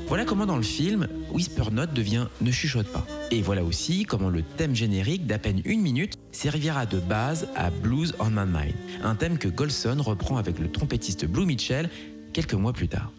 Voilà 0.08 0.26
comment 0.26 0.48
dans 0.48 0.58
le 0.58 0.64
film, 0.64 1.08
Whisper 1.32 1.66
Note 1.72 1.94
devient 1.94 2.26
Ne 2.42 2.50
chuchote 2.50 2.88
pas. 2.88 3.06
Et 3.30 3.44
voilà 3.44 3.64
aussi 3.64 4.06
comment 4.06 4.30
le 4.32 4.42
thème 4.42 4.74
générique 4.74 5.28
d'à 5.28 5.38
peine 5.38 5.62
une 5.66 5.82
minute 5.82 6.18
servira 6.32 6.88
de 6.88 6.98
base 6.98 7.48
à 7.56 7.70
Blues 7.70 8.16
on 8.20 8.32
My 8.32 8.48
Mind, 8.48 8.74
un 9.04 9.14
thème 9.14 9.38
que 9.38 9.48
Golson 9.48 10.02
reprend 10.02 10.38
avec 10.38 10.58
le 10.58 10.72
trompettiste 10.72 11.28
Blue 11.28 11.46
Mitchell 11.46 11.88
quelques 12.34 12.56
mois 12.56 12.74
plus 12.74 12.88
tard. 12.88 13.12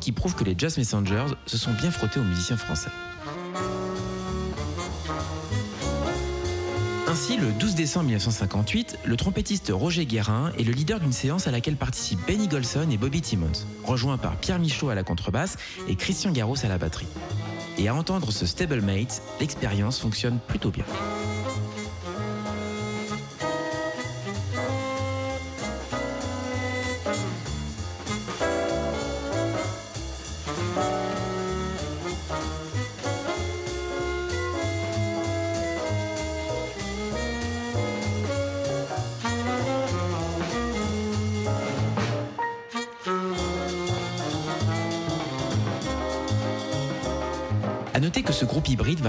Qui 0.00 0.12
prouve 0.12 0.34
que 0.34 0.44
les 0.44 0.54
Jazz 0.56 0.76
Messengers 0.76 1.26
se 1.46 1.56
sont 1.56 1.72
bien 1.72 1.90
frottés 1.90 2.20
aux 2.20 2.24
musiciens 2.24 2.56
français. 2.56 2.90
Ainsi, 7.08 7.36
le 7.36 7.50
12 7.52 7.74
décembre 7.74 8.04
1958, 8.06 8.98
le 9.04 9.16
trompettiste 9.16 9.72
Roger 9.74 10.06
Guérin 10.06 10.52
est 10.58 10.62
le 10.62 10.72
leader 10.72 11.00
d'une 11.00 11.12
séance 11.12 11.48
à 11.48 11.50
laquelle 11.50 11.76
participent 11.76 12.24
Benny 12.26 12.46
Golson 12.46 12.88
et 12.90 12.96
Bobby 12.96 13.20
Timmons, 13.20 13.66
rejoints 13.84 14.18
par 14.18 14.36
Pierre 14.36 14.58
Michaud 14.58 14.90
à 14.90 14.94
la 14.94 15.02
contrebasse 15.02 15.56
et 15.88 15.96
Christian 15.96 16.30
Garros 16.30 16.62
à 16.62 16.68
la 16.68 16.78
batterie. 16.78 17.08
Et 17.78 17.88
à 17.88 17.94
entendre 17.94 18.30
ce 18.30 18.46
stablemate, 18.46 19.22
l'expérience 19.40 19.98
fonctionne 19.98 20.38
plutôt 20.46 20.70
bien. 20.70 20.84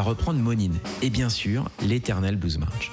Reprendre 0.02 0.40
Monine 0.40 0.78
et 1.02 1.10
bien 1.10 1.30
sûr 1.30 1.70
l'éternel 1.82 2.36
Blues 2.36 2.58
March. 2.58 2.92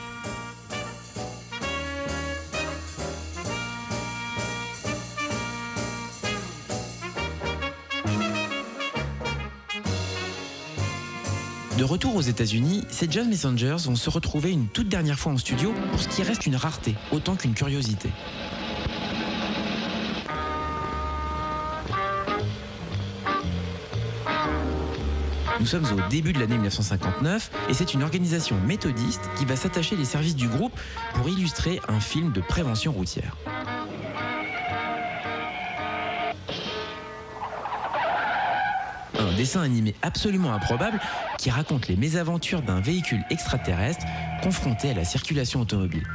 De 11.79 11.85
retour 11.85 12.17
aux 12.17 12.21
États-Unis, 12.21 12.83
ces 12.91 13.09
Jazz 13.09 13.29
Messengers 13.29 13.77
vont 13.85 13.95
se 13.95 14.11
retrouver 14.11 14.51
une 14.51 14.67
toute 14.67 14.89
dernière 14.89 15.17
fois 15.17 15.31
en 15.31 15.39
studio 15.39 15.73
pour 15.93 16.01
ce 16.01 16.09
qui 16.09 16.25
reste 16.25 16.45
une 16.45 16.57
rareté 16.57 16.97
autant 17.13 17.37
qu'une 17.37 17.55
curiosité. 17.55 18.11
Nous 25.61 25.67
sommes 25.67 25.87
au 25.87 26.09
début 26.09 26.33
de 26.33 26.39
l'année 26.39 26.55
1959 26.55 27.51
et 27.69 27.75
c'est 27.75 27.93
une 27.93 28.05
organisation 28.05 28.57
méthodiste 28.61 29.29
qui 29.37 29.45
va 29.45 29.57
s'attacher 29.57 29.97
les 29.97 30.05
services 30.05 30.37
du 30.37 30.47
groupe 30.47 30.79
pour 31.15 31.29
illustrer 31.29 31.81
un 31.89 31.99
film 31.99 32.31
de 32.33 32.41
prévention 32.41 32.93
routière. 32.93 33.37
Un 39.19 39.37
dessin 39.37 39.63
animé 39.63 39.97
absolument 40.03 40.53
improbable 40.53 41.01
qui 41.39 41.51
raconte 41.51 41.89
les 41.89 41.97
mésaventures 41.97 42.63
d'un 42.63 42.81
véhicule 42.81 43.25
extraterrestre 43.31 44.07
confronté 44.43 44.91
à 44.91 44.95
la 44.95 45.05
circulation 45.05 45.61
automobile. 45.61 46.07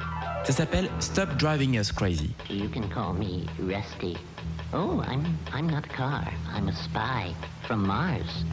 Ça 0.45 0.53
s'appelle 0.53 0.89
Stop 0.99 1.35
Driving 1.37 1.77
Us 1.77 1.91
Crazy. 1.91 2.31
You 2.49 2.69
can 2.69 2.87
call 2.87 3.13
me 3.13 3.45
Rusty. 3.59 4.17
Oh, 4.73 5.01
I'm 5.53 5.67
not 5.67 5.85
a 5.85 5.95
car. 5.95 6.23
I'm 6.55 6.69
a 6.69 6.73
spy 6.73 7.33
from 7.67 7.85
Mars. 7.85 8.45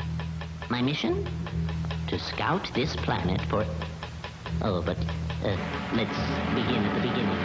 My 0.71 0.83
mission? 0.83 1.25
To 2.11 2.19
scout 2.19 2.71
this 2.75 2.95
planet 2.95 3.41
for. 3.49 3.65
Oh, 4.63 4.81
but 4.81 4.97
uh, 5.45 5.57
let's 5.97 6.17
begin 6.55 6.85
at 6.85 6.95
the 6.95 7.09
beginning. 7.09 7.37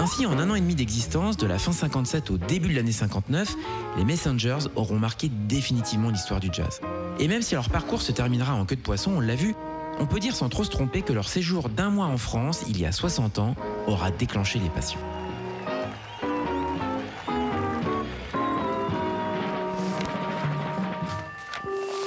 Ainsi, 0.00 0.26
en 0.26 0.38
un 0.40 0.50
an 0.50 0.56
et 0.56 0.60
demi 0.60 0.74
d'existence, 0.74 1.36
de 1.36 1.46
la 1.46 1.58
fin 1.58 1.70
57 1.70 2.32
au 2.32 2.38
début 2.38 2.70
de 2.70 2.74
l'année 2.74 2.90
59, 2.90 3.54
les 3.96 4.04
Messengers 4.04 4.58
auront 4.74 4.98
marqué 4.98 5.28
définitivement 5.28 6.10
l'histoire 6.10 6.40
du 6.40 6.48
jazz. 6.52 6.80
Et 7.20 7.28
même 7.28 7.42
si 7.42 7.54
leur 7.54 7.70
parcours 7.70 8.02
se 8.02 8.10
terminera 8.10 8.54
en 8.54 8.64
queue 8.64 8.76
de 8.76 8.80
poisson, 8.80 9.12
on 9.16 9.20
l'a 9.20 9.36
vu, 9.36 9.54
on 10.00 10.06
peut 10.06 10.20
dire 10.20 10.34
sans 10.34 10.48
trop 10.48 10.64
se 10.64 10.70
tromper 10.70 11.02
que 11.02 11.12
leur 11.12 11.28
séjour 11.28 11.68
d'un 11.68 11.90
mois 11.90 12.06
en 12.06 12.18
France, 12.18 12.64
il 12.68 12.80
y 12.80 12.86
a 12.86 12.92
60 12.92 13.38
ans, 13.38 13.54
aura 13.88 14.10
déclenché 14.10 14.58
les 14.58 14.70
passions. 14.70 15.00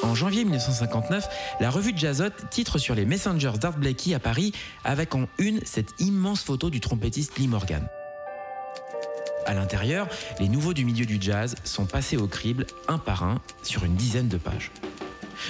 En 0.04 0.16
janvier 0.16 0.44
1959, 0.44 1.28
la 1.60 1.70
revue 1.70 1.94
Jazzot 1.96 2.30
titre 2.50 2.78
sur 2.78 2.96
les 2.96 3.06
Messengers 3.06 3.58
d'Art 3.60 3.78
Blakey 3.78 4.14
à 4.14 4.20
Paris 4.20 4.52
avec 4.84 5.16
en 5.16 5.28
une 5.38 5.62
cette 5.64 5.90
immense 6.00 6.44
photo 6.44 6.70
du 6.70 6.80
trompettiste 6.80 7.38
Lee 7.40 7.48
Morgan. 7.48 7.88
À 9.46 9.54
l'intérieur, 9.54 10.08
les 10.40 10.50
nouveaux 10.50 10.74
du 10.74 10.86
milieu 10.86 11.06
du 11.06 11.18
jazz 11.20 11.56
sont 11.64 11.86
passés 11.86 12.18
au 12.18 12.28
crible 12.28 12.68
un 12.88 12.98
par 12.98 13.24
un 13.24 13.42
sur 13.64 13.86
une 13.86 13.96
dizaine 13.96 14.28
de 14.28 14.38
pages. 14.38 14.72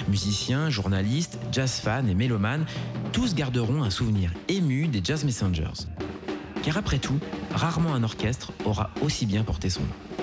Musiciens, 0.08 0.70
journalistes, 0.70 1.38
jazz 1.52 1.80
fans 1.84 2.08
et 2.08 2.16
mélomanes, 2.16 2.66
tous 3.12 3.36
garderont 3.36 3.84
un 3.84 3.90
souvenir 3.90 4.32
ému 4.48 4.88
des 4.88 5.02
Jazz 5.04 5.26
Messengers. 5.26 5.88
Car 6.64 6.78
après 6.78 7.00
tout, 7.00 7.20
rarement 7.54 7.94
un 7.94 8.04
orchestre 8.04 8.52
aura 8.66 8.92
aussi 9.02 9.26
bien 9.26 9.44
porté 9.44 9.70
son 9.70 9.82
nom. 9.82 10.21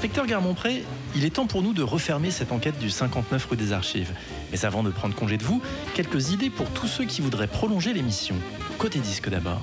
Inspecteur 0.00 0.24
Garmont-Pré, 0.24 0.82
il 1.14 1.26
est 1.26 1.34
temps 1.34 1.46
pour 1.46 1.60
nous 1.60 1.74
de 1.74 1.82
refermer 1.82 2.30
cette 2.30 2.52
enquête 2.52 2.78
du 2.78 2.88
59 2.88 3.48
rue 3.50 3.56
des 3.58 3.74
Archives. 3.74 4.14
Mais 4.50 4.64
avant 4.64 4.82
de 4.82 4.88
prendre 4.88 5.14
congé 5.14 5.36
de 5.36 5.44
vous, 5.44 5.60
quelques 5.92 6.30
idées 6.30 6.48
pour 6.48 6.70
tous 6.70 6.86
ceux 6.86 7.04
qui 7.04 7.20
voudraient 7.20 7.46
prolonger 7.46 7.92
l'émission. 7.92 8.34
Côté 8.78 8.98
disque 8.98 9.28
d'abord. 9.28 9.60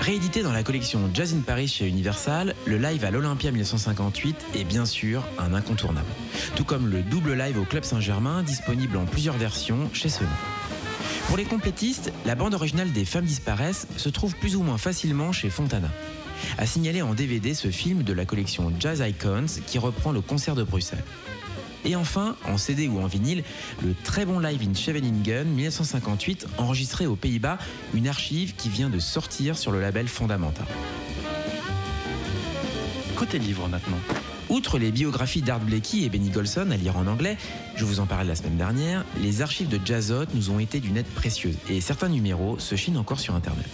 Réédité 0.00 0.42
dans 0.42 0.52
la 0.52 0.62
collection 0.62 1.10
Jazz 1.12 1.34
in 1.34 1.40
Paris 1.40 1.68
chez 1.68 1.86
Universal, 1.86 2.54
le 2.64 2.78
live 2.78 3.04
à 3.04 3.10
l'Olympia 3.10 3.50
1958 3.50 4.46
est 4.54 4.64
bien 4.64 4.86
sûr 4.86 5.24
un 5.38 5.52
incontournable. 5.52 6.08
Tout 6.56 6.64
comme 6.64 6.88
le 6.88 7.02
double 7.02 7.34
live 7.34 7.58
au 7.58 7.64
Club 7.64 7.84
Saint-Germain, 7.84 8.42
disponible 8.42 8.96
en 8.96 9.04
plusieurs 9.04 9.36
versions 9.36 9.90
chez 9.92 10.08
Sony. 10.08 10.30
Pour 11.26 11.36
les 11.36 11.44
complétistes, 11.44 12.14
la 12.24 12.34
bande 12.34 12.54
originale 12.54 12.92
des 12.92 13.04
Femmes 13.04 13.26
disparaissent 13.26 13.88
se 13.98 14.08
trouve 14.08 14.34
plus 14.36 14.56
ou 14.56 14.62
moins 14.62 14.78
facilement 14.78 15.32
chez 15.32 15.50
Fontana. 15.50 15.90
A 16.58 16.66
signalé 16.66 17.02
en 17.02 17.14
DVD 17.14 17.54
ce 17.54 17.70
film 17.70 18.02
de 18.02 18.12
la 18.12 18.24
collection 18.24 18.72
Jazz 18.78 19.02
Icons 19.06 19.60
qui 19.66 19.78
reprend 19.78 20.12
le 20.12 20.20
concert 20.20 20.54
de 20.54 20.62
Bruxelles. 20.62 21.04
Et 21.84 21.96
enfin, 21.96 22.36
en 22.44 22.58
CD 22.58 22.88
ou 22.88 23.00
en 23.00 23.06
vinyle, 23.06 23.42
le 23.82 23.94
très 24.04 24.26
bon 24.26 24.38
live 24.38 24.60
in 24.68 24.74
Scheveningen 24.74 25.48
1958 25.48 26.46
enregistré 26.58 27.06
aux 27.06 27.16
Pays-Bas, 27.16 27.58
une 27.94 28.08
archive 28.08 28.54
qui 28.54 28.68
vient 28.68 28.90
de 28.90 28.98
sortir 28.98 29.56
sur 29.56 29.72
le 29.72 29.80
label 29.80 30.08
Fondamenta. 30.08 30.64
Côté 33.16 33.38
livre 33.38 33.68
maintenant. 33.68 33.98
Outre 34.50 34.78
les 34.78 34.90
biographies 34.90 35.42
d'Art 35.42 35.60
Blakey 35.60 36.02
et 36.02 36.08
Benny 36.08 36.28
Golson 36.28 36.72
à 36.72 36.76
lire 36.76 36.96
en 36.96 37.06
anglais, 37.06 37.38
je 37.76 37.84
vous 37.84 38.00
en 38.00 38.06
parlais 38.06 38.28
la 38.28 38.34
semaine 38.34 38.56
dernière, 38.56 39.04
les 39.22 39.42
archives 39.42 39.68
de 39.68 39.78
Jazzot 39.84 40.24
nous 40.34 40.50
ont 40.50 40.58
été 40.58 40.80
d'une 40.80 40.96
aide 40.96 41.06
précieuse 41.06 41.54
et 41.68 41.80
certains 41.80 42.08
numéros 42.08 42.58
se 42.58 42.74
chinent 42.74 42.96
encore 42.96 43.20
sur 43.20 43.36
Internet. 43.36 43.68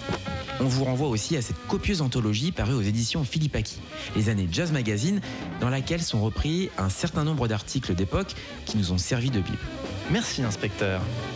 On 0.60 0.64
vous 0.64 0.84
renvoie 0.84 1.08
aussi 1.08 1.34
à 1.34 1.40
cette 1.40 1.56
copieuse 1.66 2.02
anthologie 2.02 2.52
parue 2.52 2.74
aux 2.74 2.82
éditions 2.82 3.24
Philippe 3.24 3.56
Aki, 3.56 3.78
les 4.16 4.28
années 4.28 4.48
Jazz 4.52 4.70
Magazine, 4.70 5.22
dans 5.62 5.70
laquelle 5.70 6.02
sont 6.02 6.20
repris 6.20 6.68
un 6.76 6.90
certain 6.90 7.24
nombre 7.24 7.48
d'articles 7.48 7.94
d'époque 7.94 8.34
qui 8.66 8.76
nous 8.76 8.92
ont 8.92 8.98
servi 8.98 9.30
de 9.30 9.40
Bible. 9.40 9.58
Merci, 10.10 10.42
inspecteur. 10.42 11.00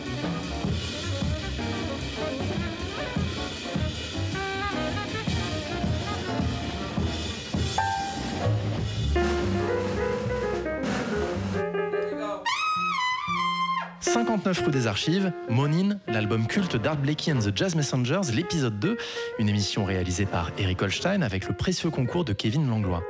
59 14.53 14.65
rue 14.65 14.71
des 14.71 14.87
Archives, 14.87 15.31
Monine, 15.49 15.99
l'album 16.07 16.45
culte 16.45 16.75
d'Art 16.75 16.97
Blakey 16.97 17.31
and 17.31 17.39
the 17.39 17.55
Jazz 17.55 17.73
Messengers, 17.73 18.33
l'épisode 18.33 18.77
2, 18.79 18.97
une 19.39 19.47
émission 19.47 19.85
réalisée 19.85 20.25
par 20.25 20.51
Eric 20.57 20.81
Holstein 20.81 21.21
avec 21.21 21.47
le 21.47 21.55
précieux 21.55 21.89
concours 21.89 22.25
de 22.25 22.33
Kevin 22.33 22.67
Langlois. 22.67 23.01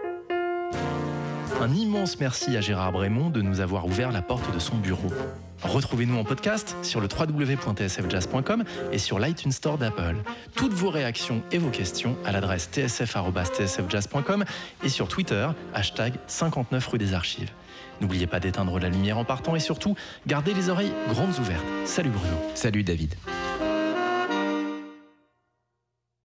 Un 1.60 1.74
immense 1.74 2.20
merci 2.20 2.56
à 2.58 2.62
Gérard 2.62 2.92
Brémond 2.92 3.32
de 3.32 3.42
nous 3.42 3.60
avoir 3.60 3.88
ouvert 3.88 4.12
la 4.12 4.22
porte 4.22 4.54
de 4.54 4.60
son 4.60 4.78
bureau. 4.78 5.10
Retrouvez-nous 5.64 6.18
en 6.18 6.24
podcast 6.24 6.76
sur 6.84 7.02
le 7.02 7.08
www.tsfjazz.com 7.08 8.64
et 8.92 8.98
sur 9.00 9.18
l'iTunes 9.18 9.52
Store 9.52 9.80
d'Apple. 9.80 10.18
Toutes 10.56 10.74
vos 10.74 10.92
réactions 10.92 11.42
et 11.52 11.58
vos 11.58 11.72
questions 11.72 12.18
à 12.24 12.32
l'adresse 12.32 12.70
tsf.tsfjazz.com 12.72 14.46
et 14.84 14.90
sur 14.90 15.08
Twitter, 15.08 15.48
hashtag 15.74 16.14
59 16.28 16.86
rue 16.88 16.98
des 17.00 17.16
Archives. 17.16 17.50
N'oubliez 18.02 18.28
pas 18.28 18.40
d'éteindre 18.40 18.80
la 18.80 18.90
lumière 18.90 19.18
en 19.18 19.24
partant 19.24 19.56
et 19.56 19.60
surtout, 19.60 19.96
gardez 20.26 20.54
les 20.54 20.70
oreilles 20.70 20.94
grandes 21.10 21.38
ouvertes. 21.40 21.66
Salut 21.86 22.10
Bruno. 22.10 22.36
Salut 22.56 22.84
David. 22.84 23.16